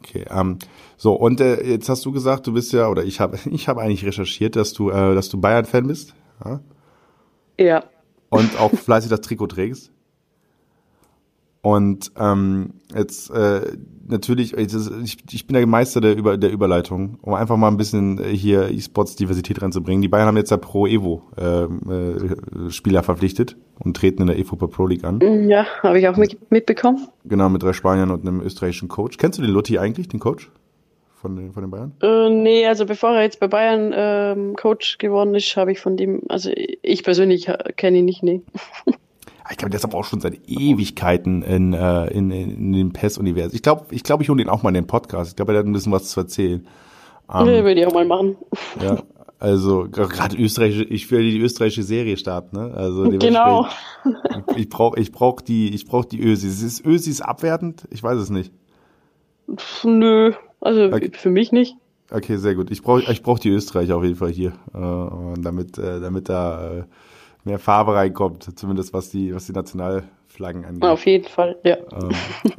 Okay, 0.00 0.24
ähm, 0.30 0.58
so 0.96 1.14
und 1.14 1.40
äh, 1.40 1.62
jetzt 1.64 1.88
hast 1.88 2.04
du 2.04 2.12
gesagt, 2.12 2.46
du 2.46 2.52
bist 2.52 2.72
ja 2.72 2.88
oder 2.88 3.04
ich 3.04 3.20
habe 3.20 3.38
ich 3.50 3.68
habe 3.68 3.80
eigentlich 3.80 4.04
recherchiert, 4.04 4.56
dass 4.56 4.72
du 4.72 4.90
äh, 4.90 5.14
dass 5.14 5.28
du 5.30 5.40
Bayern 5.40 5.64
Fan 5.64 5.86
bist, 5.86 6.14
ja? 6.44 6.60
Ja. 7.58 7.84
und 8.28 8.58
auch 8.60 8.72
fleißig 8.72 9.08
das 9.08 9.20
Trikot 9.22 9.46
trägst. 9.46 9.90
Und 11.64 12.12
ähm, 12.18 12.74
jetzt 12.94 13.30
äh, 13.30 13.62
natürlich, 14.06 14.52
ich, 14.52 15.16
ich 15.32 15.46
bin 15.46 15.54
der 15.54 15.66
Meister 15.66 16.02
der, 16.02 16.14
Über, 16.14 16.36
der 16.36 16.52
Überleitung, 16.52 17.16
um 17.22 17.32
einfach 17.32 17.56
mal 17.56 17.68
ein 17.68 17.78
bisschen 17.78 18.18
äh, 18.18 18.36
hier 18.36 18.70
E-Sports-Diversität 18.70 19.62
reinzubringen. 19.62 20.02
Die 20.02 20.08
Bayern 20.08 20.26
haben 20.26 20.36
jetzt 20.36 20.50
ja 20.50 20.58
Pro 20.58 20.86
Evo 20.86 21.22
ähm, 21.38 21.80
äh, 21.88 22.70
Spieler 22.70 23.02
verpflichtet 23.02 23.56
und 23.78 23.96
treten 23.96 24.20
in 24.20 24.26
der 24.26 24.38
EFOPA 24.38 24.66
Pro 24.66 24.86
League 24.86 25.04
an. 25.04 25.20
Mm, 25.20 25.48
Ja, 25.48 25.64
habe 25.82 25.98
ich 25.98 26.06
auch 26.06 26.18
mit, 26.18 26.50
mitbekommen. 26.50 27.08
Genau, 27.24 27.48
mit 27.48 27.62
drei 27.62 27.72
Spaniern 27.72 28.10
und 28.10 28.28
einem 28.28 28.42
österreichischen 28.42 28.88
Coach. 28.88 29.16
Kennst 29.16 29.38
du 29.38 29.42
den 29.42 29.50
Lutti 29.50 29.78
eigentlich, 29.78 30.08
den 30.08 30.20
Coach 30.20 30.50
von 31.14 31.34
den, 31.34 31.54
von 31.54 31.62
den 31.62 31.70
Bayern? 31.70 31.94
Äh, 32.02 32.28
nee, 32.28 32.66
also 32.66 32.84
bevor 32.84 33.14
er 33.14 33.22
jetzt 33.22 33.40
bei 33.40 33.48
Bayern 33.48 33.90
ähm, 33.96 34.54
Coach 34.56 34.98
geworden 34.98 35.34
ist, 35.34 35.56
habe 35.56 35.72
ich 35.72 35.80
von 35.80 35.96
dem, 35.96 36.20
also 36.28 36.50
ich 36.54 37.02
persönlich 37.04 37.48
äh, 37.48 37.72
kenne 37.74 37.96
ihn 38.00 38.04
nicht, 38.04 38.22
nee. 38.22 38.42
Ich 39.50 39.58
glaube, 39.58 39.70
der 39.70 39.78
ist 39.78 39.84
aber 39.84 39.98
auch 39.98 40.04
schon 40.04 40.20
seit 40.20 40.40
Ewigkeiten 40.48 41.42
in, 41.42 41.74
äh, 41.74 42.06
in, 42.06 42.30
in, 42.30 42.72
dem 42.72 42.92
PES-Universum. 42.92 43.54
Ich 43.54 43.62
glaube, 43.62 43.86
ich, 43.90 44.02
glaub, 44.02 44.22
ich 44.22 44.28
hole 44.30 44.38
den 44.38 44.48
auch 44.48 44.62
mal 44.62 44.70
in 44.70 44.74
den 44.74 44.86
Podcast. 44.86 45.30
Ich 45.30 45.36
glaube, 45.36 45.52
er 45.52 45.58
hat 45.58 45.66
ein 45.66 45.72
bisschen 45.72 45.92
was 45.92 46.08
zu 46.08 46.20
erzählen. 46.20 46.66
Ähm, 47.32 47.46
nee, 47.46 47.62
würde 47.64 47.80
ich 47.80 47.86
auch 47.86 47.92
mal 47.92 48.06
machen. 48.06 48.36
Ja, 48.82 49.02
also 49.38 49.86
gerade 49.90 50.36
österreichische, 50.38 50.84
ich 50.84 51.10
will 51.10 51.30
die 51.30 51.38
österreichische 51.38 51.82
Serie 51.82 52.16
starten, 52.16 52.56
ne? 52.56 52.72
Also 52.74 53.10
Genau. 53.10 53.66
Ich 54.56 54.70
brauche 54.70 54.98
ich 54.98 55.12
brauch 55.12 55.42
die, 55.42 55.74
ich 55.74 55.84
brauch 55.86 56.06
die 56.06 56.22
Ösis. 56.22 56.62
Ist 56.62 56.86
Ösis 56.86 57.20
abwertend? 57.20 57.86
Ich 57.90 58.02
weiß 58.02 58.18
es 58.18 58.30
nicht. 58.30 58.52
Pff, 59.54 59.84
nö, 59.84 60.32
also 60.60 60.84
Okay. 60.84 61.10
für 61.12 61.30
mich 61.30 61.52
nicht. 61.52 61.76
Okay, 62.10 62.36
sehr 62.36 62.54
gut. 62.54 62.70
Ich 62.70 62.82
brauche 62.82 63.02
ich 63.10 63.22
brauch 63.22 63.38
die 63.38 63.50
Österreicher 63.50 63.96
auf 63.96 64.04
jeden 64.04 64.16
Fall 64.16 64.30
hier, 64.30 64.52
äh, 64.74 65.40
damit, 65.40 65.76
äh, 65.78 66.00
damit 66.00 66.28
da 66.28 66.78
äh, 66.78 66.82
mehr 67.44 67.58
Farbe 67.58 67.94
reinkommt, 67.94 68.58
zumindest 68.58 68.92
was 68.92 69.10
die, 69.10 69.34
was 69.34 69.46
die 69.46 69.52
Nationalflaggen 69.52 70.64
angeht. 70.64 70.84
Auf 70.84 71.06
jeden 71.06 71.28
Fall, 71.28 71.56
ja. 71.64 71.76
ähm, 71.92 72.10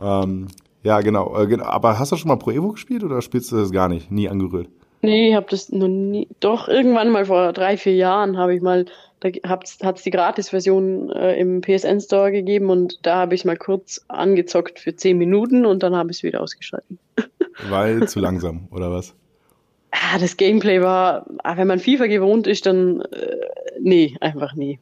ähm, 0.02 0.48
ja, 0.84 1.02
genau, 1.02 1.36
äh, 1.42 1.48
genau. 1.48 1.66
Aber 1.66 1.98
hast 1.98 2.12
du 2.12 2.16
schon 2.16 2.30
mal 2.30 2.38
Pro 2.38 2.52
Evo 2.52 2.70
gespielt 2.70 3.04
oder 3.04 3.22
spielst 3.22 3.52
du 3.52 3.58
das 3.58 3.72
gar 3.72 3.90
nicht? 3.90 4.12
Nie 4.12 4.30
angerührt? 4.30 4.70
Nee, 5.02 5.30
ich 5.30 5.36
habe 5.36 5.48
das 5.50 5.72
noch 5.72 5.88
nie. 5.88 6.28
Doch, 6.40 6.68
irgendwann 6.68 7.12
mal 7.12 7.26
vor 7.26 7.54
drei, 7.54 7.78
vier 7.78 7.96
Jahren 7.96 8.38
habe 8.38 8.56
ich 8.56 8.62
mal, 8.62 8.86
da 9.20 9.30
hat 9.48 9.64
es 9.64 10.04
die 10.04 10.12
Gratis-Version 10.12 11.12
äh, 11.12 11.40
im 11.40 11.62
PSN-Store 11.62 12.32
gegeben 12.32 12.70
und 12.70 13.06
da 13.06 13.18
habe 13.18 13.36
ich 13.36 13.46
mal 13.46 13.58
kurz 13.58 14.04
angezockt 14.08 14.80
für 14.80 14.96
zehn 14.96 15.18
Minuten 15.18 15.66
und 15.66 15.84
dann 15.84 15.96
habe 15.96 16.12
ich 16.12 16.18
es 16.18 16.24
wieder 16.24 16.42
ausgeschalten. 16.42 17.00
Weil 17.70 18.08
zu 18.08 18.20
langsam, 18.20 18.68
oder 18.72 18.92
was? 18.92 19.16
Ah, 19.92 20.18
das 20.20 20.38
Gameplay 20.38 20.82
war, 20.82 21.26
ah, 21.44 21.56
wenn 21.56 21.68
man 21.68 21.80
FIFA 21.80 22.08
gewohnt 22.08 22.48
ist, 22.48 22.66
dann 22.66 23.02
äh, 23.02 23.38
nee, 23.82 24.16
einfach 24.22 24.56
nee. 24.56 24.80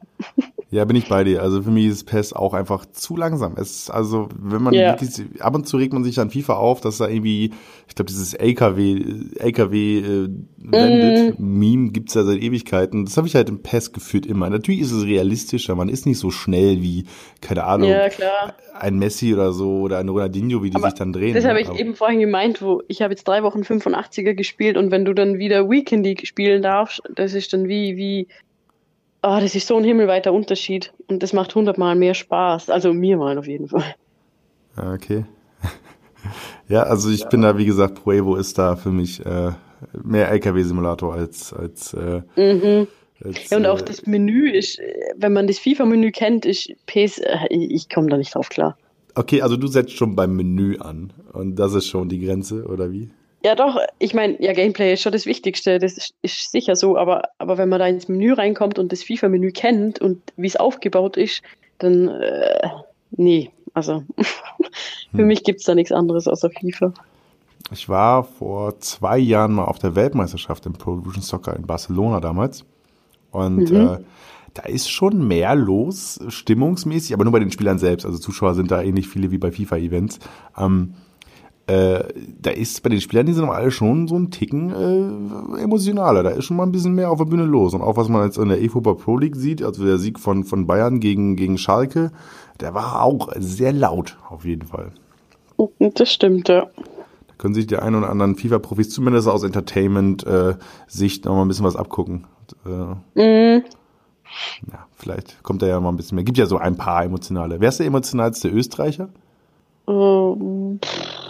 Ja, 0.70 0.84
bin 0.84 0.96
ich 0.96 1.08
bei 1.08 1.22
dir. 1.22 1.40
Also 1.40 1.62
für 1.62 1.70
mich 1.70 1.86
ist 1.86 2.04
PES 2.04 2.32
auch 2.32 2.52
einfach 2.52 2.84
zu 2.86 3.16
langsam. 3.16 3.54
Es 3.56 3.70
ist 3.76 3.90
also, 3.90 4.28
wenn 4.36 4.60
man 4.62 4.74
Ja. 4.74 4.98
wirklich, 5.00 5.40
ab 5.40 5.54
und 5.54 5.68
zu 5.68 5.76
regt 5.76 5.92
man 5.92 6.02
sich 6.02 6.18
an 6.18 6.30
FIFA 6.30 6.54
auf, 6.54 6.80
dass 6.80 6.98
da 6.98 7.06
irgendwie, 7.08 7.52
ich 7.86 7.94
glaube, 7.94 8.08
dieses 8.08 8.34
LKW, 8.34 9.00
LKW 9.38 9.98
äh, 9.98 10.28
wendet, 10.58 11.38
Meme 11.38 11.90
gibt's 11.92 12.14
ja 12.14 12.24
seit 12.24 12.42
Ewigkeiten. 12.42 13.04
Das 13.04 13.16
habe 13.16 13.28
ich 13.28 13.36
halt 13.36 13.48
im 13.48 13.62
PES 13.62 13.92
gefühlt 13.92 14.26
immer. 14.26 14.50
Natürlich 14.50 14.80
ist 14.80 14.90
es 14.90 15.04
realistischer, 15.04 15.76
man 15.76 15.88
ist 15.88 16.06
nicht 16.06 16.18
so 16.18 16.30
schnell 16.30 16.82
wie, 16.82 17.04
keine 17.40 17.64
Ahnung, 17.64 17.90
Ja, 17.90 18.08
klar. 18.08 18.54
ein 18.76 18.98
Messi 18.98 19.32
oder 19.32 19.52
so 19.52 19.80
oder 19.82 19.98
ein 19.98 20.08
Ronaldinho, 20.08 20.62
wie 20.64 20.70
die 20.70 20.76
Aber 20.76 20.88
sich 20.90 20.98
dann 20.98 21.12
drehen. 21.12 21.34
Das 21.34 21.44
ne? 21.44 21.50
habe 21.50 21.60
ich 21.60 21.68
Aber- 21.68 21.78
eben 21.78 21.94
vorhin 21.94 22.18
gemeint, 22.18 22.60
wo 22.62 22.82
ich 22.88 23.00
habe 23.00 23.12
jetzt 23.12 23.28
drei 23.28 23.44
Wochen 23.44 23.60
85er 23.62 24.34
gespielt 24.34 24.76
und 24.76 24.90
wenn 24.90 25.04
du 25.04 25.14
dann 25.14 25.38
wieder 25.38 25.70
Weekend 25.70 26.04
League 26.04 26.26
spielen 26.26 26.62
darfst, 26.62 27.00
das 27.14 27.34
ist 27.34 27.52
dann 27.52 27.68
wie, 27.68 27.96
wie, 27.96 28.26
ah, 29.24 29.40
das 29.40 29.54
ist 29.54 29.66
so 29.66 29.76
ein 29.76 29.84
himmelweiter 29.84 30.32
Unterschied 30.32 30.92
und 31.08 31.22
das 31.22 31.32
macht 31.32 31.54
hundertmal 31.54 31.96
mehr 31.96 32.14
Spaß. 32.14 32.70
Also 32.70 32.92
mir 32.92 33.16
mal 33.16 33.38
auf 33.38 33.46
jeden 33.46 33.68
Fall. 33.68 33.94
Ja, 34.76 34.92
okay. 34.92 35.24
ja, 36.68 36.82
also 36.82 37.10
ich 37.10 37.26
bin 37.28 37.42
da, 37.42 37.56
wie 37.56 37.64
gesagt, 37.64 38.02
Pro 38.02 38.12
Evo 38.12 38.36
ist 38.36 38.58
da 38.58 38.76
für 38.76 38.90
mich 38.90 39.24
äh, 39.24 39.52
mehr 40.02 40.30
LKW-Simulator 40.30 41.14
als, 41.14 41.52
als, 41.52 41.94
äh, 41.94 42.22
Mhm. 42.36 42.86
als 43.24 43.50
Ja, 43.50 43.56
und 43.56 43.66
auch 43.66 43.80
äh, 43.80 43.84
das 43.84 44.06
Menü 44.06 44.50
ist, 44.50 44.78
wenn 45.16 45.32
man 45.32 45.46
das 45.46 45.58
FIFA-Menü 45.58 46.10
kennt, 46.10 46.44
ist 46.44 46.72
PS, 46.86 47.18
äh, 47.18 47.38
ich, 47.50 47.70
ich 47.70 47.88
komme 47.88 48.08
da 48.08 48.16
nicht 48.16 48.34
drauf 48.34 48.48
klar. 48.48 48.76
Okay, 49.14 49.42
also 49.42 49.56
du 49.56 49.68
setzt 49.68 49.92
schon 49.92 50.16
beim 50.16 50.34
Menü 50.34 50.78
an 50.78 51.12
und 51.32 51.56
das 51.56 51.74
ist 51.74 51.86
schon 51.86 52.08
die 52.08 52.18
Grenze, 52.18 52.64
oder 52.64 52.90
wie? 52.90 53.10
Ja, 53.44 53.54
doch, 53.54 53.78
ich 53.98 54.14
meine, 54.14 54.42
ja, 54.42 54.54
Gameplay 54.54 54.94
ist 54.94 55.02
schon 55.02 55.12
das 55.12 55.26
Wichtigste, 55.26 55.78
das 55.78 55.98
ist, 55.98 56.14
ist 56.22 56.50
sicher 56.50 56.76
so, 56.76 56.96
aber, 56.96 57.28
aber 57.38 57.58
wenn 57.58 57.68
man 57.68 57.78
da 57.78 57.86
ins 57.86 58.08
Menü 58.08 58.32
reinkommt 58.32 58.78
und 58.78 58.90
das 58.90 59.02
FIFA-Menü 59.02 59.52
kennt 59.52 60.00
und 60.00 60.22
wie 60.36 60.46
es 60.46 60.56
aufgebaut 60.56 61.18
ist, 61.18 61.42
dann, 61.78 62.08
äh, 62.08 62.68
nee, 63.10 63.50
also 63.74 64.02
für 65.14 65.22
Hm. 65.22 65.26
mich 65.26 65.44
gibt's 65.44 65.64
da 65.64 65.74
nichts 65.74 65.92
anderes 65.92 66.26
außer 66.26 66.50
FIFA. 66.50 66.94
Ich 67.70 67.88
war 67.88 68.24
vor 68.24 68.78
zwei 68.80 69.18
Jahren 69.18 69.52
mal 69.52 69.64
auf 69.64 69.78
der 69.78 69.94
Weltmeisterschaft 69.94 70.66
im 70.66 70.74
Pro 70.74 70.92
Evolution 70.94 71.22
Soccer 71.22 71.56
in 71.56 71.66
Barcelona 71.66 72.20
damals 72.20 72.64
und 73.30 73.70
Mhm. 73.70 73.76
äh, 73.76 73.98
da 74.54 74.62
ist 74.62 74.88
schon 74.90 75.26
mehr 75.26 75.54
los, 75.56 76.20
stimmungsmäßig, 76.28 77.12
aber 77.14 77.24
nur 77.24 77.32
bei 77.32 77.40
den 77.40 77.50
Spielern 77.50 77.78
selbst. 77.78 78.06
Also 78.06 78.18
Zuschauer 78.18 78.54
sind 78.54 78.70
da 78.70 78.82
ähnlich 78.82 79.08
viele 79.08 79.30
wie 79.32 79.38
bei 79.38 79.50
FIFA-Events. 79.50 80.20
Ähm, 80.56 80.94
äh, 81.66 82.04
da 82.42 82.50
ist 82.50 82.82
bei 82.82 82.90
den 82.90 83.00
Spielern, 83.00 83.26
die 83.26 83.32
sind 83.32 83.44
aber 83.44 83.56
alle 83.56 83.70
schon 83.70 84.06
so 84.06 84.16
ein 84.16 84.30
Ticken 84.30 84.70
äh, 84.70 85.62
emotionaler. 85.62 86.22
Da 86.22 86.30
ist 86.30 86.44
schon 86.44 86.56
mal 86.58 86.64
ein 86.64 86.72
bisschen 86.72 86.94
mehr 86.94 87.10
auf 87.10 87.18
der 87.18 87.24
Bühne 87.24 87.44
los. 87.44 87.72
Und 87.74 87.80
auch 87.82 87.96
was 87.96 88.08
man 88.08 88.24
jetzt 88.24 88.36
in 88.38 88.48
der 88.48 88.62
EFOPA 88.62 88.94
Pro 88.94 89.16
League 89.16 89.36
sieht, 89.36 89.62
also 89.62 89.84
der 89.84 89.98
Sieg 89.98 90.18
von, 90.20 90.44
von 90.44 90.66
Bayern 90.66 91.00
gegen, 91.00 91.36
gegen 91.36 91.56
Schalke, 91.58 92.10
der 92.60 92.74
war 92.74 93.02
auch 93.02 93.30
sehr 93.38 93.72
laut, 93.72 94.18
auf 94.28 94.44
jeden 94.44 94.66
Fall. 94.66 94.92
Und 95.56 95.98
Das 96.00 96.10
stimmt, 96.12 96.48
ja. 96.48 96.66
Da 97.28 97.34
können 97.38 97.54
sich 97.54 97.66
die 97.66 97.76
ein 97.76 97.94
oder 97.94 98.10
anderen 98.10 98.36
FIFA-Profis 98.36 98.90
zumindest 98.90 99.28
aus 99.28 99.42
Entertainment-Sicht 99.42 101.24
noch 101.24 101.34
mal 101.34 101.42
ein 101.42 101.48
bisschen 101.48 101.64
was 101.64 101.76
abgucken. 101.76 102.26
Äh, 102.66 102.94
Mhm. 103.14 103.62
ja, 104.72 104.86
vielleicht 104.96 105.42
kommt 105.42 105.62
da 105.62 105.66
ja 105.66 105.80
mal 105.80 105.88
ein 105.90 105.96
bisschen 105.96 106.16
mehr. 106.16 106.24
Gibt 106.24 106.38
ja 106.38 106.46
so 106.46 106.58
ein 106.58 106.76
paar 106.76 107.04
emotionale. 107.04 107.60
Wer 107.60 107.68
ist 107.70 107.78
der 107.78 107.86
emotionalste 107.86 108.48
Österreicher? 108.48 109.08
Ähm, 109.86 110.78
pff, 110.84 110.96
äh, 110.96 111.23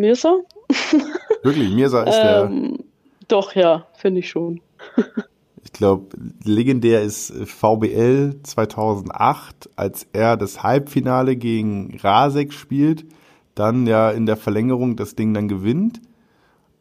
Mirsa? 0.00 0.36
Wirklich, 1.42 1.70
Mirsa 1.72 2.02
ist 2.04 2.16
der, 2.16 2.44
Ähm, 2.44 2.78
doch, 3.28 3.54
ja, 3.54 3.86
finde 3.94 4.20
ich 4.20 4.28
schon. 4.28 4.60
ich 5.64 5.72
glaube, 5.72 6.06
legendär 6.44 7.02
ist 7.02 7.32
VBL 7.32 8.36
2008, 8.42 9.70
als 9.76 10.06
er 10.12 10.36
das 10.36 10.62
Halbfinale 10.62 11.36
gegen 11.36 11.98
Rasek 12.00 12.52
spielt, 12.52 13.04
dann 13.54 13.86
ja 13.86 14.10
in 14.10 14.26
der 14.26 14.36
Verlängerung 14.36 14.96
das 14.96 15.16
Ding 15.16 15.34
dann 15.34 15.48
gewinnt 15.48 16.00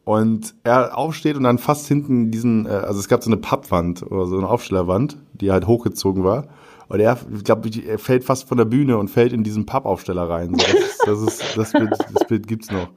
und 0.06 0.54
er 0.64 0.98
aufsteht 0.98 1.36
und 1.36 1.44
dann 1.44 1.58
fast 1.58 1.88
hinten 1.88 2.30
diesen, 2.30 2.68
äh, 2.68 2.70
also 2.70 3.00
es 3.00 3.08
gab 3.08 3.24
so 3.24 3.30
eine 3.30 3.38
Pappwand 3.38 4.04
oder 4.04 4.28
so 4.28 4.38
eine 4.38 4.48
Aufstellerwand, 4.48 5.18
die 5.34 5.52
halt 5.52 5.68
hochgezogen 5.68 6.24
war. 6.24 6.48
Und 6.88 7.00
er, 7.00 7.18
ich 7.36 7.44
glaube, 7.44 7.70
er 7.70 7.98
fällt 7.98 8.24
fast 8.24 8.48
von 8.48 8.60
der 8.60 8.66
Bühne 8.66 9.00
und 9.00 9.10
fällt 9.10 9.34
in 9.34 9.44
diesen 9.44 9.66
Pappaufsteller 9.66 10.30
rein. 10.30 10.54
Das, 10.54 10.68
ist, 10.68 11.08
das, 11.08 11.20
ist, 11.22 11.58
das, 11.58 11.72
Bild, 11.72 11.92
das 12.14 12.28
Bild 12.28 12.48
gibt's 12.48 12.70
noch. 12.70 12.90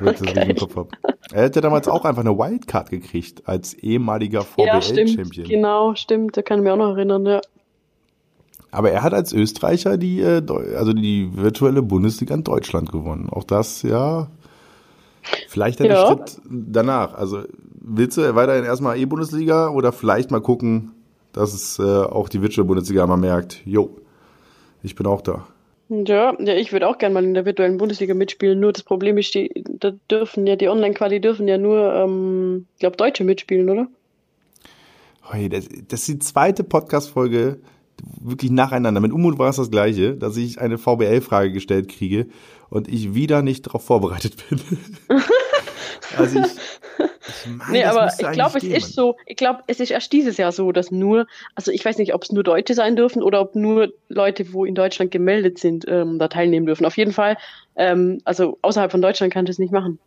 Dass 0.00 0.20
ich 0.20 0.32
das 0.32 0.48
im 0.48 0.56
Kopf 0.56 0.76
hab. 0.76 0.92
Er 1.32 1.42
hätte 1.44 1.60
damals 1.60 1.88
auch 1.88 2.04
einfach 2.04 2.22
eine 2.24 2.36
Wildcard 2.36 2.90
gekriegt 2.90 3.42
als 3.46 3.74
ehemaliger 3.74 4.44
Ja, 4.56 4.80
stimmt. 4.80 5.10
VBL-Champion. 5.10 5.48
Genau, 5.48 5.94
stimmt. 5.94 6.36
Da 6.36 6.42
kann 6.42 6.58
ich 6.58 6.64
mich 6.64 6.72
auch 6.72 6.76
noch 6.76 6.96
erinnern, 6.96 7.26
ja. 7.26 7.40
Aber 8.70 8.90
er 8.90 9.02
hat 9.02 9.14
als 9.14 9.32
Österreicher 9.32 9.96
die, 9.96 10.20
äh, 10.20 10.42
also 10.76 10.92
die 10.92 11.30
virtuelle 11.36 11.82
Bundesliga 11.82 12.34
in 12.34 12.44
Deutschland 12.44 12.90
gewonnen. 12.90 13.28
Auch 13.30 13.44
das, 13.44 13.82
ja, 13.82 14.28
Vielleicht 15.48 15.80
der 15.80 15.86
ja. 15.86 16.06
Schritt 16.06 16.40
danach. 16.48 17.14
Also 17.14 17.42
willst 17.80 18.16
du 18.16 18.34
weiterhin 18.34 18.64
erstmal 18.64 18.98
E-Bundesliga 18.98 19.68
oder 19.68 19.92
vielleicht 19.92 20.30
mal 20.30 20.40
gucken, 20.40 20.92
dass 21.32 21.54
es 21.54 21.78
äh, 21.78 21.82
auch 21.82 22.28
die 22.28 22.42
Virtual 22.42 22.66
Bundesliga 22.66 23.06
mal 23.06 23.16
merkt, 23.16 23.62
jo, 23.64 23.98
ich 24.82 24.94
bin 24.94 25.06
auch 25.06 25.22
da. 25.22 25.46
Ja, 25.88 26.34
ja 26.38 26.54
ich 26.54 26.72
würde 26.72 26.88
auch 26.88 26.98
gerne 26.98 27.14
mal 27.14 27.24
in 27.24 27.34
der 27.34 27.44
virtuellen 27.44 27.76
Bundesliga 27.76 28.14
mitspielen. 28.14 28.60
Nur 28.60 28.72
das 28.72 28.82
Problem 28.82 29.18
ist, 29.18 29.34
die, 29.34 29.64
da 29.68 29.92
dürfen 30.10 30.46
ja 30.46 30.56
die 30.56 30.68
Online-Quali 30.68 31.20
dürfen 31.20 31.48
ja 31.48 31.58
nur, 31.58 31.94
ähm, 31.94 32.66
ich 32.74 32.80
glaube, 32.80 32.96
Deutsche 32.96 33.24
mitspielen, 33.24 33.68
oder? 33.68 33.88
Hey, 35.30 35.48
das, 35.48 35.68
das 35.88 36.00
ist 36.00 36.08
die 36.08 36.18
zweite 36.18 36.64
Podcast-Folge, 36.64 37.58
wirklich 38.20 38.50
nacheinander. 38.50 39.00
Mit 39.00 39.12
Umut 39.12 39.38
war 39.38 39.50
es 39.50 39.56
das 39.56 39.70
gleiche, 39.70 40.14
dass 40.14 40.36
ich 40.36 40.60
eine 40.60 40.78
VBL-Frage 40.78 41.52
gestellt 41.52 41.88
kriege 41.88 42.26
und 42.70 42.88
ich 42.88 43.14
wieder 43.14 43.42
nicht 43.42 43.66
darauf 43.66 43.84
vorbereitet 43.84 44.36
bin. 44.48 44.60
also 46.16 46.40
ich, 46.40 46.46
ich 47.28 47.46
meine, 47.46 47.72
nee, 47.72 47.84
aber 47.84 48.10
ich 48.18 48.30
glaube, 48.32 48.58
es 48.58 48.64
ist 48.64 48.94
so, 48.94 49.16
ich 49.26 49.36
glaube, 49.36 49.60
es 49.66 49.80
ist 49.80 49.90
erst 49.90 50.12
dieses 50.12 50.36
Jahr 50.36 50.52
so, 50.52 50.72
dass 50.72 50.90
nur, 50.90 51.26
also 51.54 51.70
ich 51.70 51.84
weiß 51.84 51.98
nicht, 51.98 52.14
ob 52.14 52.22
es 52.22 52.32
nur 52.32 52.42
Deutsche 52.42 52.74
sein 52.74 52.96
dürfen 52.96 53.22
oder 53.22 53.40
ob 53.40 53.54
nur 53.54 53.92
Leute, 54.08 54.52
wo 54.52 54.64
in 54.64 54.74
Deutschland 54.74 55.10
gemeldet 55.10 55.58
sind, 55.58 55.84
ähm, 55.88 56.18
da 56.18 56.28
teilnehmen 56.28 56.66
dürfen. 56.66 56.84
Auf 56.86 56.96
jeden 56.96 57.12
Fall, 57.12 57.36
ähm, 57.76 58.20
also 58.24 58.58
außerhalb 58.62 58.90
von 58.90 59.02
Deutschland 59.02 59.32
kann 59.32 59.46
das 59.46 59.58
nicht 59.58 59.72
machen. 59.72 59.98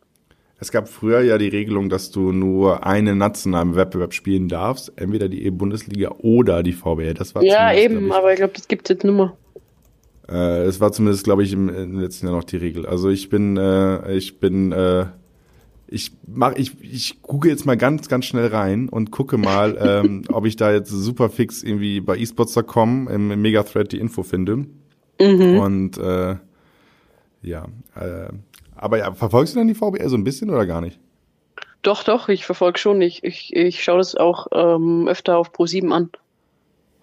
Es 0.60 0.71
gab 0.71 0.89
früher 0.89 1.21
ja 1.21 1.38
die 1.38 1.50
Regelung, 1.50 1.88
dass 1.89 2.10
du 2.10 2.32
nur 2.32 2.86
einen 2.86 3.19
nationalen 3.19 3.76
Wettbewerb 3.76 4.13
spielen 4.13 4.47
darfst, 4.47 4.91
entweder 4.95 5.30
die 5.30 5.45
E-Bundesliga 5.45 6.15
oder 6.17 6.63
die 6.63 6.73
VBL. 6.73 7.13
Das 7.13 7.36
war 7.36 7.43
ja 7.43 7.71
eben, 7.73 8.08
ich, 8.08 8.13
aber 8.13 8.32
ich 8.32 8.38
glaube, 8.38 8.54
das 8.56 8.67
gibt 8.67 8.89
es 8.89 8.95
jetzt 8.95 9.04
nur. 9.04 9.38
Äh, 10.28 10.63
es 10.63 10.82
war 10.82 10.91
zumindest, 10.91 11.23
glaube 11.23 11.43
ich, 11.43 11.54
im, 11.54 11.69
im, 11.69 12.00
letzten 12.00 12.26
Jahr 12.26 12.36
noch 12.36 12.43
die 12.43 12.58
Regel. 12.58 12.88
Also 12.88 13.10
ich 13.10 13.30
bin, 13.30 13.56
äh, 13.56 14.13
ich 14.13 14.39
bin, 14.39 14.71
äh, 14.71 15.06
ich 15.88 16.12
mach, 16.28 16.56
ich, 16.56 16.82
ich 16.82 17.21
gucke 17.21 17.47
jetzt 17.50 17.65
mal 17.65 17.78
ganz, 17.78 18.10
ganz 18.10 18.26
schnell 18.26 18.47
rein 18.47 18.89
und 18.89 19.12
gucke 19.12 19.38
mal, 19.38 19.78
ähm, 20.06 20.23
ob 20.32 20.45
ich 20.45 20.56
da 20.56 20.71
jetzt 20.71 20.89
super 20.89 21.30
fix 21.30 21.63
irgendwie 21.63 22.02
bei 22.02 22.17
esports.com 22.17 23.08
im, 23.08 23.32
im 23.32 23.41
Megathread 23.41 23.91
die 23.91 24.00
Info 24.00 24.23
finde. 24.23 24.65
Mhm. 25.19 25.60
Und 25.60 25.97
äh, 25.97 26.36
ja, 27.41 27.65
äh, 27.95 28.30
aber 28.76 28.97
ja, 28.97 29.13
verfolgst 29.13 29.56
du 29.56 29.60
dann 29.60 29.67
die 29.67 29.76
VBL 29.76 30.10
so 30.10 30.17
ein 30.17 30.23
bisschen 30.23 30.50
oder 30.50 30.65
gar 30.65 30.82
nicht? 30.82 31.00
Doch, 31.82 32.04
doch, 32.04 32.28
ich 32.30 32.45
verfolge 32.45 32.80
schon. 32.80 33.02
Ich, 33.02 33.23
ich, 33.23 33.56
ich 33.56 33.84
schaue 33.84 34.00
das 34.00 34.15
auch 34.15 34.47
ähm, 34.52 35.08
öfter 35.08 35.38
auf 35.38 35.52
Pro7 35.52 35.91
an. 35.91 36.10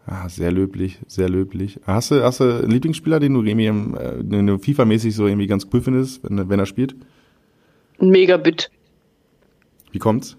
Ah, 0.07 0.29
sehr 0.29 0.53
löblich, 0.53 0.99
sehr 1.07 1.31
löblich. 1.31 1.81
Hast 1.87 2.11
du, 2.11 2.23
hast 2.23 2.40
du 2.40 2.44
einen 2.44 2.70
Lieblingsspieler, 2.70 3.20
den 3.20 3.33
du 3.33 3.42
irgendwie 3.42 3.66
äh, 3.66 4.23
den 4.23 4.47
du 4.47 4.59
FIFA-mäßig 4.59 5.12
so 5.12 5.27
irgendwie 5.27 5.47
ganz 5.47 5.66
cool 5.73 5.81
findest, 5.81 6.23
wenn, 6.25 6.49
wenn 6.51 6.59
er 6.59 6.66
spielt? 6.66 6.94
Ein 8.00 8.09
Megabit. 8.11 8.70
Wie 9.92 9.98
kommt's? 9.98 10.37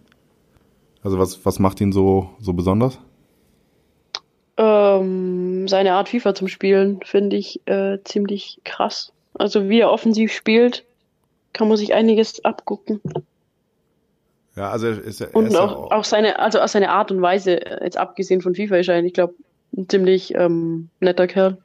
Also 1.01 1.19
was, 1.19 1.45
was 1.45 1.59
macht 1.59 1.81
ihn 1.81 1.91
so, 1.91 2.31
so 2.39 2.53
besonders? 2.53 2.99
Ähm, 4.57 5.67
seine 5.67 5.93
Art 5.93 6.09
FIFA 6.09 6.33
zum 6.33 6.47
Spielen 6.47 6.99
finde 7.03 7.35
ich 7.37 7.61
äh, 7.67 7.99
ziemlich 8.03 8.59
krass. 8.63 9.11
Also 9.33 9.69
wie 9.69 9.81
er 9.81 9.91
offensiv 9.91 10.31
spielt, 10.31 10.85
kann 11.53 11.67
man 11.67 11.77
sich 11.77 11.93
einiges 11.93 12.43
abgucken. 12.43 13.01
Ja, 14.55 14.71
also 14.71 14.87
ist 14.87 15.19
er, 15.21 15.35
und 15.35 15.47
ist 15.47 15.55
auch, 15.55 15.75
auch, 15.75 15.91
auch 15.91 16.03
seine, 16.05 16.39
also 16.39 16.59
aus 16.59 16.71
seine 16.71 16.89
Art 16.89 17.11
und 17.11 17.21
Weise, 17.21 17.65
äh, 17.65 17.83
jetzt 17.83 17.97
abgesehen 17.97 18.41
von 18.41 18.55
FIFA, 18.55 18.77
ist 18.77 18.87
er, 18.87 19.03
ich 19.03 19.13
glaube, 19.13 19.35
ein 19.75 19.89
ziemlich 19.89 20.33
ähm, 20.35 20.89
netter 21.01 21.27
Kerl. 21.27 21.57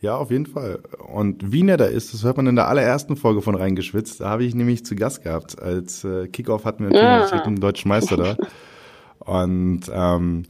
Ja, 0.00 0.16
auf 0.16 0.30
jeden 0.30 0.46
Fall. 0.46 0.80
Und 1.12 1.52
wie 1.52 1.62
nett 1.62 1.80
er 1.80 1.90
ist, 1.90 2.14
das 2.14 2.24
hört 2.24 2.38
man 2.38 2.46
in 2.46 2.56
der 2.56 2.68
allerersten 2.68 3.16
Folge 3.16 3.42
von 3.42 3.54
Reingeschwitzt. 3.54 4.20
Da 4.20 4.30
habe 4.30 4.44
ich 4.44 4.54
nämlich 4.54 4.84
zu 4.84 4.96
Gast 4.96 5.22
gehabt. 5.22 5.60
Als 5.60 6.04
äh, 6.04 6.26
Kickoff 6.28 6.64
hatten 6.64 6.84
wir 6.84 6.90
natürlich 6.90 7.32
ah. 7.32 7.44
den 7.44 7.60
deutschen 7.60 7.90
Meister 7.90 8.16
da. 8.16 8.36
Und 9.18 9.82
ähm, 9.92 10.44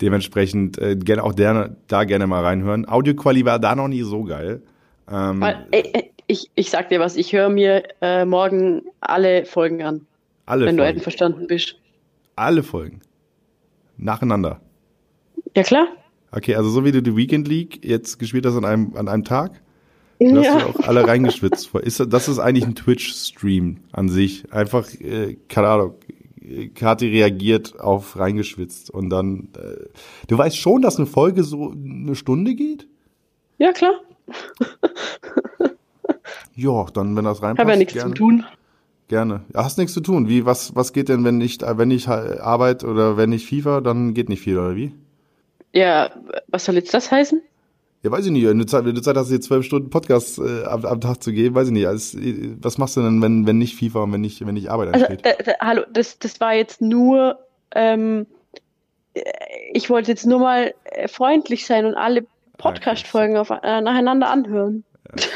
dementsprechend 0.00 0.78
äh, 0.78 0.96
gerne 0.96 1.22
auch 1.22 1.32
der, 1.32 1.76
da 1.86 2.02
gerne 2.02 2.26
mal 2.26 2.42
reinhören. 2.42 2.88
Audioquali 2.88 3.44
war 3.44 3.60
da 3.60 3.76
noch 3.76 3.86
nie 3.86 4.02
so 4.02 4.24
geil. 4.24 4.62
Ähm, 5.10 5.40
Weil, 5.40 5.66
ich, 6.26 6.50
ich 6.56 6.70
sag 6.70 6.88
dir 6.88 6.98
was, 6.98 7.16
ich 7.16 7.32
höre 7.32 7.48
mir 7.48 7.84
äh, 8.00 8.24
morgen 8.24 8.82
alle 9.00 9.44
Folgen 9.44 9.82
an. 9.82 10.06
Alle 10.46 10.66
wenn 10.66 10.76
Folgen. 10.76 10.96
du 10.96 11.02
verstanden 11.02 11.46
bist. 11.46 11.76
Alle 12.34 12.64
Folgen. 12.64 13.00
Nacheinander. 13.96 14.60
Ja, 15.56 15.62
klar. 15.62 15.86
Okay, 16.30 16.54
also 16.54 16.70
so 16.70 16.84
wie 16.84 16.92
du 16.92 17.02
die 17.02 17.16
Weekend 17.16 17.48
League 17.48 17.84
jetzt 17.84 18.18
gespielt 18.18 18.44
hast 18.46 18.56
an 18.56 18.64
einem, 18.64 18.96
an 18.96 19.08
einem 19.08 19.24
Tag, 19.24 19.62
ja. 20.18 20.36
hast 20.36 20.62
du 20.62 20.66
auch 20.68 20.88
alle 20.88 21.06
reingeschwitzt. 21.06 21.74
Ist, 21.82 22.04
das 22.12 22.28
ist 22.28 22.38
eigentlich 22.38 22.66
ein 22.66 22.74
Twitch-Stream 22.74 23.78
an 23.92 24.08
sich. 24.08 24.52
Einfach, 24.52 24.88
äh, 25.00 25.36
keine 25.48 25.68
Ahnung, 25.68 25.94
Kati 26.74 27.08
reagiert 27.08 27.78
auf 27.78 28.18
reingeschwitzt 28.18 28.90
und 28.90 29.10
dann. 29.10 29.48
Äh, 29.56 29.86
du 30.28 30.38
weißt 30.38 30.56
schon, 30.56 30.82
dass 30.82 30.96
eine 30.96 31.06
Folge 31.06 31.44
so 31.44 31.72
eine 31.72 32.14
Stunde 32.14 32.54
geht? 32.54 32.88
Ja, 33.58 33.72
klar. 33.72 34.00
Ja, 36.58 36.86
dann, 36.92 37.14
wenn 37.14 37.24
das 37.24 37.40
reinpasst. 37.40 37.60
Habe 37.60 37.70
ja 37.70 37.76
nichts 37.76 37.94
gerne. 37.94 38.10
zu 38.10 38.14
tun. 38.14 38.44
Gerne. 39.06 39.44
Ja, 39.54 39.62
hast 39.62 39.78
nichts 39.78 39.94
zu 39.94 40.00
tun. 40.00 40.28
Wie, 40.28 40.44
was, 40.44 40.74
was 40.74 40.92
geht 40.92 41.08
denn, 41.08 41.22
wenn 41.22 41.40
ich, 41.40 41.60
wenn 41.60 41.92
ich 41.92 42.08
Arbeit 42.08 42.82
oder 42.82 43.16
wenn 43.16 43.30
ich 43.30 43.46
FIFA, 43.46 43.80
dann 43.80 44.12
geht 44.12 44.28
nicht 44.28 44.42
viel, 44.42 44.58
oder 44.58 44.74
wie? 44.74 44.92
Ja, 45.72 46.10
was 46.48 46.64
soll 46.64 46.76
jetzt 46.76 46.94
das 46.94 47.10
heißen? 47.10 47.42
Ja, 48.02 48.10
weiß 48.12 48.26
ich 48.26 48.32
nicht. 48.32 48.46
Wenn 48.46 48.58
du 48.58 48.66
Zeit, 48.66 48.84
wenn 48.84 48.94
du 48.94 49.02
Zeit 49.02 49.16
hast, 49.16 49.30
dir 49.30 49.40
zwölf 49.40 49.64
Stunden 49.64 49.90
Podcast 49.90 50.38
äh, 50.38 50.64
am, 50.64 50.84
am, 50.84 51.00
Tag 51.00 51.22
zu 51.22 51.32
geben, 51.32 51.54
weiß 51.54 51.68
ich 51.68 51.72
nicht. 51.72 51.86
Also, 51.86 52.18
was 52.60 52.78
machst 52.78 52.96
du 52.96 53.02
denn, 53.02 53.20
wenn, 53.20 53.46
wenn 53.46 53.58
nicht 53.58 53.76
FIFA 53.76 54.04
und 54.04 54.12
wenn 54.12 54.20
nicht, 54.20 54.46
wenn 54.46 54.54
nicht 54.54 54.70
Arbeit 54.70 54.94
ansteht? 54.94 55.26
Also, 55.26 55.38
äh, 55.38 55.50
äh, 55.50 55.56
hallo, 55.60 55.82
das, 55.92 56.18
das 56.18 56.40
war 56.40 56.54
jetzt 56.54 56.80
nur, 56.80 57.38
ähm, 57.74 58.26
ich 59.72 59.90
wollte 59.90 60.12
jetzt 60.12 60.26
nur 60.26 60.38
mal 60.38 60.74
äh, 60.84 61.08
freundlich 61.08 61.66
sein 61.66 61.86
und 61.86 61.94
alle 61.94 62.24
Podcast-Folgen 62.56 63.34
äh, 63.34 63.80
nacheinander 63.80 64.30
anhören 64.30 64.84
ich, 65.16 65.28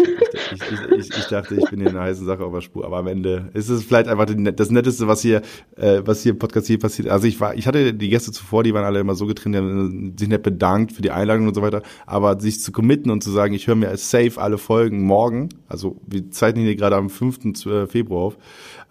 ich, 0.52 0.98
ich, 0.98 1.18
ich, 1.18 1.26
dachte, 1.26 1.54
ich 1.54 1.70
bin 1.70 1.80
hier 1.80 1.90
in 1.90 1.96
einer 1.96 2.06
heißen 2.06 2.26
Sache 2.26 2.44
auf 2.44 2.52
der 2.52 2.61
Spur, 2.61 2.85
aber 2.85 2.98
am 2.98 3.06
Ende 3.06 3.50
ist 3.54 3.68
es 3.68 3.85
vielleicht 3.85 4.08
einfach 4.08 4.26
das 4.26 4.70
Netteste, 4.70 5.08
was 5.08 5.22
hier, 5.22 5.42
äh, 5.76 6.02
was 6.04 6.22
hier 6.22 6.32
im 6.32 6.38
Podcast 6.38 6.66
hier 6.66 6.78
passiert. 6.78 7.08
Also 7.08 7.26
ich 7.26 7.40
war, 7.40 7.54
ich 7.54 7.66
hatte 7.66 7.94
die 7.94 8.08
Gäste 8.08 8.32
zuvor, 8.32 8.62
die 8.62 8.74
waren 8.74 8.85
alle 8.85 9.00
immer 9.00 9.14
so 9.14 9.26
getrennt, 9.26 9.54
die 9.54 9.58
haben 9.58 10.14
sich 10.18 10.28
nicht 10.28 10.42
bedankt 10.42 10.92
für 10.92 11.02
die 11.02 11.11
Einladung 11.11 11.48
und 11.48 11.54
so 11.54 11.62
weiter, 11.62 11.82
aber 12.06 12.38
sich 12.40 12.61
zu 12.61 12.72
committen 12.72 13.11
und 13.11 13.22
zu 13.22 13.30
sagen, 13.30 13.54
ich 13.54 13.66
höre 13.66 13.76
mir 13.76 13.96
safe 13.96 14.32
alle 14.37 14.58
Folgen 14.58 15.02
morgen, 15.02 15.48
also 15.68 15.96
wir 16.06 16.30
zeichnen 16.30 16.64
hier 16.64 16.76
gerade 16.76 16.96
am 16.96 17.08
5. 17.08 17.66
Äh, 17.66 17.87
Februar 17.87 18.22
auf, 18.22 18.38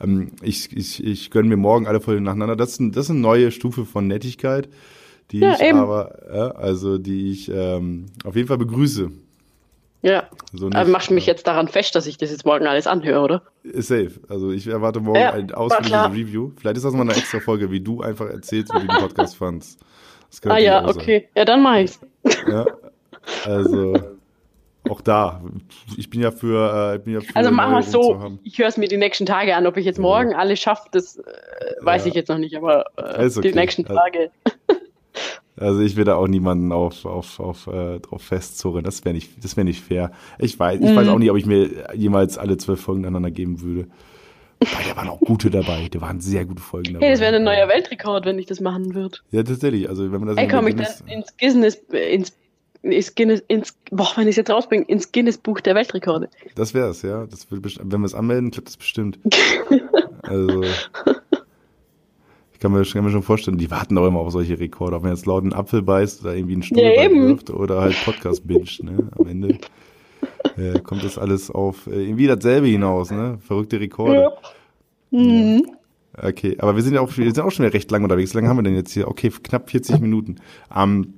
ähm, 0.01 0.31
ich, 0.41 0.75
ich, 0.75 1.03
ich 1.03 1.31
gönne 1.31 1.49
mir 1.49 1.57
morgen 1.57 1.87
alle 1.87 2.01
Folgen 2.01 2.23
nacheinander. 2.23 2.55
Das 2.55 2.79
ist, 2.79 2.95
das 2.95 3.05
ist 3.05 3.11
eine 3.11 3.19
neue 3.19 3.51
Stufe 3.51 3.85
von 3.85 4.07
Nettigkeit, 4.07 4.69
die 5.31 5.39
ja, 5.39 5.53
ich 5.53 5.61
eben. 5.61 5.77
aber, 5.77 6.27
äh, 6.29 6.57
also 6.57 6.97
die 6.97 7.31
ich 7.31 7.49
ähm, 7.53 8.07
auf 8.23 8.35
jeden 8.35 8.47
Fall 8.47 8.57
begrüße. 8.57 9.11
Ja. 10.01 10.29
So 10.51 10.67
nicht, 10.67 10.77
aber 10.77 10.89
machst 10.89 11.09
du 11.09 11.13
mich 11.13 11.25
jetzt 11.25 11.45
daran 11.45 11.67
fest, 11.67 11.95
dass 11.95 12.07
ich 12.07 12.17
das 12.17 12.31
jetzt 12.31 12.45
morgen 12.45 12.65
alles 12.65 12.87
anhöre, 12.87 13.21
oder? 13.21 13.41
Ist 13.63 13.89
safe. 13.89 14.13
Also 14.29 14.51
ich 14.51 14.67
erwarte 14.67 14.99
morgen 14.99 15.19
ja, 15.19 15.33
ein 15.33 15.51
ausführliches 15.53 16.11
Review. 16.11 16.51
Vielleicht 16.57 16.77
ist 16.77 16.83
das 16.83 16.93
mal 16.93 17.01
eine 17.01 17.15
extra 17.15 17.39
Folge, 17.39 17.71
wie 17.71 17.81
du 17.81 18.01
einfach 18.01 18.27
erzählst, 18.27 18.73
wie 18.73 18.79
du 18.79 18.87
den 18.87 18.97
Podcast 18.97 19.35
fandst. 19.37 19.79
ah 20.45 20.57
ja, 20.57 20.87
okay. 20.87 21.29
Ja, 21.35 21.45
dann 21.45 21.61
mach 21.61 21.77
ich's. 21.77 21.99
Ja. 22.47 22.65
Also 23.45 23.95
auch 24.89 25.01
da. 25.01 25.41
Ich 25.97 26.09
bin 26.09 26.21
ja 26.21 26.31
für. 26.31 26.93
Äh, 26.95 26.99
bin 26.99 27.13
ja 27.13 27.21
für 27.21 27.35
also 27.35 27.51
machen 27.51 27.73
wir 27.73 27.83
so. 27.83 28.39
Ich 28.43 28.57
höre 28.57 28.67
es 28.67 28.77
mir 28.77 28.87
die 28.87 28.97
nächsten 28.97 29.25
Tage 29.25 29.55
an. 29.55 29.67
Ob 29.67 29.77
ich 29.77 29.85
jetzt 29.85 29.99
morgen 29.99 30.31
ja. 30.31 30.37
alles 30.37 30.59
schaffe, 30.59 30.87
das 30.91 31.17
äh, 31.17 31.23
weiß 31.81 32.05
ja. 32.05 32.09
ich 32.09 32.15
jetzt 32.15 32.29
noch 32.29 32.39
nicht, 32.39 32.55
aber 32.55 32.85
äh, 32.97 33.25
okay. 33.25 33.41
die 33.41 33.53
nächsten 33.53 33.85
Tage. 33.85 34.31
Also 35.62 35.82
ich 35.82 35.95
will 35.95 36.06
da 36.06 36.15
auch 36.15 36.28
niemanden 36.28 36.71
auf, 36.71 37.06
auf, 37.06 37.39
auf, 37.39 37.67
äh, 37.67 38.00
drauf 38.00 38.21
festzurren. 38.24 38.84
Das 38.84 39.06
wäre 39.06 39.13
nicht, 39.13 39.43
das 39.43 39.56
wäre 39.56 39.65
nicht 39.65 39.84
fair. 39.84 40.12
Ich 40.39 40.60
weiß, 40.60 40.82
ich 40.82 40.89
mhm. 40.89 40.95
weiß 40.95 41.08
auch 41.08 41.19
nicht, 41.19 41.30
ob 41.30 41.38
ich 41.38 41.45
mir 41.45 41.69
jemals 41.93 42.38
alle 42.38 42.58
zwölf 42.58 42.82
Folgen 42.82 43.06
aneinander 43.06 43.32
geben 43.32 43.62
würde. 43.62 43.88
Weil 44.60 44.89
da 44.89 44.95
waren 44.95 45.10
auch 45.10 45.19
gute 45.19 45.50
dabei. 45.50 45.88
Da 45.89 46.02
waren 46.02 46.19
sehr 46.19 46.45
gute 46.45 46.62
Folgen 46.62 46.93
dabei. 46.93 47.06
Hey, 47.06 47.13
das 47.13 47.21
wäre 47.21 47.36
ein 47.36 47.43
neuer 47.43 47.67
Weltrekord, 47.67 48.26
wenn 48.26 48.39
ich 48.39 48.47
das 48.47 48.60
machen 48.60 48.93
würde. 48.95 49.19
Ja, 49.32 49.43
tatsächlich. 49.43 49.88
Also 49.88 50.12
wenn 50.12 50.19
man 50.19 50.30
das 50.30 50.38
Ey, 50.38 50.47
komm 50.47 50.67
ich 50.67 50.76
dann 50.76 50.88
ins 51.08 51.38
Guinness, 51.38 51.76
ins, 51.91 52.34
ins 52.82 53.15
Guinness, 53.15 53.43
ins, 53.47 53.76
boah, 53.91 54.12
wenn 54.15 54.24
ich 54.24 54.32
es 54.32 54.38
jetzt 54.38 54.50
rausbringe, 54.50 54.86
ins 54.86 55.12
Guinness 55.12 55.38
Buch 55.38 55.62
der 55.62 55.76
Weltrekorde. 55.76 56.30
Das 56.55 56.74
wäre 56.74 56.89
es, 56.89 57.03
ja. 57.03 57.28
Das 57.28 57.49
wird, 57.51 57.80
wenn 57.84 58.01
wir 58.01 58.05
es 58.05 58.16
anmelden, 58.16 58.49
klappt 58.49 58.68
das 58.68 58.78
bestimmt. 58.78 59.20
also 60.24 60.64
kann 62.62 62.72
mir, 62.72 62.84
kann 62.84 63.03
mir 63.03 63.09
schon 63.09 63.24
vorstellen, 63.24 63.57
die 63.57 63.72
warten 63.72 63.97
auch 63.97 64.07
immer 64.07 64.20
auf 64.20 64.32
solche 64.32 64.59
Rekorde. 64.59 64.95
Ob 64.95 65.03
man 65.03 65.12
jetzt 65.12 65.26
laut 65.26 65.41
einen 65.41 65.53
Apfel 65.53 65.82
beißt 65.82 66.22
oder 66.22 66.36
irgendwie 66.36 66.53
einen 66.53 66.64
Stuhl 66.64 66.80
ja, 66.80 67.09
wirft 67.09 67.49
oder 67.49 67.82
halt 67.82 67.95
Podcast 68.05 68.47
binscht, 68.47 68.84
ne? 68.84 69.09
Am 69.18 69.28
Ende 69.28 69.57
äh, 70.57 70.80
kommt 70.80 71.03
das 71.03 71.18
alles 71.18 71.49
auf 71.49 71.88
äh, 71.88 72.05
irgendwie 72.05 72.28
dasselbe 72.28 72.68
hinaus, 72.68 73.09
ne? 73.09 73.39
Verrückte 73.41 73.80
Rekorde. 73.80 74.14
Ja. 74.22 74.32
Mhm. 75.09 75.66
Okay, 76.16 76.57
aber 76.59 76.76
wir 76.76 76.84
sind 76.84 76.93
ja 76.93 77.01
auch, 77.01 77.18
wir 77.18 77.34
sind 77.34 77.43
auch 77.43 77.51
schon 77.51 77.66
recht 77.66 77.89
lang 77.89 78.03
unterwegs. 78.03 78.34
Wie 78.34 78.38
lange 78.38 78.49
haben 78.49 78.57
wir 78.57 78.64
denn 78.64 78.76
jetzt 78.76 78.91
hier? 78.91 79.07
Okay, 79.07 79.32
knapp 79.41 79.72
40 79.72 79.99
Minuten. 79.99 80.36
Ähm, 80.76 81.16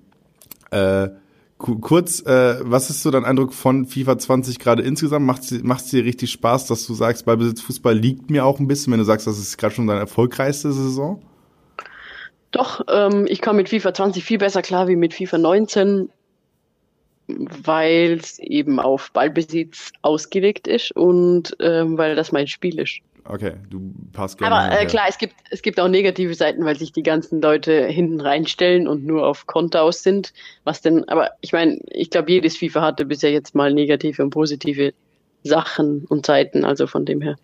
äh, 0.72 1.10
kurz, 1.58 2.22
äh, 2.22 2.60
was 2.62 2.89
ist 2.89 3.04
so 3.04 3.12
dein 3.12 3.26
Eindruck 3.26 3.54
von 3.54 3.86
FIFA 3.86 4.18
20 4.18 4.60
gerade 4.60 4.82
insgesamt? 4.84 5.26
Macht 5.26 5.41
es 5.41 5.89
dir 5.89 6.06
richtig 6.06 6.32
Spaß, 6.32 6.68
dass 6.68 6.88
du 6.88 6.94
sagst, 6.94 7.26
Ballbesitz 7.26 7.60
Fußball 7.62 7.98
liegt 7.98 8.30
mir 8.30 8.46
auch 8.46 8.60
ein 8.60 8.68
bisschen, 8.68 8.94
wenn 8.94 9.00
du 9.00 9.06
sagst, 9.06 9.28
das 9.28 9.39
ist 9.39 9.58
gerade 9.58 9.76
schon 9.76 9.88
deine 9.88 10.00
erfolgreichste 10.00 10.72
Saison? 10.72 11.22
Doch, 12.54 12.82
ähm, 12.88 13.26
ich 13.28 13.41
komme 13.41 13.58
mit 13.58 13.70
FIFA 13.70 13.93
20 13.93 14.24
viel 14.24 14.38
besser 14.38 14.62
klar 14.62 14.88
wie 14.88 14.95
mit 14.95 15.14
FIFA 15.14 15.39
19, 15.39 16.10
weil 17.28 18.20
es 18.22 18.38
eben 18.39 18.80
auf 18.80 19.12
Ballbesitz 19.12 19.91
ausgelegt 20.04 20.68
ist 20.68 20.95
und 20.95 21.56
ähm, 21.60 21.97
weil 21.97 22.16
das 22.16 22.32
mein 22.32 22.47
Spiel 22.47 22.80
ist. 22.80 22.99
Okay, 23.26 23.54
du 23.70 23.91
passt 24.12 24.38
gerne. 24.38 24.56
Aber 24.56 24.82
äh, 24.82 24.86
klar, 24.86 25.06
es 25.08 25.18
gibt, 25.18 25.34
es 25.49 25.62
gibt 25.62 25.80
auch 25.80 25.88
negative 25.88 26.36
Seiten, 26.36 26.64
weil 26.64 26.78
sich 26.78 26.91
die 26.91 27.04
ganzen 27.04 27.41
Leute 27.41 27.88
hinten 27.88 28.22
reinstellen 28.22 28.88
und 28.88 29.06
nur 29.06 29.26
auf 29.26 29.47
Konter 29.47 29.82
aus 29.82 30.04
sind. 30.04 30.34
Was 30.64 30.82
denn, 30.82 31.08
aber 31.08 31.32
ich 31.41 31.54
meine, 31.54 31.80
ich 31.89 32.12
glaube, 32.12 32.32
jedes 32.32 32.58
FIFA 32.58 32.82
hatte 32.82 33.06
bisher 33.06 33.32
jetzt 33.32 33.56
mal 33.56 33.74
negative 33.74 34.22
und 34.22 34.30
positive 34.30 34.93
Sachen 35.43 36.06
und 36.06 36.26
Seiten, 36.26 36.66
also 36.66 36.86
von 36.86 37.06
dem 37.06 37.22
her. 37.22 37.36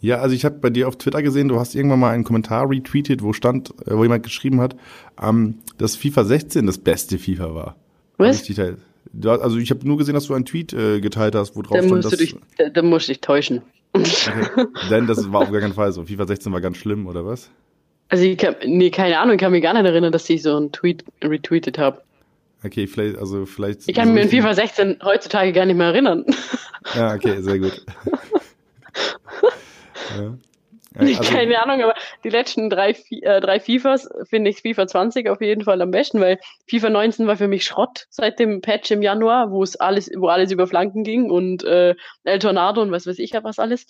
Ja, 0.00 0.20
also 0.20 0.34
ich 0.34 0.44
habe 0.44 0.56
bei 0.58 0.70
dir 0.70 0.88
auf 0.88 0.96
Twitter 0.96 1.22
gesehen, 1.22 1.48
du 1.48 1.60
hast 1.60 1.74
irgendwann 1.74 2.00
mal 2.00 2.10
einen 2.10 2.24
Kommentar 2.24 2.68
retweetet, 2.70 3.22
wo 3.22 3.32
stand, 3.32 3.70
äh, 3.86 3.96
wo 3.96 4.02
jemand 4.02 4.22
geschrieben 4.22 4.60
hat, 4.60 4.74
ähm, 5.22 5.56
dass 5.78 5.96
FIFA 5.96 6.24
16 6.24 6.66
das 6.66 6.78
beste 6.78 7.18
FIFA 7.18 7.54
war. 7.54 7.76
Was? 8.16 8.42
Also 9.24 9.58
ich 9.58 9.70
habe 9.70 9.86
nur 9.86 9.98
gesehen, 9.98 10.14
dass 10.14 10.26
du 10.26 10.34
einen 10.34 10.44
Tweet 10.44 10.72
äh, 10.72 11.00
geteilt 11.00 11.34
hast, 11.34 11.56
wo 11.56 11.62
drauf 11.62 11.78
stand, 11.84 12.04
dass... 12.04 12.12
Du 12.12 12.16
dich, 12.16 12.36
da, 12.56 12.68
da 12.70 12.82
musst 12.82 13.08
du 13.08 13.12
dich 13.12 13.20
täuschen. 13.20 13.62
Okay. 13.92 14.46
Denn 14.88 15.06
das 15.06 15.30
war 15.32 15.42
auf 15.42 15.50
gar 15.50 15.60
keinen 15.60 15.74
Fall 15.74 15.92
so. 15.92 16.04
FIFA 16.04 16.26
16 16.26 16.52
war 16.52 16.60
ganz 16.60 16.76
schlimm, 16.76 17.06
oder 17.06 17.26
was? 17.26 17.50
Also 18.08 18.24
ich 18.24 18.38
kann, 18.38 18.56
nee, 18.64 18.90
keine 18.90 19.18
Ahnung, 19.18 19.34
ich 19.34 19.40
kann 19.40 19.52
mich 19.52 19.62
gar 19.62 19.74
nicht 19.74 19.84
erinnern, 19.84 20.12
dass 20.12 20.28
ich 20.30 20.42
so 20.42 20.56
einen 20.56 20.72
Tweet 20.72 21.04
retweetet 21.22 21.78
habe. 21.78 22.02
Okay, 22.64 22.86
vielleicht, 22.86 23.18
also 23.18 23.46
vielleicht. 23.46 23.88
Ich 23.88 23.94
kann 23.94 24.12
mich 24.12 24.24
an 24.24 24.28
FIFA 24.30 24.54
16 24.54 24.98
heutzutage 25.02 25.52
gar 25.52 25.64
nicht 25.64 25.76
mehr 25.76 25.88
erinnern. 25.88 26.24
Ja, 26.94 27.14
okay, 27.14 27.40
sehr 27.40 27.58
gut. 27.58 27.84
ja. 30.18 30.38
Also, 30.94 31.22
Keine 31.22 31.62
Ahnung, 31.62 31.82
aber 31.82 31.94
die 32.24 32.30
letzten 32.30 32.68
drei, 32.68 32.96
äh, 33.10 33.40
drei 33.40 33.60
FIFAs 33.60 34.08
finde 34.24 34.50
ich 34.50 34.62
FIFA 34.62 34.88
20 34.88 35.28
auf 35.28 35.40
jeden 35.40 35.62
Fall 35.62 35.80
am 35.82 35.92
besten, 35.92 36.20
weil 36.20 36.40
FIFA 36.68 36.90
19 36.90 37.26
war 37.28 37.36
für 37.36 37.46
mich 37.46 37.62
Schrott 37.62 38.06
seit 38.10 38.40
dem 38.40 38.60
Patch 38.60 38.90
im 38.90 39.00
Januar, 39.00 39.52
wo 39.52 39.62
es 39.62 39.76
alles, 39.76 40.10
wo 40.16 40.26
alles 40.26 40.50
über 40.50 40.66
Flanken 40.66 41.04
ging 41.04 41.30
und 41.30 41.62
äh, 41.62 41.94
El 42.24 42.40
Tornado 42.40 42.82
und 42.82 42.90
was 42.90 43.06
weiß 43.06 43.20
ich 43.20 43.30
ja 43.30 43.44
was 43.44 43.60
alles. 43.60 43.86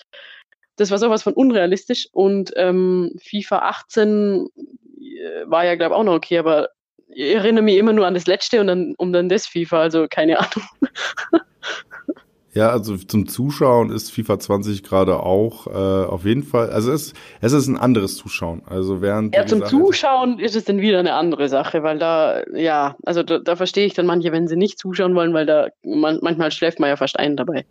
Das 0.77 0.91
war 0.91 0.99
sowas 0.99 1.23
von 1.23 1.33
unrealistisch 1.33 2.07
und 2.13 2.53
ähm, 2.57 3.13
FIFA 3.23 3.61
18 3.61 4.49
äh, 5.01 5.47
war 5.47 5.65
ja 5.65 5.77
glaube 5.77 5.95
ich 5.95 5.99
auch 5.99 6.05
noch 6.05 6.15
okay, 6.15 6.39
aber 6.39 6.69
ich 7.09 7.35
erinnere 7.35 7.65
mich 7.65 7.79
immer 7.79 7.95
nur 7.95 8.07
an 8.07 8.15
das 8.15 8.27
letzte 8.27 8.61
und 8.61 8.67
dann 8.67 8.95
um 8.99 9.13
dann 9.15 9.31
das 9.31 9.47
FIFA, 9.47 9.81
also 9.81 10.07
keine 10.09 10.39
Ahnung. 10.39 10.69
Ja, 12.53 12.71
also 12.71 12.97
zum 12.97 13.29
Zuschauen 13.29 13.91
ist 13.91 14.11
FIFA 14.11 14.41
20 14.41 14.83
gerade 14.83 15.21
auch 15.21 15.69
äh, 15.69 15.71
auf 15.71 16.25
jeden 16.25 16.43
Fall, 16.43 16.71
also 16.71 16.91
es, 16.91 17.15
es 17.41 17.53
ist 17.53 17.69
ein 17.69 17.77
anderes 17.77 18.17
Zuschauen. 18.17 18.63
Also 18.67 19.01
während 19.01 19.37
ja, 19.37 19.47
zum 19.47 19.65
Zuschauen 19.65 20.41
ist 20.41 20.57
es 20.57 20.65
dann 20.65 20.79
wieder 20.81 20.99
eine 20.99 21.15
andere 21.15 21.49
Sache, 21.49 21.85
weil 21.85 21.99
da, 21.99 22.43
ja, 22.53 22.97
also 23.05 23.23
da, 23.23 23.39
da 23.39 23.55
verstehe 23.55 23.87
ich 23.87 23.95
dann 23.95 24.07
manche, 24.07 24.33
wenn 24.33 24.49
sie 24.49 24.57
nicht 24.57 24.81
zuschauen 24.81 25.15
wollen, 25.15 25.33
weil 25.33 25.47
da 25.47 25.69
man, 25.85 26.19
manchmal 26.23 26.51
schläft 26.51 26.81
man 26.81 26.89
ja 26.89 26.97
fast 26.97 27.19
ein 27.21 27.37
dabei. 27.37 27.65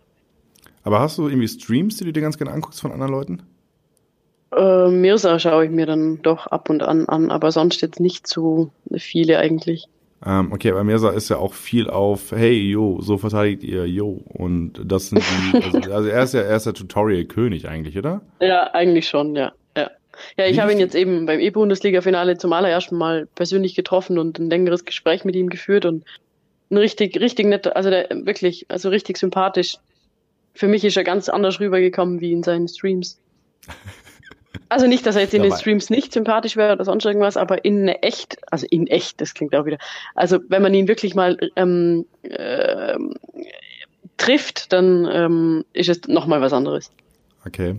Aber 0.83 1.01
hast 1.01 1.17
du 1.17 1.27
irgendwie 1.27 1.49
Streams, 1.49 1.97
die 1.97 2.05
du 2.05 2.13
dir 2.13 2.21
ganz 2.21 2.37
gerne 2.37 2.53
anguckst 2.53 2.79
von 2.79 2.93
anderen 2.93 3.11
Leuten? 3.11 3.41
Äh, 4.55 4.87
Mirsa 4.87 5.39
schaue 5.39 5.65
ich 5.65 5.71
mir 5.71 5.87
dann 5.87 6.21
doch 6.21 6.47
ab 6.47 6.69
und 6.69 6.83
an 6.83 7.05
an, 7.07 7.31
aber 7.31 7.51
sonst 7.51 7.81
jetzt 7.81 7.99
nicht 7.99 8.27
so 8.27 8.71
viele 8.95 9.39
eigentlich. 9.39 9.89
Ähm, 10.25 10.51
okay, 10.51 10.71
aber 10.71 10.83
Mirza 10.83 11.11
ist 11.11 11.29
ja 11.29 11.37
auch 11.37 11.53
viel 11.53 11.89
auf, 11.89 12.31
hey, 12.31 12.53
yo, 12.53 12.99
so 13.01 13.17
verteidigt 13.17 13.63
ihr, 13.63 13.87
yo. 13.87 14.21
Und 14.27 14.81
das 14.83 15.09
sind 15.09 15.23
die, 15.23 15.63
also, 15.63 15.91
also 15.91 16.09
er 16.09 16.23
ist 16.23 16.33
ja, 16.33 16.41
er 16.41 16.57
ist 16.57 16.65
der 16.65 16.73
Tutorial-König 16.73 17.67
eigentlich, 17.67 17.97
oder? 17.97 18.21
Ja, 18.41 18.73
eigentlich 18.73 19.07
schon, 19.07 19.35
ja. 19.35 19.53
Ja, 19.77 19.89
ja 20.37 20.45
ich 20.47 20.59
habe 20.59 20.73
ihn 20.73 20.79
jetzt 20.79 20.95
eben 20.95 21.25
beim 21.25 21.39
E-Bundesliga-Finale 21.39 22.37
zum 22.37 22.51
allerersten 22.51 22.97
Mal 22.97 23.27
persönlich 23.35 23.75
getroffen 23.75 24.19
und 24.19 24.39
ein 24.39 24.49
längeres 24.49 24.83
Gespräch 24.83 25.23
mit 25.23 25.35
ihm 25.35 25.49
geführt 25.49 25.85
und 25.85 26.03
ein 26.69 26.77
richtig, 26.77 27.19
richtig 27.19 27.45
netter, 27.45 27.77
also 27.77 27.89
der, 27.89 28.09
wirklich, 28.11 28.65
also 28.69 28.89
richtig 28.89 29.17
sympathisch. 29.17 29.77
Für 30.53 30.67
mich 30.67 30.83
ist 30.83 30.97
er 30.97 31.05
ganz 31.05 31.29
anders 31.29 31.61
rübergekommen 31.61 32.19
wie 32.19 32.33
in 32.33 32.43
seinen 32.43 32.67
Streams. 32.67 33.21
Also 34.67 34.87
nicht, 34.87 35.05
dass 35.05 35.15
er 35.15 35.21
jetzt 35.21 35.33
in 35.33 35.43
den 35.43 35.55
Streams 35.55 35.89
nicht 35.89 36.13
sympathisch 36.13 36.55
wäre 36.55 36.73
oder 36.73 36.85
sonst 36.85 37.05
irgendwas, 37.05 37.37
aber 37.37 37.65
in 37.65 37.87
echt, 37.87 38.37
also 38.51 38.65
in 38.69 38.87
echt, 38.87 39.21
das 39.21 39.33
klingt 39.33 39.55
auch 39.55 39.65
wieder. 39.65 39.77
Also 40.15 40.39
wenn 40.47 40.61
man 40.61 40.73
ihn 40.73 40.87
wirklich 40.87 41.15
mal 41.15 41.37
ähm, 41.55 42.05
äh, 42.23 42.97
trifft, 44.17 44.73
dann 44.73 45.07
ähm, 45.11 45.65
ist 45.73 45.89
es 45.89 46.01
nochmal 46.07 46.41
was 46.41 46.53
anderes. 46.53 46.91
Okay. 47.45 47.75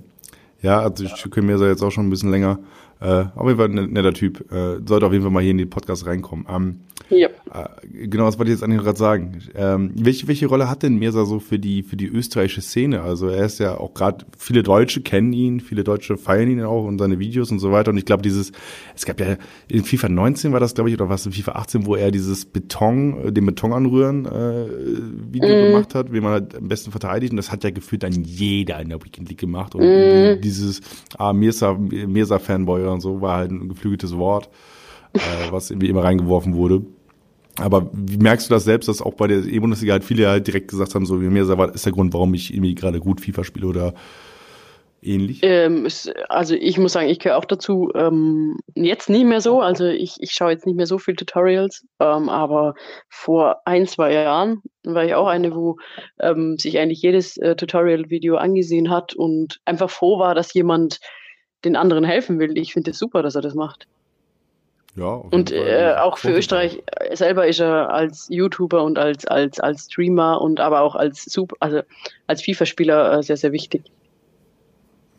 Ja, 0.63 0.81
also 0.81 1.05
ich 1.05 1.31
kenne 1.31 1.47
mir 1.47 1.59
so 1.59 1.67
jetzt 1.67 1.83
auch 1.83 1.91
schon 1.91 2.07
ein 2.07 2.11
bisschen 2.11 2.31
länger. 2.31 2.59
Äh, 3.01 3.25
auf 3.35 3.47
jeden 3.47 3.57
Fall 3.57 3.71
ein 3.71 3.93
netter 3.93 4.13
Typ. 4.13 4.53
Äh, 4.53 4.81
sollte 4.87 5.07
auf 5.07 5.13
jeden 5.13 5.23
Fall 5.23 5.33
mal 5.33 5.43
hier 5.43 5.53
in 5.53 5.59
den 5.59 5.71
Podcast 5.71 6.07
reinkommen. 6.07 6.47
Ähm, 6.49 6.81
ja. 7.09 7.29
Äh, 7.53 8.07
genau, 8.07 8.27
was 8.27 8.39
wollte 8.39 8.53
ich 8.53 8.59
jetzt 8.59 8.63
eigentlich 8.63 8.83
gerade 8.83 8.99
sagen? 8.99 9.39
Ähm, 9.55 9.93
welche, 9.95 10.29
welche 10.29 10.47
Rolle 10.47 10.71
hat 10.71 10.83
denn 10.83 10.97
Mirza 10.97 11.25
so 11.25 11.41
für 11.41 11.59
die, 11.59 11.83
für 11.83 11.97
die 11.97 12.07
österreichische 12.07 12.61
Szene? 12.61 13.03
Also 13.03 13.29
er 13.29 13.47
ist 13.47 13.59
ja 13.59 13.79
auch 13.79 13.95
gerade, 13.95 14.25
viele 14.39 14.63
Deutsche 14.63 15.01
kennen 15.01 15.33
ihn, 15.33 15.61
viele 15.61 15.83
Deutsche 15.83 16.17
feiern 16.17 16.51
ihn 16.51 16.63
auch 16.63 16.85
und 16.85 16.99
seine 16.99 17.19
Videos 17.19 17.51
und 17.51 17.59
so 17.59 17.73
weiter. 17.73 17.91
Und 17.91 17.97
ich 17.97 18.05
glaube, 18.05 18.23
dieses, 18.23 18.53
es 18.95 19.07
gab 19.07 19.19
ja, 19.19 19.37
in 19.69 19.85
FIFA 19.85 20.09
19 20.09 20.53
war 20.53 20.61
das, 20.61 20.75
glaube 20.75 20.91
ich, 20.91 20.95
oder 20.95 21.09
was 21.09 21.27
in 21.27 21.33
FIFA 21.33 21.53
18, 21.53 21.87
wo 21.87 21.97
er 21.97 22.11
dieses 22.11 22.45
Beton, 22.45 23.27
äh, 23.27 23.33
den 23.33 23.47
Beton 23.47 23.73
anrühren 23.73 24.27
äh, 24.27 24.67
Video 25.33 25.49
mm. 25.49 25.73
gemacht 25.73 25.95
hat, 25.95 26.13
wie 26.13 26.21
man 26.21 26.33
halt 26.33 26.55
am 26.55 26.69
besten 26.69 26.91
verteidigt. 26.91 27.33
Und 27.33 27.39
das 27.39 27.51
hat 27.51 27.65
ja 27.65 27.71
gefühlt 27.71 28.03
dann 28.03 28.13
jeder 28.13 28.81
in 28.81 28.91
der 28.91 29.03
Weekend 29.03 29.29
League 29.29 29.41
gemacht. 29.41 29.75
Und 29.75 29.83
mm. 29.83 30.41
dieses 30.43 30.81
ah, 31.17 31.33
Mirza, 31.33 31.75
Mirza 31.75 32.39
Fanboy 32.91 32.95
und 32.95 33.01
so 33.01 33.21
war 33.21 33.39
halt 33.39 33.51
ein 33.51 33.69
geflügeltes 33.69 34.17
Wort, 34.17 34.49
äh, 35.15 35.19
was 35.51 35.71
irgendwie 35.71 35.89
immer 35.89 36.05
reingeworfen 36.05 36.55
wurde. 36.55 36.83
Aber 37.59 37.91
wie 37.93 38.17
merkst 38.17 38.49
du 38.49 38.55
das 38.55 38.65
selbst, 38.65 38.89
dass 38.89 39.03
auch 39.03 39.15
bei 39.15 39.27
der 39.27 39.39
E-Bundesliga 39.39 39.93
halt 39.93 40.05
viele 40.05 40.29
halt 40.29 40.47
direkt 40.47 40.69
gesagt 40.69 40.95
haben, 40.95 41.05
so 41.05 41.21
wie 41.21 41.27
mir 41.27 41.43
ist 41.43 41.87
der 41.87 41.93
Grund, 41.93 42.15
warum 42.15 42.33
ich 42.35 42.55
irgendwie 42.55 42.75
gerade 42.75 43.01
gut 43.01 43.21
FIFA 43.21 43.45
spiele 43.45 43.67
oder 43.67 43.95
ähnlich? 45.03 45.41
Ähm, 45.43 45.87
also 46.29 46.55
ich 46.55 46.79
muss 46.79 46.93
sagen, 46.93 47.09
ich 47.09 47.19
gehöre 47.19 47.37
auch 47.37 47.45
dazu. 47.45 47.91
Ähm, 47.95 48.61
jetzt 48.75 49.11
nicht 49.11 49.27
mehr 49.27 49.41
so, 49.41 49.61
also 49.61 49.87
ich, 49.87 50.17
ich 50.21 50.33
schaue 50.33 50.53
jetzt 50.53 50.65
nicht 50.65 50.77
mehr 50.77 50.87
so 50.87 50.99
viel 50.99 51.17
Tutorials, 51.17 51.85
ähm, 51.99 52.29
aber 52.29 52.75
vor 53.09 53.57
ein, 53.67 53.87
zwei 53.87 54.13
Jahren 54.13 54.63
war 54.85 55.05
ich 55.05 55.15
auch 55.15 55.27
eine, 55.27 55.55
wo 55.55 55.77
ähm, 56.21 56.57
sich 56.57 56.79
eigentlich 56.79 57.03
jedes 57.03 57.37
äh, 57.37 57.57
Tutorial-Video 57.57 58.37
angesehen 58.37 58.91
hat 58.91 59.13
und 59.13 59.61
einfach 59.65 59.91
froh 59.91 60.19
war, 60.19 60.35
dass 60.35 60.55
jemand 60.55 61.01
den 61.65 61.77
anderen 61.77 62.05
helfen 62.05 62.39
will. 62.39 62.57
Ich 62.57 62.73
finde 62.73 62.93
es 62.93 62.99
super, 62.99 63.23
dass 63.23 63.35
er 63.35 63.43
das 63.43 63.55
macht. 63.55 63.87
Ja, 64.97 65.07
und 65.07 65.53
äh, 65.53 65.95
auch 65.99 66.19
für 66.19 66.33
Österreich 66.33 66.83
selber 67.13 67.47
ist 67.47 67.61
er 67.61 67.91
als 67.91 68.27
YouTuber 68.29 68.83
und 68.83 68.99
als, 68.99 69.25
als, 69.25 69.61
als 69.61 69.85
Streamer 69.85 70.41
und 70.41 70.59
aber 70.59 70.81
auch 70.81 70.97
als 70.97 71.25
Super, 71.25 71.57
also 71.61 71.83
als 72.27 72.43
FIFA-Spieler 72.43 73.19
äh, 73.19 73.23
sehr, 73.23 73.37
sehr 73.37 73.53
wichtig. 73.53 73.85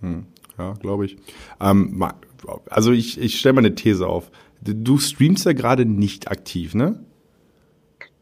Hm, 0.01 0.25
ja, 0.57 0.73
glaube 0.73 1.05
ich. 1.05 1.17
Ähm, 1.61 2.05
also 2.69 2.91
ich, 2.91 3.19
ich 3.19 3.39
stelle 3.39 3.53
mal 3.53 3.59
eine 3.59 3.75
These 3.75 4.07
auf. 4.07 4.29
Du 4.59 4.97
streamst 4.97 5.45
ja 5.45 5.53
gerade 5.53 5.85
nicht 5.85 6.29
aktiv, 6.29 6.75
ne? 6.75 7.03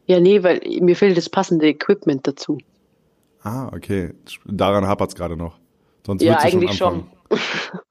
Ja, 0.06 0.20
nee, 0.20 0.42
weil 0.42 0.60
mir 0.80 0.96
fehlt 0.96 1.16
das 1.16 1.28
passende 1.28 1.68
Equipment 1.68 2.26
dazu. 2.26 2.58
Ah, 3.42 3.68
okay. 3.74 4.14
Daran 4.44 4.86
hapert 4.86 5.10
es 5.10 5.14
gerade 5.14 5.36
noch. 5.36 5.58
Sonst 6.06 6.22
ja, 6.22 6.38
eigentlich 6.38 6.76
schon. 6.76 7.04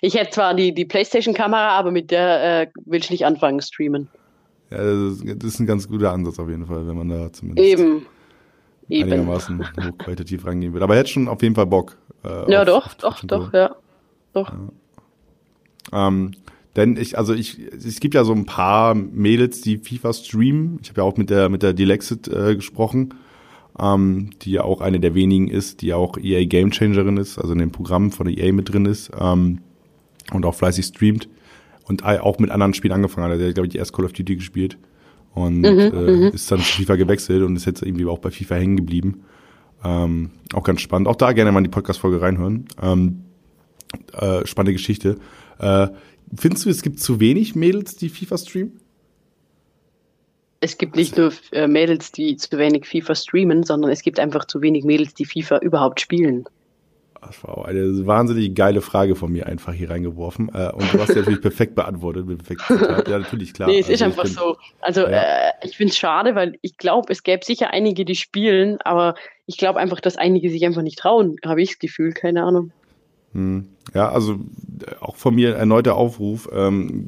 Ich 0.00 0.14
hätte 0.14 0.30
zwar 0.30 0.54
die, 0.54 0.74
die 0.74 0.84
Playstation-Kamera, 0.84 1.70
aber 1.78 1.90
mit 1.90 2.10
der 2.10 2.62
äh, 2.62 2.66
will 2.84 3.00
ich 3.00 3.10
nicht 3.10 3.26
anfangen 3.26 3.60
streamen. 3.60 4.08
Ja, 4.70 4.78
das 4.78 5.44
ist, 5.44 5.60
ein 5.60 5.66
ganz 5.66 5.88
guter 5.88 6.12
Ansatz 6.12 6.38
auf 6.38 6.48
jeden 6.48 6.66
Fall, 6.66 6.86
wenn 6.88 6.96
man 6.96 7.08
da 7.08 7.32
zumindest 7.32 7.68
Eben. 7.68 8.06
einigermaßen 8.90 9.60
Eben. 9.60 9.88
hochqualitativ 9.90 10.44
rangehen 10.44 10.74
will. 10.74 10.82
Aber 10.82 10.94
er 10.94 11.00
hätte 11.00 11.10
schon 11.10 11.28
auf 11.28 11.40
jeden 11.42 11.54
Fall 11.54 11.66
Bock. 11.66 11.96
Äh, 12.24 12.50
ja, 12.50 12.62
auf, 12.62 12.66
doch, 12.66 12.84
auf 12.84 13.20
doch, 13.20 13.26
doch, 13.26 13.52
ja. 13.52 13.76
Doch. 14.32 14.52
Ja. 15.92 16.08
Ähm, 16.08 16.32
denn 16.74 16.96
ich, 16.96 17.16
also 17.16 17.32
ich, 17.32 17.58
es 17.58 18.00
gibt 18.00 18.14
ja 18.14 18.24
so 18.24 18.32
ein 18.32 18.44
paar 18.44 18.94
Mädels, 18.94 19.62
die 19.62 19.78
FIFA 19.78 20.12
streamen. 20.12 20.78
Ich 20.82 20.90
habe 20.90 21.00
ja 21.00 21.04
auch 21.04 21.16
mit 21.16 21.30
der 21.30 21.48
mit 21.48 21.62
der 21.62 21.72
Dilexit 21.72 22.28
äh, 22.28 22.54
gesprochen, 22.54 23.14
ähm, 23.80 24.30
die 24.42 24.52
ja 24.52 24.62
auch 24.62 24.82
eine 24.82 25.00
der 25.00 25.14
wenigen 25.14 25.48
ist, 25.48 25.80
die 25.80 25.94
auch 25.94 26.18
EA 26.18 26.44
Game 26.44 26.70
Changerin 26.70 27.16
ist, 27.16 27.38
also 27.38 27.54
in 27.54 27.60
dem 27.60 27.72
Programm 27.72 28.12
von 28.12 28.26
der 28.26 28.36
EA 28.36 28.52
mit 28.52 28.70
drin 28.70 28.84
ist. 28.84 29.10
Ähm, 29.18 29.60
und 30.32 30.44
auch 30.44 30.54
fleißig 30.54 30.86
streamt 30.86 31.28
und 31.84 32.04
auch 32.04 32.38
mit 32.38 32.50
anderen 32.50 32.74
Spielen 32.74 32.92
angefangen 32.92 33.32
hat. 33.32 33.40
Er 33.40 33.48
hat, 33.48 33.54
glaube 33.54 33.68
ich, 33.68 33.76
erst 33.76 33.92
Call 33.92 34.04
of 34.04 34.12
Duty 34.12 34.36
gespielt 34.36 34.78
und 35.34 35.60
mhm, 35.60 35.66
äh, 35.66 35.90
mhm. 35.90 36.30
ist 36.32 36.50
dann 36.50 36.60
zu 36.60 36.82
FIFA 36.82 36.96
gewechselt 36.96 37.42
und 37.42 37.56
ist 37.56 37.66
jetzt 37.66 37.82
irgendwie 37.82 38.06
auch 38.06 38.18
bei 38.18 38.30
FIFA 38.30 38.56
hängen 38.56 38.76
geblieben. 38.76 39.22
Ähm, 39.84 40.30
auch 40.52 40.64
ganz 40.64 40.80
spannend. 40.80 41.08
Auch 41.08 41.16
da 41.16 41.32
gerne 41.32 41.52
mal 41.52 41.60
in 41.60 41.64
die 41.64 41.70
Podcast-Folge 41.70 42.20
reinhören. 42.20 42.66
Ähm, 42.82 43.22
äh, 44.12 44.46
spannende 44.46 44.72
Geschichte. 44.72 45.18
Äh, 45.58 45.88
findest 46.34 46.64
du, 46.64 46.70
es 46.70 46.82
gibt 46.82 47.00
zu 47.00 47.20
wenig 47.20 47.54
Mädels, 47.54 47.96
die 47.96 48.08
FIFA 48.08 48.38
streamen? 48.38 48.80
es 50.60 50.78
gibt 50.78 50.96
nicht 50.96 51.16
nur 51.16 51.32
äh, 51.52 51.68
Mädels, 51.68 52.12
die 52.12 52.36
zu 52.36 52.56
wenig 52.58 52.86
FIFA 52.86 53.14
streamen, 53.14 53.62
sondern 53.62 53.90
es 53.90 54.02
gibt 54.02 54.18
einfach 54.18 54.46
zu 54.46 54.62
wenig 54.62 54.84
Mädels, 54.84 55.14
die 55.14 55.24
FIFA 55.24 55.58
überhaupt 55.58 56.00
spielen. 56.00 56.46
Das 57.20 57.42
war 57.44 57.58
auch 57.58 57.64
eine 57.64 58.06
wahnsinnig 58.06 58.54
geile 58.54 58.80
Frage 58.80 59.14
von 59.16 59.32
mir 59.32 59.46
einfach 59.46 59.72
hier 59.72 59.90
reingeworfen. 59.90 60.50
Äh, 60.54 60.72
und 60.72 60.92
du 60.92 61.00
hast 61.00 61.10
ja 61.10 61.16
natürlich 61.16 61.40
perfekt 61.40 61.74
beantwortet. 61.74 62.26
Perfekt 62.26 62.62
ja, 63.08 63.18
natürlich, 63.18 63.54
klar. 63.54 63.68
Nee, 63.68 63.78
es 63.78 63.86
also 63.86 63.92
ist 63.94 64.02
einfach 64.02 64.24
find, 64.24 64.36
so. 64.36 64.56
Also 64.80 65.02
ja. 65.02 65.08
äh, 65.08 65.52
ich 65.62 65.76
finde 65.76 65.92
es 65.92 65.98
schade, 65.98 66.34
weil 66.34 66.58
ich 66.62 66.76
glaube, 66.76 67.12
es 67.12 67.22
gäbe 67.22 67.44
sicher 67.44 67.70
einige, 67.70 68.04
die 68.04 68.14
spielen, 68.14 68.78
aber 68.82 69.14
ich 69.46 69.56
glaube 69.56 69.78
einfach, 69.78 70.00
dass 70.00 70.16
einige 70.16 70.50
sich 70.50 70.64
einfach 70.64 70.82
nicht 70.82 70.98
trauen, 70.98 71.36
habe 71.44 71.62
ich 71.62 71.70
das 71.70 71.78
Gefühl, 71.78 72.12
keine 72.12 72.42
Ahnung. 72.44 72.72
Hm. 73.36 73.66
Ja, 73.94 74.08
also 74.08 74.32
äh, 74.32 74.94
auch 75.00 75.16
von 75.16 75.34
mir 75.34 75.54
erneuter 75.54 75.94
Aufruf. 75.94 76.48
Ähm, 76.52 77.04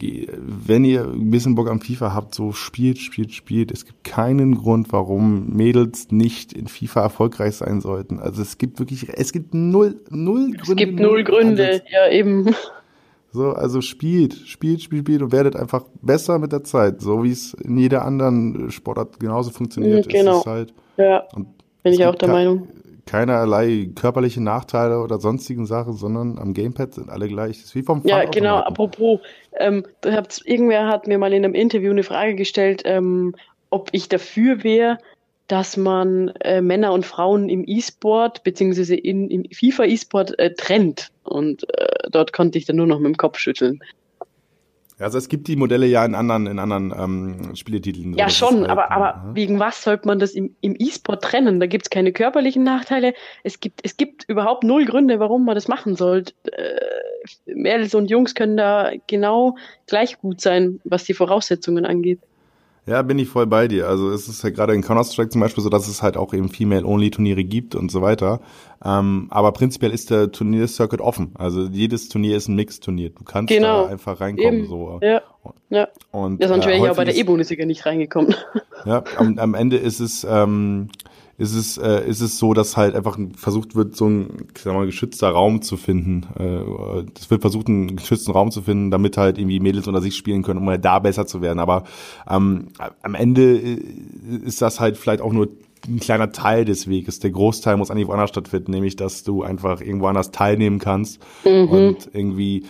wenn 0.66 0.84
ihr 0.84 1.04
ein 1.04 1.30
bisschen 1.30 1.54
Bock 1.54 1.68
am 1.70 1.80
FIFA 1.80 2.12
habt, 2.14 2.34
so 2.34 2.52
spielt, 2.52 2.98
spielt, 2.98 3.32
spielt. 3.32 3.72
Es 3.72 3.86
gibt 3.86 4.04
keinen 4.04 4.54
Grund, 4.54 4.92
warum 4.92 5.48
Mädels 5.56 6.12
nicht 6.12 6.52
in 6.52 6.68
FIFA 6.68 7.00
erfolgreich 7.00 7.56
sein 7.56 7.80
sollten. 7.80 8.20
Also 8.20 8.42
es 8.42 8.58
gibt 8.58 8.78
wirklich, 8.78 9.08
es 9.08 9.32
gibt 9.32 9.54
null, 9.54 10.02
null 10.10 10.52
Gründe. 10.52 10.62
Es 10.62 10.76
gibt 10.76 11.00
null 11.00 11.24
Gründe, 11.24 11.66
Ansatz. 11.66 11.82
ja 11.90 12.10
eben. 12.10 12.54
So, 13.30 13.52
also 13.52 13.80
spielt, 13.80 14.34
spielt, 14.34 14.82
spielt, 14.82 15.04
spielt 15.04 15.22
und 15.22 15.32
werdet 15.32 15.56
einfach 15.56 15.84
besser 16.02 16.38
mit 16.38 16.52
der 16.52 16.64
Zeit, 16.64 17.00
so 17.00 17.24
wie 17.24 17.30
es 17.30 17.54
in 17.54 17.76
jeder 17.76 18.04
anderen 18.04 18.70
Sportart 18.70 19.20
genauso 19.20 19.50
funktioniert. 19.50 20.08
Genau. 20.08 20.44
Halt, 20.44 20.72
ja, 20.96 21.26
bin 21.82 21.92
ich 21.92 22.04
auch 22.06 22.14
der 22.14 22.28
Meinung 22.28 22.68
keinerlei 23.08 23.88
körperliche 23.94 24.42
Nachteile 24.42 25.00
oder 25.00 25.18
sonstigen 25.18 25.64
Sachen, 25.64 25.94
sondern 25.94 26.38
am 26.38 26.52
Gamepad 26.52 26.92
sind 26.92 27.08
alle 27.08 27.26
gleich. 27.26 27.56
Das 27.56 27.68
ist 27.68 27.74
wie 27.74 27.82
vom 27.82 28.02
Ja, 28.04 28.24
genau. 28.24 28.58
Apropos, 28.58 29.20
ähm, 29.58 29.84
irgendwer 30.44 30.86
hat 30.88 31.06
mir 31.06 31.16
mal 31.16 31.32
in 31.32 31.42
einem 31.42 31.54
Interview 31.54 31.90
eine 31.90 32.02
Frage 32.02 32.34
gestellt, 32.34 32.82
ähm, 32.84 33.34
ob 33.70 33.88
ich 33.92 34.10
dafür 34.10 34.62
wäre, 34.62 34.98
dass 35.46 35.78
man 35.78 36.28
äh, 36.40 36.60
Männer 36.60 36.92
und 36.92 37.06
Frauen 37.06 37.48
im 37.48 37.64
E-Sport 37.66 38.44
beziehungsweise 38.44 38.94
in, 38.94 39.30
im 39.30 39.44
FIFA 39.50 39.84
E-Sport 39.84 40.38
äh, 40.38 40.52
trennt. 40.52 41.08
Und 41.24 41.66
äh, 41.78 42.10
dort 42.10 42.34
konnte 42.34 42.58
ich 42.58 42.66
dann 42.66 42.76
nur 42.76 42.86
noch 42.86 42.98
mit 42.98 43.06
dem 43.06 43.16
Kopf 43.16 43.38
schütteln. 43.38 43.80
Also 45.00 45.16
es 45.18 45.28
gibt 45.28 45.46
die 45.46 45.56
Modelle 45.56 45.86
ja 45.86 46.04
in 46.04 46.14
anderen, 46.14 46.46
in 46.46 46.58
anderen 46.58 46.92
ähm, 46.96 47.54
Spieletiteln. 47.54 48.14
Ja, 48.14 48.28
schon, 48.28 48.60
halt, 48.60 48.70
aber, 48.70 48.90
aber 48.90 49.06
ja. 49.06 49.30
wegen 49.34 49.60
was 49.60 49.82
sollte 49.82 50.06
man 50.08 50.18
das 50.18 50.32
im, 50.32 50.56
im 50.60 50.74
E-Sport 50.78 51.22
trennen? 51.22 51.60
Da 51.60 51.66
gibt 51.66 51.86
es 51.86 51.90
keine 51.90 52.12
körperlichen 52.12 52.64
Nachteile. 52.64 53.14
Es 53.44 53.60
gibt, 53.60 53.80
es 53.84 53.96
gibt 53.96 54.24
überhaupt 54.28 54.64
null 54.64 54.84
Gründe, 54.86 55.20
warum 55.20 55.44
man 55.44 55.54
das 55.54 55.68
machen 55.68 55.94
sollte. 55.94 56.34
Äh, 56.52 56.80
Mädels 57.46 57.94
und 57.94 58.10
Jungs 58.10 58.34
können 58.34 58.56
da 58.56 58.90
genau 59.06 59.56
gleich 59.86 60.18
gut 60.18 60.40
sein, 60.40 60.80
was 60.84 61.04
die 61.04 61.14
Voraussetzungen 61.14 61.86
angeht. 61.86 62.20
Ja, 62.88 63.02
bin 63.02 63.18
ich 63.18 63.28
voll 63.28 63.46
bei 63.46 63.68
dir. 63.68 63.86
Also 63.86 64.10
es 64.10 64.28
ist 64.28 64.42
ja 64.42 64.48
gerade 64.48 64.74
in 64.74 64.82
Counter-Strike 64.82 65.28
zum 65.28 65.42
Beispiel 65.42 65.62
so, 65.62 65.68
dass 65.68 65.86
es 65.88 66.02
halt 66.02 66.16
auch 66.16 66.32
eben 66.32 66.48
Female-Only-Turniere 66.48 67.44
gibt 67.44 67.74
und 67.74 67.90
so 67.90 68.00
weiter. 68.00 68.40
Ähm, 68.82 69.26
aber 69.30 69.52
prinzipiell 69.52 69.92
ist 69.92 70.10
der 70.10 70.32
Turnier-Circuit 70.32 71.02
offen. 71.02 71.32
Also 71.34 71.64
jedes 71.64 72.08
Turnier 72.08 72.36
ist 72.36 72.48
ein 72.48 72.54
Mix-Turnier. 72.54 73.10
Du 73.10 73.24
kannst 73.24 73.52
genau. 73.52 73.84
da 73.84 73.90
einfach 73.90 74.20
reinkommen. 74.20 74.60
Eben. 74.60 74.66
So. 74.68 75.00
Ja. 75.02 75.20
Ja. 75.68 75.88
Und, 76.12 76.40
ja, 76.40 76.48
sonst 76.48 76.64
wäre 76.64 76.78
äh, 76.78 76.82
ich 76.82 76.90
auch 76.90 76.96
bei 76.96 77.04
der 77.04 77.16
E-Bundesliga 77.16 77.66
nicht 77.66 77.84
reingekommen. 77.84 78.34
Ja, 78.84 79.02
am, 79.16 79.38
am 79.38 79.54
Ende 79.54 79.76
ist 79.76 79.98
es 79.98 80.24
ähm, 80.28 80.88
ist 81.38 81.54
es, 81.54 81.78
äh, 81.78 82.04
ist 82.06 82.20
es 82.20 82.36
so, 82.38 82.52
dass 82.52 82.76
halt 82.76 82.96
einfach 82.96 83.16
versucht 83.36 83.76
wird, 83.76 83.96
so 83.96 84.08
ein 84.08 84.28
ich 84.54 84.62
sag 84.62 84.74
mal, 84.74 84.86
geschützter 84.86 85.30
Raum 85.30 85.62
zu 85.62 85.76
finden. 85.76 86.26
Äh, 86.36 87.04
es 87.16 87.30
wird 87.30 87.42
versucht, 87.42 87.68
einen 87.68 87.96
geschützten 87.96 88.32
Raum 88.32 88.50
zu 88.50 88.60
finden, 88.60 88.90
damit 88.90 89.16
halt 89.16 89.38
irgendwie 89.38 89.60
Mädels 89.60 89.86
unter 89.86 90.02
sich 90.02 90.16
spielen 90.16 90.42
können, 90.42 90.58
um 90.58 90.68
halt 90.68 90.84
da 90.84 90.98
besser 90.98 91.26
zu 91.26 91.40
werden. 91.40 91.60
Aber 91.60 91.84
ähm, 92.28 92.68
am 93.02 93.14
Ende 93.14 93.56
äh, 93.56 93.80
ist 94.44 94.60
das 94.60 94.80
halt 94.80 94.96
vielleicht 94.96 95.22
auch 95.22 95.32
nur 95.32 95.48
ein 95.86 96.00
kleiner 96.00 96.32
Teil 96.32 96.64
des 96.64 96.88
Weges. 96.88 97.20
Der 97.20 97.30
Großteil 97.30 97.76
muss 97.76 97.92
eigentlich 97.92 98.08
woanders 98.08 98.30
stattfinden, 98.30 98.72
nämlich 98.72 98.96
dass 98.96 99.22
du 99.22 99.44
einfach 99.44 99.80
irgendwo 99.80 100.08
anders 100.08 100.32
teilnehmen 100.32 100.80
kannst 100.80 101.20
mhm. 101.44 101.68
und 101.68 102.10
irgendwie 102.12 102.64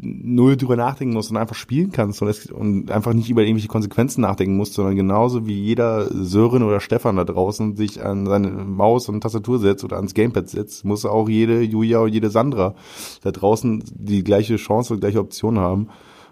null 0.00 0.56
drüber 0.56 0.76
nachdenken 0.76 1.14
musst 1.14 1.30
und 1.30 1.36
einfach 1.36 1.54
spielen 1.54 1.92
kannst 1.92 2.22
und, 2.22 2.28
es, 2.28 2.46
und 2.50 2.90
einfach 2.90 3.12
nicht 3.12 3.28
über 3.28 3.42
irgendwelche 3.42 3.68
Konsequenzen 3.68 4.22
nachdenken 4.22 4.56
musst, 4.56 4.74
sondern 4.74 4.96
genauso 4.96 5.46
wie 5.46 5.60
jeder 5.60 6.06
Sören 6.10 6.62
oder 6.62 6.80
Stefan 6.80 7.16
da 7.16 7.24
draußen 7.24 7.76
sich 7.76 8.02
an 8.02 8.26
seine 8.26 8.48
Maus 8.48 9.08
und 9.08 9.20
Tastatur 9.20 9.58
setzt 9.58 9.84
oder 9.84 9.96
ans 9.96 10.14
Gamepad 10.14 10.48
setzt, 10.48 10.84
muss 10.84 11.04
auch 11.04 11.28
jede 11.28 11.62
Julia 11.62 12.00
oder 12.00 12.12
jede 12.12 12.30
Sandra 12.30 12.74
da 13.22 13.30
draußen 13.30 13.82
die 13.94 14.24
gleiche 14.24 14.56
Chance 14.56 14.94
und 14.94 15.00
gleiche 15.00 15.20
Option 15.20 15.58
haben 15.58 15.88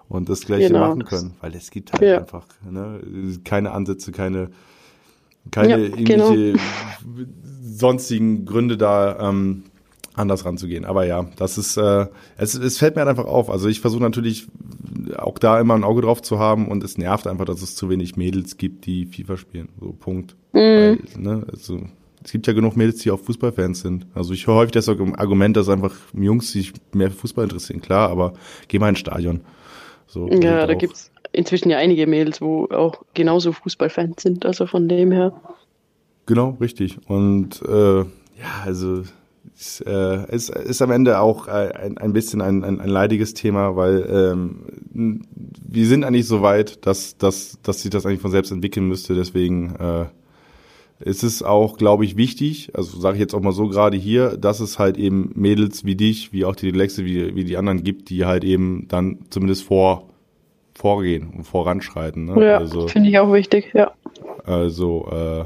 und 0.08 0.28
das 0.28 0.42
gleiche 0.42 0.68
genau. 0.68 0.88
machen 0.88 1.04
können, 1.04 1.34
weil 1.40 1.54
es 1.54 1.70
gibt 1.70 1.92
halt 1.92 2.02
ja. 2.02 2.18
einfach 2.18 2.46
ne, 2.68 3.00
keine 3.44 3.72
Ansätze, 3.72 4.12
keine 4.12 4.50
keine 5.50 5.88
ja, 5.88 5.96
genau. 5.96 6.32
irgendwelche 6.32 6.58
sonstigen 7.62 8.44
Gründe 8.46 8.76
da 8.76 9.28
ähm, 9.28 9.64
anders 10.14 10.44
ranzugehen. 10.44 10.84
Aber 10.84 11.04
ja, 11.04 11.26
das 11.36 11.58
ist, 11.58 11.76
äh, 11.76 12.06
es, 12.36 12.54
es 12.54 12.78
fällt 12.78 12.94
mir 12.94 13.00
halt 13.00 13.10
einfach 13.10 13.26
auf. 13.26 13.50
Also 13.50 13.68
ich 13.68 13.80
versuche 13.80 14.02
natürlich 14.02 14.46
auch 15.16 15.38
da 15.38 15.60
immer 15.60 15.74
ein 15.74 15.84
Auge 15.84 16.02
drauf 16.02 16.22
zu 16.22 16.38
haben 16.38 16.68
und 16.68 16.82
es 16.84 16.98
nervt 16.98 17.26
einfach, 17.26 17.44
dass 17.44 17.62
es 17.62 17.74
zu 17.74 17.90
wenig 17.90 18.16
Mädels 18.16 18.56
gibt, 18.56 18.86
die 18.86 19.06
FIFA 19.06 19.36
spielen. 19.36 19.68
So, 19.80 19.92
Punkt. 19.92 20.36
Mhm. 20.52 20.58
Weil, 20.58 20.98
ne, 21.16 21.46
also, 21.50 21.80
es 22.24 22.32
gibt 22.32 22.46
ja 22.46 22.52
genug 22.54 22.76
Mädels, 22.76 23.00
die 23.00 23.10
auch 23.10 23.20
Fußballfans 23.20 23.80
sind. 23.80 24.06
Also 24.14 24.32
ich 24.32 24.46
höre 24.46 24.54
häufig 24.54 24.72
das 24.72 24.88
Argument, 24.88 25.56
dass 25.56 25.68
einfach 25.68 25.94
Jungs 26.14 26.52
sich 26.52 26.72
mehr 26.92 27.10
für 27.10 27.18
Fußball 27.18 27.44
interessieren. 27.44 27.82
Klar, 27.82 28.08
aber 28.08 28.32
geh 28.68 28.78
mal 28.78 28.88
ins 28.88 29.00
Stadion. 29.00 29.42
So, 30.06 30.28
ja, 30.30 30.66
da 30.66 30.74
gibt's 30.74 31.10
inzwischen 31.32 31.68
ja 31.68 31.76
einige 31.78 32.06
Mädels, 32.06 32.40
wo 32.40 32.66
auch 32.66 33.02
genauso 33.12 33.52
Fußballfans 33.52 34.22
sind. 34.22 34.46
Also 34.46 34.66
von 34.66 34.88
dem 34.88 35.12
her. 35.12 35.34
Genau, 36.26 36.56
richtig. 36.60 36.98
Und 37.08 37.60
äh, 37.62 37.98
ja, 37.98 38.06
also 38.64 39.02
es 39.56 39.80
äh, 39.80 40.34
ist, 40.34 40.50
ist 40.50 40.82
am 40.82 40.90
Ende 40.90 41.20
auch 41.20 41.46
äh, 41.48 41.50
ein, 41.50 41.98
ein 41.98 42.12
bisschen 42.12 42.40
ein, 42.40 42.64
ein, 42.64 42.80
ein 42.80 42.88
leidiges 42.88 43.34
Thema, 43.34 43.76
weil 43.76 44.06
ähm, 44.10 45.20
wir 45.68 45.86
sind 45.86 46.04
eigentlich 46.04 46.26
so 46.26 46.42
weit, 46.42 46.84
dass, 46.86 47.16
dass, 47.18 47.58
dass 47.62 47.82
sich 47.82 47.90
das 47.90 48.04
eigentlich 48.04 48.20
von 48.20 48.30
selbst 48.30 48.50
entwickeln 48.50 48.88
müsste. 48.88 49.14
Deswegen 49.14 49.76
äh, 49.76 50.06
ist 51.00 51.22
es 51.22 51.42
auch, 51.42 51.76
glaube 51.76 52.04
ich, 52.04 52.16
wichtig, 52.16 52.72
also 52.74 52.98
sage 52.98 53.16
ich 53.16 53.20
jetzt 53.20 53.34
auch 53.34 53.40
mal 53.40 53.52
so 53.52 53.68
gerade 53.68 53.96
hier, 53.96 54.36
dass 54.36 54.60
es 54.60 54.78
halt 54.78 54.96
eben 54.96 55.30
Mädels 55.34 55.84
wie 55.84 55.96
dich, 55.96 56.32
wie 56.32 56.44
auch 56.44 56.56
die 56.56 56.70
Lexe, 56.70 57.04
wie, 57.04 57.34
wie 57.34 57.44
die 57.44 57.56
anderen 57.56 57.84
gibt, 57.84 58.10
die 58.10 58.24
halt 58.24 58.44
eben 58.44 58.86
dann 58.88 59.18
zumindest 59.30 59.64
vor 59.64 60.08
vorgehen 60.76 61.30
und 61.30 61.44
voranschreiten. 61.44 62.24
Ne? 62.24 62.44
Ja, 62.44 62.58
also, 62.58 62.88
finde 62.88 63.08
ich 63.08 63.18
auch 63.18 63.32
wichtig, 63.32 63.70
ja. 63.74 63.92
Also 64.44 65.08
äh, 65.12 65.44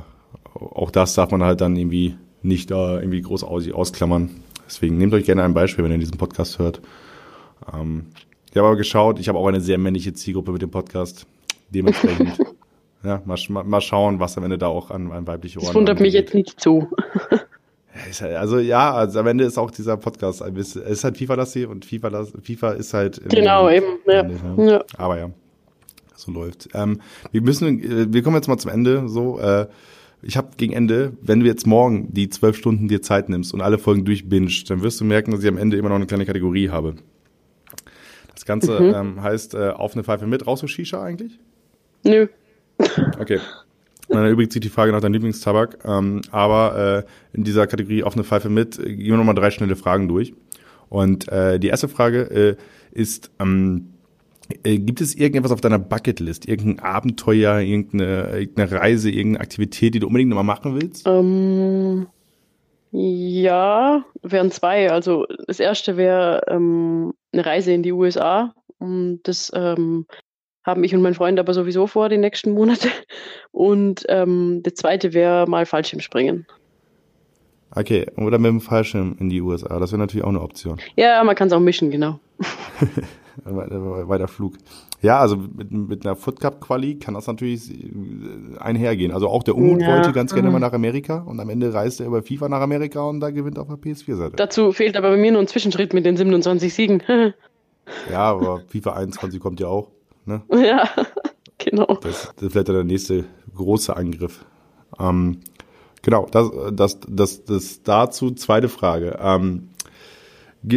auch 0.59 0.91
das 0.91 1.15
darf 1.15 1.31
man 1.31 1.43
halt 1.43 1.61
dann 1.61 1.77
irgendwie 1.77 2.17
nicht 2.43 2.71
da 2.71 2.99
irgendwie 3.01 3.21
groß 3.21 3.45
aus, 3.45 3.71
ausklammern. 3.71 4.31
Deswegen 4.67 4.99
nehmt 4.99 5.15
euch 5.15 5.25
gerne 5.25 5.45
ein 5.45 5.55
Beispiel, 5.55 5.85
wenn 5.85 5.93
ihr 5.93 5.99
diesen 5.99 6.19
Podcast 6.19 6.59
hört. 6.59 6.81
Ähm, 7.73 8.07
ich 8.51 8.57
habe 8.57 8.69
aber 8.69 8.77
geschaut, 8.77 9.19
ich 9.19 9.29
habe 9.29 9.39
auch 9.39 9.47
eine 9.47 9.61
sehr 9.61 9.79
männliche 9.79 10.13
Zielgruppe 10.13 10.53
mit 10.53 10.63
dem 10.63 10.71
Podcast. 10.71 11.27
Dementsprechend, 11.71 12.39
ja, 13.05 13.23
mal, 13.25 13.39
mal 13.65 13.81
schauen, 13.81 14.21
was 14.21 14.37
am 14.39 14.45
Ende 14.45 14.59
da 14.59 14.69
auch 14.69 14.91
an, 14.91 15.13
an 15.13 15.27
weibliche 15.27 15.59
Ohren 15.59 15.67
Das 15.67 15.75
wundert 15.75 16.01
mich 16.01 16.15
jetzt 16.15 16.35
nicht 16.35 16.61
so. 16.61 16.89
Halt, 18.21 18.37
also 18.37 18.59
ja, 18.59 18.95
also 18.95 19.19
am 19.19 19.27
Ende 19.27 19.45
ist 19.45 19.59
auch 19.59 19.73
dieser 19.73 19.97
Podcast 19.97 20.41
ein 20.41 20.55
bisschen, 20.55 20.83
es 20.83 20.91
ist 20.91 21.05
halt 21.05 21.19
FIFA-lastig 21.19 21.67
und 21.67 21.85
FIFA, 21.85 22.27
FIFA 22.41 22.71
ist 22.73 22.95
halt. 22.95 23.21
Genau, 23.29 23.69
eben, 23.69 23.87
ja. 24.07 24.29
ja. 24.57 24.85
Aber 24.97 25.19
ja, 25.19 25.31
so 26.15 26.31
läuft. 26.31 26.69
Ähm, 26.75 27.01
wir 27.33 27.43
müssen, 27.43 27.83
äh, 27.83 28.13
wir 28.13 28.23
kommen 28.23 28.37
jetzt 28.37 28.47
mal 28.47 28.59
zum 28.59 28.71
Ende, 28.71 29.09
so, 29.09 29.41
äh, 29.41 29.67
ich 30.23 30.37
habe 30.37 30.51
gegen 30.57 30.73
Ende, 30.73 31.13
wenn 31.23 31.41
du 31.41 31.47
jetzt 31.47 31.67
morgen 31.67 32.13
die 32.13 32.29
zwölf 32.29 32.57
Stunden 32.57 32.89
dir 32.89 33.03
Zeit 33.03 33.29
nimmst 33.29 33.55
und 33.55 33.61
alle 33.61 33.79
Folgen 33.79 34.05
durchbingst, 34.05 34.69
dann 34.69 34.83
wirst 34.83 35.01
du 35.01 35.05
merken, 35.05 35.31
dass 35.31 35.43
ich 35.43 35.49
am 35.49 35.59
Ende 35.59 35.77
immer 35.77 35.89
noch 35.89 35.97
eine 35.97 36.07
kleine 36.07 36.27
Kategorie 36.27 36.71
habe. 36.71 36.95
Das 38.35 38.45
Ganze 38.45 38.81
mhm. 38.81 38.95
ähm, 38.95 39.23
heißt 39.23 39.55
äh, 39.55 39.71
auf 39.71 39.95
eine 39.95 40.05
Pfeife 40.05 40.27
mit. 40.27 40.47
Rauchst 40.47 40.63
du 40.63 40.67
Shisha 40.67 41.03
eigentlich? 41.03 41.39
Nö. 42.05 42.29
Okay. 43.19 43.41
Und 44.09 44.17
dann 44.17 44.31
übrigens 44.31 44.55
die 44.55 44.69
Frage 44.69 44.93
nach 44.93 45.01
deinem 45.01 45.15
Lieblingstabak. 45.15 45.79
Ähm, 45.85 46.23
aber 46.31 47.05
äh, 47.05 47.37
in 47.37 47.45
dieser 47.45 47.67
Kategorie 47.67 48.03
auf 48.03 48.15
eine 48.15 48.25
Pfeife 48.25 48.49
mit 48.49 48.79
äh, 48.79 48.95
gehen 48.95 49.11
wir 49.11 49.17
nochmal 49.17 49.35
drei 49.35 49.51
schnelle 49.51 49.77
Fragen 49.77 50.09
durch. 50.09 50.33
Und 50.89 51.29
äh, 51.29 51.59
die 51.59 51.69
erste 51.69 51.89
Frage 51.89 52.23
äh, 52.23 52.57
ist, 52.93 53.31
ähm, 53.39 53.93
äh, 54.65 54.79
gibt 54.79 55.01
es 55.01 55.15
irgendetwas 55.15 55.53
auf 55.53 55.61
deiner 55.61 55.79
Bucketlist? 55.79 56.49
Irgendein 56.49 56.85
Abenteuer, 56.85 57.61
irgendeine, 57.61 58.39
irgendeine 58.39 58.73
Reise, 58.73 59.11
irgendeine 59.11 59.41
Aktivität, 59.41 59.95
die 59.95 60.01
du 60.01 60.07
unbedingt 60.07 60.31
nochmal 60.31 60.45
machen 60.45 60.75
willst? 60.81 61.07
Ähm, 61.07 62.07
ja, 62.91 64.05
wären 64.23 64.51
zwei. 64.51 64.91
Also 64.91 65.27
das 65.47 65.61
erste 65.61 65.97
wäre 65.97 66.43
ähm, 66.49 67.13
eine 67.33 67.45
Reise 67.45 67.73
in 67.73 67.83
die 67.83 67.93
USA. 67.93 68.55
Und 68.79 69.21
das 69.25 69.51
ähm, 69.55 70.07
haben 70.65 70.85
ich 70.85 70.95
und 70.95 71.03
mein 71.03 71.15
Freund 71.15 71.39
aber 71.39 71.53
sowieso 71.55 71.87
vor, 71.87 72.09
die 72.09 72.19
nächsten 72.19 72.53
Monate. 72.53 72.89
Und 73.51 74.05
ähm, 74.09 74.61
das 74.63 74.75
zweite 74.75 75.13
wäre 75.15 75.49
mal 75.49 75.67
Fallschirmspringen. 75.67 76.47
Okay, 77.75 78.07
oder 78.17 78.39
mit 78.39 78.51
dem 78.51 78.61
Fallschirm 78.61 79.17
in 79.19 79.29
die 79.29 79.41
USA. 79.41 79.79
Das 79.79 79.93
wäre 79.93 80.01
natürlich 80.01 80.25
auch 80.25 80.31
eine 80.31 80.41
Option. 80.41 80.79
Ja, 80.97 81.23
man 81.25 81.35
kann 81.35 81.49
es 81.49 81.55
auch 81.55 81.61
mischen, 81.61 81.91
genau. 81.91 82.21
weiter 83.45 84.29
Flug. 84.29 84.55
Ja, 85.01 85.21
also 85.21 85.37
mit, 85.37 85.71
mit 85.71 86.05
einer 86.05 86.17
Foot 86.17 86.41
Cup 86.41 86.61
Quali 86.61 86.99
kann 86.99 87.15
das 87.15 87.27
natürlich 87.27 87.71
äh, 87.71 88.59
einhergehen. 88.59 89.13
Also 89.13 89.29
auch 89.29 89.43
der 89.43 89.57
Umut 89.57 89.81
ja. 89.81 89.95
wollte 89.95 90.13
ganz 90.13 90.35
gerne 90.35 90.49
mhm. 90.49 90.55
mal 90.55 90.61
nach 90.61 90.73
Amerika 90.73 91.19
und 91.19 91.39
am 91.39 91.49
Ende 91.51 91.73
reist 91.73 92.01
er 92.01 92.07
über 92.07 92.23
FIFA 92.23 92.49
nach 92.49 92.61
Amerika 92.61 93.03
und 93.03 93.21
da 93.21 93.31
gewinnt 93.31 93.59
auf 93.59 93.69
der 93.69 93.77
PS4-Seite. 93.77 94.37
Dazu 94.37 94.73
fehlt 94.73 94.97
aber 94.97 95.11
bei 95.11 95.17
mir 95.17 95.33
nur 95.33 95.41
ein 95.41 95.47
Zwischenschritt 95.47 95.95
mit 95.95 96.05
den 96.05 96.17
27 96.17 96.75
Siegen. 96.75 97.03
ja, 98.11 98.19
aber 98.19 98.63
FIFA 98.69 98.95
21 98.95 99.41
kommt 99.41 99.61
ja 99.61 99.69
auch. 99.69 99.89
Ne? 100.25 100.43
Ja, 100.53 100.89
genau. 101.59 101.99
Das, 102.03 102.33
das 102.35 102.43
ist 102.43 102.53
vielleicht 102.53 102.69
der 102.69 102.85
nächste 102.85 103.25
große 103.55 103.97
Angriff. 103.97 104.45
Ähm, 104.99 105.39
genau, 106.03 106.27
das, 106.31 106.51
das, 106.73 106.99
das, 107.09 107.45
das 107.45 107.83
dazu. 107.83 108.33
Zweite 108.33 108.69
Frage. 108.69 109.19
Ähm, 109.21 109.69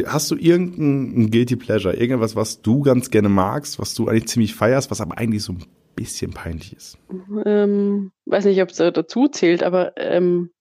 Hast 0.05 0.29
du 0.29 0.36
irgendein 0.36 1.32
Guilty 1.32 1.55
Pleasure, 1.55 1.95
irgendwas, 1.95 2.36
was 2.36 2.61
du 2.61 2.82
ganz 2.82 3.09
gerne 3.09 3.29
magst, 3.29 3.79
was 3.79 3.93
du 3.95 4.07
eigentlich 4.07 4.27
ziemlich 4.27 4.53
feierst, 4.53 4.91
was 4.91 5.01
aber 5.01 5.17
eigentlich 5.17 5.43
so 5.43 5.53
ein 5.53 5.65
bisschen 5.95 6.32
peinlich 6.32 6.75
ist? 6.75 6.97
Ähm, 7.45 8.11
weiß 8.25 8.45
nicht, 8.45 8.61
ob 8.61 8.69
es 8.69 8.77
dazu 8.77 9.27
zählt, 9.27 9.63
aber 9.63 9.93
ähm, 9.97 10.51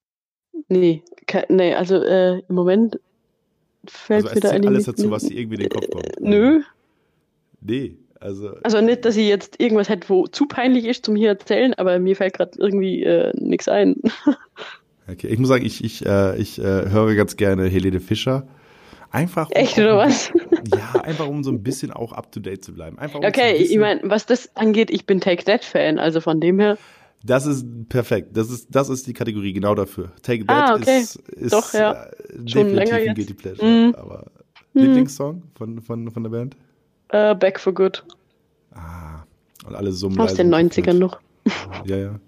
nee, 0.69 1.03
nee, 1.49 1.75
also 1.75 1.95
äh, 2.01 2.39
im 2.39 2.55
Moment 2.55 2.99
fällt 3.85 4.25
also 4.25 4.35
mir 4.35 4.41
da 4.41 4.49
eigentlich 4.49 4.67
alles 4.67 4.85
dazu, 4.85 5.11
was 5.11 5.23
dir 5.23 5.37
irgendwie 5.37 5.55
in 5.55 5.61
den 5.61 5.69
Kopf 5.69 5.89
kommt. 5.89 6.17
Äh, 6.17 6.19
nö. 6.19 6.61
Nee, 7.61 7.97
also. 8.19 8.55
Also 8.63 8.81
nicht, 8.81 9.05
dass 9.05 9.17
ich 9.17 9.27
jetzt 9.27 9.59
irgendwas 9.59 9.89
hätte, 9.89 10.09
wo 10.09 10.27
zu 10.27 10.45
peinlich 10.47 10.85
ist 10.85 11.05
zum 11.05 11.15
hier 11.15 11.29
erzählen, 11.29 11.73
aber 11.75 11.99
mir 11.99 12.15
fällt 12.15 12.33
gerade 12.33 12.51
irgendwie 12.57 13.03
äh, 13.03 13.31
nichts 13.35 13.67
ein. 13.67 13.95
okay, 15.07 15.27
ich 15.27 15.39
muss 15.39 15.49
sagen, 15.49 15.65
ich, 15.65 15.83
ich, 15.83 16.05
äh, 16.05 16.37
ich 16.39 16.59
äh, 16.59 16.89
höre 16.89 17.15
ganz 17.15 17.35
gerne 17.35 17.67
Helene 17.67 17.99
Fischer. 17.99 18.47
Einfach 19.11 19.47
um 19.49 19.55
Echt, 19.55 19.77
oder 19.77 19.97
was? 19.97 20.31
Ja, 20.73 21.01
einfach 21.01 21.27
um 21.27 21.43
so 21.43 21.51
ein 21.51 21.63
bisschen 21.63 21.91
auch 21.91 22.13
up 22.13 22.31
to 22.31 22.39
date 22.39 22.63
zu 22.63 22.73
bleiben. 22.73 22.97
Einfach, 22.99 23.19
um 23.19 23.25
okay, 23.25 23.55
ich 23.55 23.75
meine, 23.77 23.99
was 24.03 24.25
das 24.25 24.55
angeht, 24.55 24.91
ich 24.91 25.05
bin 25.05 25.19
Take 25.19 25.43
That 25.45 25.65
Fan, 25.65 25.97
also 25.97 26.21
von 26.21 26.39
dem 26.39 26.59
her. 26.59 26.77
Das 27.23 27.45
ist 27.45 27.65
perfekt. 27.89 28.37
Das 28.37 28.49
ist, 28.49 28.67
das 28.69 28.89
ist 28.89 29.07
die 29.07 29.13
Kategorie 29.13 29.53
genau 29.53 29.75
dafür. 29.75 30.11
Take 30.21 30.45
That 30.45 30.69
ah, 30.69 30.75
okay. 30.75 30.99
ist, 30.99 31.15
ist 31.15 31.53
Doch, 31.53 31.73
ja. 31.73 32.03
äh, 32.03 32.47
Schon 32.47 32.73
länger 32.73 32.95
ein 32.95 33.15
Guilty 33.15 33.33
Pleasure. 33.33 33.67
Mm. 33.67 33.95
Aber 33.95 34.25
mm. 34.73 34.79
Lieblingssong 34.79 35.43
von, 35.55 35.81
von, 35.81 36.09
von 36.11 36.23
der 36.23 36.29
Band? 36.29 36.55
Uh, 37.13 37.35
Back 37.35 37.59
for 37.59 37.73
Good. 37.73 38.03
Ah, 38.73 39.23
und 39.65 39.75
alle 39.75 39.91
summen. 39.91 40.19
Aus 40.19 40.35
den 40.35 40.53
90ern 40.53 40.93
noch. 40.93 41.19
Ja, 41.85 41.97
ja. 41.97 42.19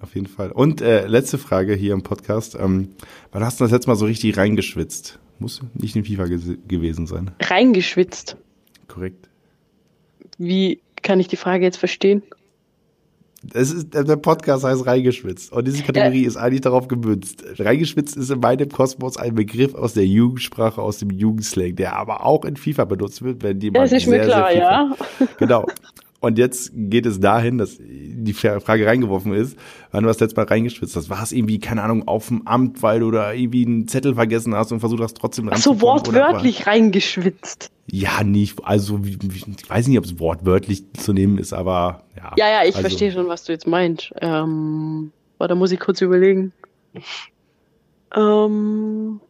Auf 0.00 0.14
jeden 0.14 0.26
Fall. 0.26 0.50
Und 0.52 0.80
äh, 0.80 1.06
letzte 1.06 1.36
Frage 1.36 1.74
hier 1.74 1.92
im 1.92 2.02
Podcast. 2.02 2.56
Ähm, 2.58 2.94
wann 3.32 3.44
hast 3.44 3.60
du 3.60 3.64
das 3.64 3.72
letzte 3.72 3.90
Mal 3.90 3.96
so 3.96 4.06
richtig 4.06 4.36
reingeschwitzt? 4.36 5.18
Muss 5.38 5.60
nicht 5.74 5.96
in 5.96 6.04
FIFA 6.04 6.24
gewesen 6.26 7.06
sein. 7.06 7.30
Reingeschwitzt. 7.40 8.36
Korrekt. 8.88 9.28
Wie 10.38 10.80
kann 11.02 11.20
ich 11.20 11.28
die 11.28 11.36
Frage 11.36 11.64
jetzt 11.64 11.76
verstehen? 11.76 12.22
Es 13.54 13.70
ist, 13.70 13.94
der 13.94 14.16
Podcast 14.16 14.64
heißt 14.64 14.86
reingeschwitzt 14.86 15.52
und 15.52 15.66
diese 15.66 15.82
Kategorie 15.82 16.22
ja. 16.22 16.28
ist 16.28 16.36
eigentlich 16.36 16.62
darauf 16.62 16.88
gemünzt. 16.88 17.44
Reingeschwitzt 17.58 18.16
ist 18.16 18.30
in 18.30 18.40
meinem 18.40 18.68
Kosmos 18.68 19.16
ein 19.18 19.34
Begriff 19.34 19.74
aus 19.74 19.92
der 19.92 20.06
Jugendsprache, 20.06 20.80
aus 20.80 20.98
dem 20.98 21.10
Jugendslang, 21.10 21.76
der 21.76 21.96
aber 21.96 22.24
auch 22.24 22.44
in 22.44 22.56
FIFA 22.56 22.86
benutzt 22.86 23.22
wird, 23.22 23.42
wenn 23.42 23.60
jemand 23.60 23.84
das 23.84 23.92
ist 23.92 24.06
sehr, 24.06 24.18
mir 24.18 24.24
klar, 24.24 24.48
FIFA, 24.48 24.58
ja. 24.58 24.96
Genau. 25.38 25.66
Und 26.26 26.38
jetzt 26.38 26.72
geht 26.74 27.06
es 27.06 27.20
dahin, 27.20 27.58
dass 27.58 27.78
die 27.78 28.32
Frage 28.32 28.84
reingeworfen 28.84 29.32
ist, 29.32 29.56
wann 29.92 30.02
du 30.02 30.08
das 30.08 30.18
letzte 30.18 30.40
Mal 30.40 30.46
reingeschwitzt 30.46 30.96
hast. 30.96 31.08
War 31.08 31.22
es 31.22 31.30
irgendwie, 31.30 31.60
keine 31.60 31.82
Ahnung, 31.82 32.08
auf 32.08 32.28
dem 32.28 32.46
Amt, 32.46 32.82
weil 32.82 33.00
du 33.00 33.10
da 33.12 33.32
irgendwie 33.32 33.64
einen 33.64 33.86
Zettel 33.86 34.14
vergessen 34.16 34.54
hast 34.54 34.72
und 34.72 34.80
versucht 34.80 35.02
hast, 35.02 35.16
trotzdem 35.16 35.48
Ach 35.52 35.56
so 35.56 35.80
wortwörtlich 35.80 36.66
reingeschwitzt. 36.66 37.70
Ja, 37.90 38.24
nicht, 38.24 38.58
also 38.64 39.00
ich 39.04 39.18
weiß 39.70 39.86
nicht, 39.86 39.98
ob 39.98 40.04
es 40.04 40.18
wortwörtlich 40.18 40.82
zu 40.94 41.12
nehmen 41.12 41.38
ist, 41.38 41.52
aber 41.52 42.02
ja. 42.16 42.32
Ja, 42.36 42.48
ja, 42.48 42.60
ich 42.62 42.74
also. 42.74 42.80
verstehe 42.80 43.12
schon, 43.12 43.28
was 43.28 43.44
du 43.44 43.52
jetzt 43.52 43.68
meinst. 43.68 44.12
Ähm, 44.20 45.12
da 45.38 45.54
muss 45.54 45.70
ich 45.70 45.78
kurz 45.78 46.00
überlegen. 46.00 46.52
Ähm, 48.16 49.20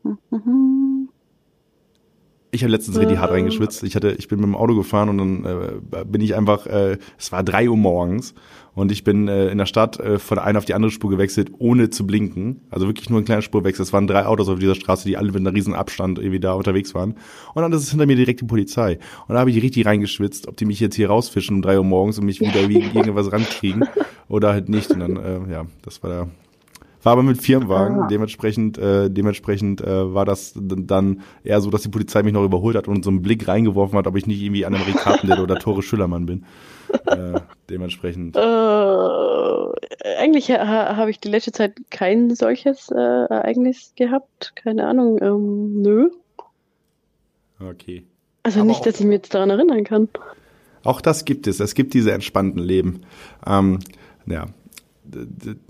ich 2.56 2.62
habe 2.62 2.72
letztens 2.72 2.98
richtig 2.98 3.18
hart 3.18 3.30
reingeschwitzt. 3.30 3.82
Ich 3.84 3.94
hatte, 3.94 4.16
ich 4.18 4.28
bin 4.28 4.40
mit 4.40 4.46
dem 4.46 4.56
Auto 4.56 4.74
gefahren 4.74 5.08
und 5.08 5.18
dann 5.18 5.44
äh, 5.44 6.04
bin 6.04 6.20
ich 6.20 6.34
einfach, 6.34 6.66
äh, 6.66 6.98
es 7.18 7.30
war 7.30 7.44
drei 7.44 7.68
Uhr 7.68 7.76
morgens 7.76 8.34
und 8.74 8.92
ich 8.92 9.04
bin 9.04 9.28
äh, 9.28 9.48
in 9.48 9.58
der 9.58 9.66
Stadt 9.66 10.00
äh, 10.00 10.18
von 10.18 10.36
der 10.36 10.44
einen 10.44 10.58
auf 10.58 10.64
die 10.64 10.74
andere 10.74 10.90
Spur 10.90 11.10
gewechselt, 11.10 11.50
ohne 11.58 11.90
zu 11.90 12.06
blinken. 12.06 12.60
Also 12.70 12.86
wirklich 12.86 13.08
nur 13.08 13.20
ein 13.20 13.24
kleiner 13.24 13.42
Spurwechsel. 13.42 13.82
Es 13.82 13.92
waren 13.92 14.06
drei 14.06 14.26
Autos 14.26 14.48
auf 14.48 14.58
dieser 14.58 14.74
Straße, 14.74 15.08
die 15.08 15.16
alle 15.16 15.28
mit 15.28 15.36
einem 15.36 15.54
riesen 15.54 15.74
Abstand 15.74 16.18
irgendwie 16.18 16.40
da 16.40 16.52
unterwegs 16.52 16.94
waren. 16.94 17.14
Und 17.54 17.62
dann 17.62 17.72
ist 17.72 17.82
es 17.82 17.90
hinter 17.90 18.06
mir 18.06 18.16
direkt 18.16 18.40
die 18.40 18.46
Polizei. 18.46 18.98
Und 19.28 19.34
da 19.34 19.40
habe 19.40 19.50
ich 19.50 19.62
richtig 19.62 19.86
reingeschwitzt, 19.86 20.48
ob 20.48 20.56
die 20.56 20.64
mich 20.64 20.80
jetzt 20.80 20.96
hier 20.96 21.08
rausfischen 21.08 21.56
um 21.56 21.62
drei 21.62 21.78
Uhr 21.78 21.84
morgens 21.84 22.18
und 22.18 22.26
mich 22.26 22.40
wieder 22.40 22.54
wegen 22.68 22.94
irgendwas 22.94 23.32
rankriegen 23.32 23.84
oder 24.28 24.52
halt 24.52 24.68
nicht. 24.68 24.90
Und 24.90 25.00
dann, 25.00 25.16
äh, 25.16 25.52
ja, 25.52 25.66
das 25.82 26.02
war 26.02 26.10
der 26.10 26.28
war 27.06 27.12
aber 27.12 27.22
mit 27.22 27.40
Firmenwagen, 27.40 28.00
ah. 28.00 28.06
dementsprechend, 28.08 28.78
äh, 28.78 29.08
dementsprechend 29.08 29.80
äh, 29.80 30.12
war 30.12 30.24
das 30.24 30.54
dann 30.56 31.22
eher 31.44 31.60
so, 31.60 31.70
dass 31.70 31.82
die 31.82 31.88
Polizei 31.88 32.24
mich 32.24 32.32
noch 32.32 32.42
überholt 32.42 32.76
hat 32.76 32.88
und 32.88 33.04
so 33.04 33.10
einen 33.10 33.22
Blick 33.22 33.46
reingeworfen 33.46 33.96
hat, 33.96 34.08
ob 34.08 34.16
ich 34.16 34.26
nicht 34.26 34.42
irgendwie 34.42 34.66
Annemarie 34.66 34.92
Carpenter 34.92 35.40
oder 35.40 35.54
Tore 35.60 35.82
Schüllermann 35.82 36.26
bin. 36.26 36.44
Äh, 37.06 37.40
dementsprechend. 37.70 38.36
Äh, 38.36 38.40
eigentlich 40.18 40.50
ha 40.50 40.96
habe 40.96 41.10
ich 41.10 41.20
die 41.20 41.28
letzte 41.28 41.52
Zeit 41.52 41.74
kein 41.90 42.34
solches 42.34 42.90
äh, 42.90 42.96
Ereignis 42.96 43.92
gehabt. 43.94 44.52
Keine 44.56 44.88
Ahnung. 44.88 45.20
Ähm, 45.22 45.82
nö. 45.82 46.10
Okay. 47.60 48.04
Also 48.42 48.60
aber 48.60 48.68
nicht, 48.68 48.84
dass 48.84 48.98
ich 48.98 49.06
mich 49.06 49.18
jetzt 49.18 49.32
daran 49.32 49.50
erinnern 49.50 49.84
kann. 49.84 50.08
Auch 50.82 51.00
das 51.00 51.24
gibt 51.24 51.46
es. 51.46 51.60
Es 51.60 51.76
gibt 51.76 51.94
diese 51.94 52.10
entspannten 52.10 52.60
Leben. 52.60 53.02
Ähm, 53.46 53.78
ja, 54.26 54.46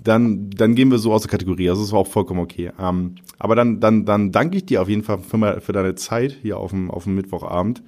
dann, 0.02 0.50
dann 0.50 0.74
gehen 0.74 0.90
wir 0.90 0.98
so 0.98 1.12
aus 1.12 1.22
der 1.22 1.30
Kategorie. 1.30 1.68
Also 1.68 1.82
das 1.82 1.92
war 1.92 2.00
auch 2.00 2.06
vollkommen 2.06 2.40
okay. 2.40 2.70
Ähm, 2.80 3.16
aber 3.38 3.54
dann, 3.54 3.80
dann, 3.80 4.04
dann 4.04 4.32
danke 4.32 4.56
ich 4.56 4.66
dir 4.66 4.82
auf 4.82 4.88
jeden 4.88 5.02
Fall 5.02 5.18
für, 5.18 5.60
für 5.60 5.72
deine 5.72 5.94
Zeit 5.94 6.36
hier 6.42 6.58
auf 6.58 6.70
dem, 6.70 6.90
auf 6.90 7.04
dem 7.04 7.14
Mittwochabend. 7.14 7.82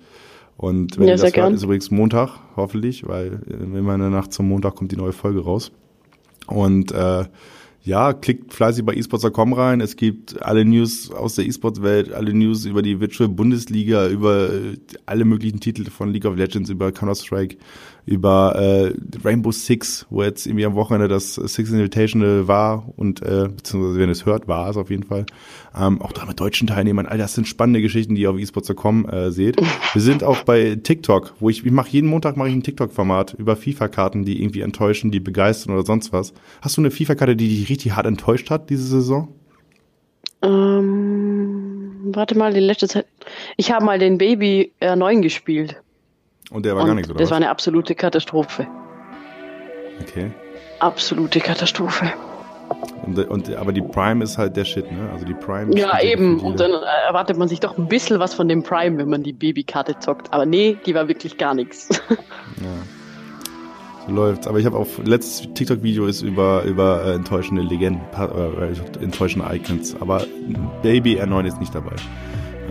Und 0.56 0.98
wenn 0.98 1.06
ja, 1.06 1.14
ihr 1.14 1.18
das 1.18 1.34
hört, 1.34 1.52
ist 1.52 1.62
übrigens 1.62 1.90
Montag, 1.90 2.40
hoffentlich, 2.56 3.06
weil 3.06 3.40
immer 3.46 3.94
in 3.94 4.00
der 4.00 4.10
Nacht 4.10 4.32
zum 4.32 4.48
Montag 4.48 4.74
kommt 4.74 4.90
die 4.90 4.96
neue 4.96 5.12
Folge 5.12 5.40
raus. 5.40 5.70
Und 6.48 6.90
äh, 6.90 7.24
ja, 7.82 8.12
klickt 8.12 8.52
fleißig 8.52 8.84
bei 8.84 8.94
esports.com 8.94 9.52
rein. 9.52 9.80
Es 9.80 9.96
gibt 9.96 10.42
alle 10.42 10.64
News 10.64 11.10
aus 11.10 11.36
der 11.36 11.46
E-Sports-Welt, 11.46 12.12
alle 12.12 12.34
News 12.34 12.64
über 12.64 12.82
die 12.82 13.00
Virtual 13.00 13.28
Bundesliga, 13.28 14.08
über 14.08 14.50
alle 15.06 15.24
möglichen 15.24 15.60
Titel 15.60 15.88
von 15.88 16.12
League 16.12 16.24
of 16.24 16.36
Legends, 16.36 16.70
über 16.70 16.92
Counter-Strike, 16.92 17.56
über 18.08 18.56
äh, 18.56 18.92
Rainbow 19.22 19.52
Six, 19.52 20.06
wo 20.08 20.22
jetzt 20.22 20.46
irgendwie 20.46 20.64
am 20.64 20.74
Wochenende 20.74 21.08
das 21.08 21.34
Six 21.34 21.70
Invitational 21.70 22.48
war 22.48 22.88
und 22.96 23.20
äh, 23.22 23.48
beziehungsweise 23.54 23.98
wenn 23.98 24.08
es 24.08 24.24
hört, 24.24 24.48
war 24.48 24.70
es 24.70 24.76
auf 24.76 24.90
jeden 24.90 25.04
Fall. 25.04 25.26
Ähm, 25.78 26.00
auch 26.00 26.12
da 26.12 26.24
mit 26.24 26.40
deutschen 26.40 26.66
Teilnehmern. 26.66 27.06
All 27.06 27.18
das 27.18 27.34
sind 27.34 27.46
spannende 27.46 27.82
Geschichten, 27.82 28.14
die 28.14 28.22
ihr 28.22 28.30
auf 28.30 28.38
esports.com 28.38 29.08
äh, 29.08 29.30
seht. 29.30 29.56
Wir 29.92 30.02
sind 30.02 30.24
auch 30.24 30.42
bei 30.42 30.76
TikTok, 30.82 31.34
wo 31.38 31.50
ich, 31.50 31.64
ich 31.64 31.70
mache 31.72 31.90
jeden 31.90 32.08
Montag 32.08 32.36
mache 32.36 32.48
ich 32.48 32.54
ein 32.54 32.62
TikTok-Format 32.62 33.34
über 33.34 33.56
FIFA-Karten, 33.56 34.24
die 34.24 34.42
irgendwie 34.42 34.62
enttäuschen, 34.62 35.10
die 35.10 35.20
begeistern 35.20 35.74
oder 35.74 35.84
sonst 35.84 36.12
was. 36.12 36.32
Hast 36.62 36.78
du 36.78 36.80
eine 36.80 36.90
FIFA-Karte, 36.90 37.36
die 37.36 37.48
dich 37.48 37.68
richtig 37.68 37.92
hart 37.92 38.06
enttäuscht 38.06 38.50
hat 38.50 38.70
diese 38.70 38.84
Saison? 38.84 39.28
Ähm, 40.40 42.14
warte 42.14 42.38
mal, 42.38 42.54
die 42.54 42.60
letzte 42.60 42.88
Zeit. 42.88 43.06
Ich 43.56 43.70
habe 43.70 43.84
mal 43.84 43.98
den 43.98 44.16
Baby 44.16 44.72
R9 44.80 45.20
gespielt. 45.20 45.82
Und 46.50 46.64
der 46.64 46.74
war 46.74 46.82
und 46.82 46.88
gar 46.88 46.94
nichts, 46.94 47.10
oder? 47.10 47.18
Das 47.18 47.26
was? 47.26 47.30
war 47.30 47.36
eine 47.36 47.50
absolute 47.50 47.94
Katastrophe. 47.94 48.66
Okay. 50.02 50.30
Absolute 50.80 51.40
Katastrophe. 51.40 52.12
Und, 53.04 53.18
und, 53.28 53.54
aber 53.56 53.72
die 53.72 53.80
Prime 53.80 54.22
ist 54.22 54.38
halt 54.38 54.56
der 54.56 54.64
Shit, 54.64 54.90
ne? 54.92 55.10
Also 55.12 55.24
die 55.24 55.34
Prime. 55.34 55.76
Ja, 55.76 56.00
eben. 56.00 56.40
Und 56.40 56.60
dann 56.60 56.70
erwartet 57.06 57.38
man 57.38 57.48
sich 57.48 57.60
doch 57.60 57.78
ein 57.78 57.88
bisschen 57.88 58.20
was 58.20 58.34
von 58.34 58.48
dem 58.48 58.62
Prime, 58.62 58.98
wenn 58.98 59.08
man 59.08 59.22
die 59.22 59.32
Babykarte 59.32 59.98
zockt. 59.98 60.32
Aber 60.32 60.46
nee, 60.46 60.76
die 60.84 60.94
war 60.94 61.08
wirklich 61.08 61.38
gar 61.38 61.54
nichts. 61.54 61.88
Ja. 62.60 64.06
So 64.08 64.12
läuft's. 64.14 64.48
Aber 64.48 64.58
ich 64.58 64.66
habe 64.66 64.76
auch 64.76 64.86
letztes 65.04 65.52
TikTok-Video 65.54 66.06
ist 66.06 66.22
über 66.22 66.64
über 66.64 67.04
äh, 67.04 67.14
enttäuschende 67.14 67.62
Legenden, 67.62 68.00
äh, 68.16 69.00
enttäuschende 69.04 69.46
Icons. 69.54 69.94
Aber 70.00 70.24
Baby 70.82 71.20
R9 71.20 71.46
ist 71.46 71.60
nicht 71.60 71.72
dabei. 71.72 71.94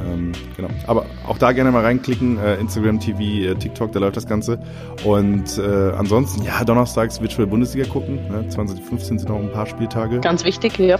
Ähm, 0.08 0.32
genau. 0.56 0.70
Aber 0.86 1.06
auch 1.28 1.38
da 1.38 1.52
gerne 1.52 1.72
mal 1.72 1.84
reinklicken. 1.84 2.38
Äh, 2.38 2.56
Instagram 2.56 3.00
TV, 3.00 3.20
äh, 3.20 3.56
TikTok, 3.56 3.92
da 3.92 4.00
läuft 4.00 4.18
das 4.18 4.28
Ganze. 4.28 4.60
Und 5.04 5.58
äh, 5.58 5.92
ansonsten, 5.98 6.44
ja, 6.44 6.64
donnerstags 6.64 7.22
Virtual 7.22 7.48
Bundesliga 7.48 7.88
gucken. 7.88 8.16
Ne? 8.30 8.48
2015 8.48 9.20
sind 9.20 9.30
noch 9.30 9.40
ein 9.40 9.52
paar 9.52 9.66
Spieltage. 9.66 10.20
Ganz 10.20 10.44
wichtig, 10.44 10.78
ja. 10.80 11.00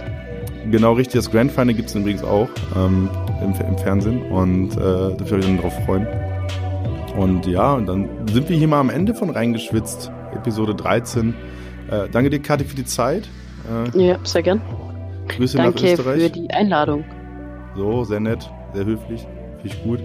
Genau 0.70 0.92
richtig, 0.92 1.14
das 1.14 1.30
Grand 1.30 1.50
Final 1.50 1.72
gibt 1.72 1.88
es 1.88 1.94
übrigens 1.94 2.22
auch 2.22 2.48
ähm, 2.76 3.08
im, 3.42 3.54
im, 3.66 3.78
Fernsehen 3.78 4.22
und 4.30 4.72
äh, 4.72 4.76
da 4.76 5.18
würde 5.18 5.24
ich 5.24 5.30
mich 5.30 5.46
dann 5.46 5.58
drauf 5.58 5.72
freuen. 5.86 6.06
Und 7.16 7.46
ja, 7.46 7.74
und 7.74 7.86
dann 7.86 8.08
sind 8.30 8.48
wir 8.48 8.56
hier 8.56 8.68
mal 8.68 8.80
am 8.80 8.90
Ende 8.90 9.14
von 9.14 9.30
reingeschwitzt, 9.30 10.10
Episode 10.34 10.74
13. 10.74 11.34
Äh, 11.90 12.08
danke 12.12 12.28
dir, 12.28 12.40
Kathi, 12.40 12.64
für 12.64 12.76
die 12.76 12.84
Zeit. 12.84 13.28
Äh, 13.94 14.08
ja, 14.08 14.18
sehr 14.24 14.42
gern. 14.42 14.60
Grüße 15.28 15.56
danke 15.56 15.82
nach 15.82 15.90
Österreich. 15.90 16.22
Danke 16.22 16.34
für 16.34 16.40
die 16.42 16.50
Einladung. 16.50 17.04
So, 17.74 18.04
sehr 18.04 18.20
nett 18.20 18.50
sehr 18.74 18.84
höflich. 18.84 19.26
Finde 19.60 19.74
ich 19.74 19.82
gut. 19.82 20.00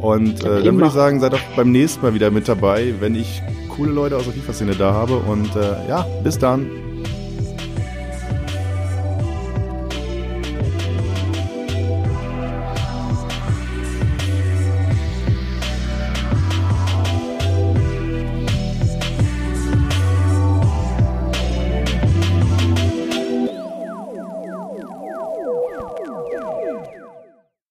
Und 0.00 0.44
äh, 0.44 0.62
dann 0.62 0.76
würde 0.76 0.88
ich 0.88 0.92
sagen, 0.92 1.20
seid 1.20 1.34
auch 1.34 1.40
beim 1.54 1.70
nächsten 1.70 2.02
Mal 2.02 2.14
wieder 2.14 2.30
mit 2.30 2.48
dabei, 2.48 2.94
wenn 3.00 3.14
ich 3.14 3.42
coole 3.68 3.92
Leute 3.92 4.16
aus 4.16 4.24
der 4.24 4.32
FIFA-Szene 4.32 4.74
da 4.74 4.92
habe. 4.92 5.16
Und 5.16 5.54
äh, 5.56 5.88
ja, 5.88 6.06
bis 6.22 6.38
dann. 6.38 6.66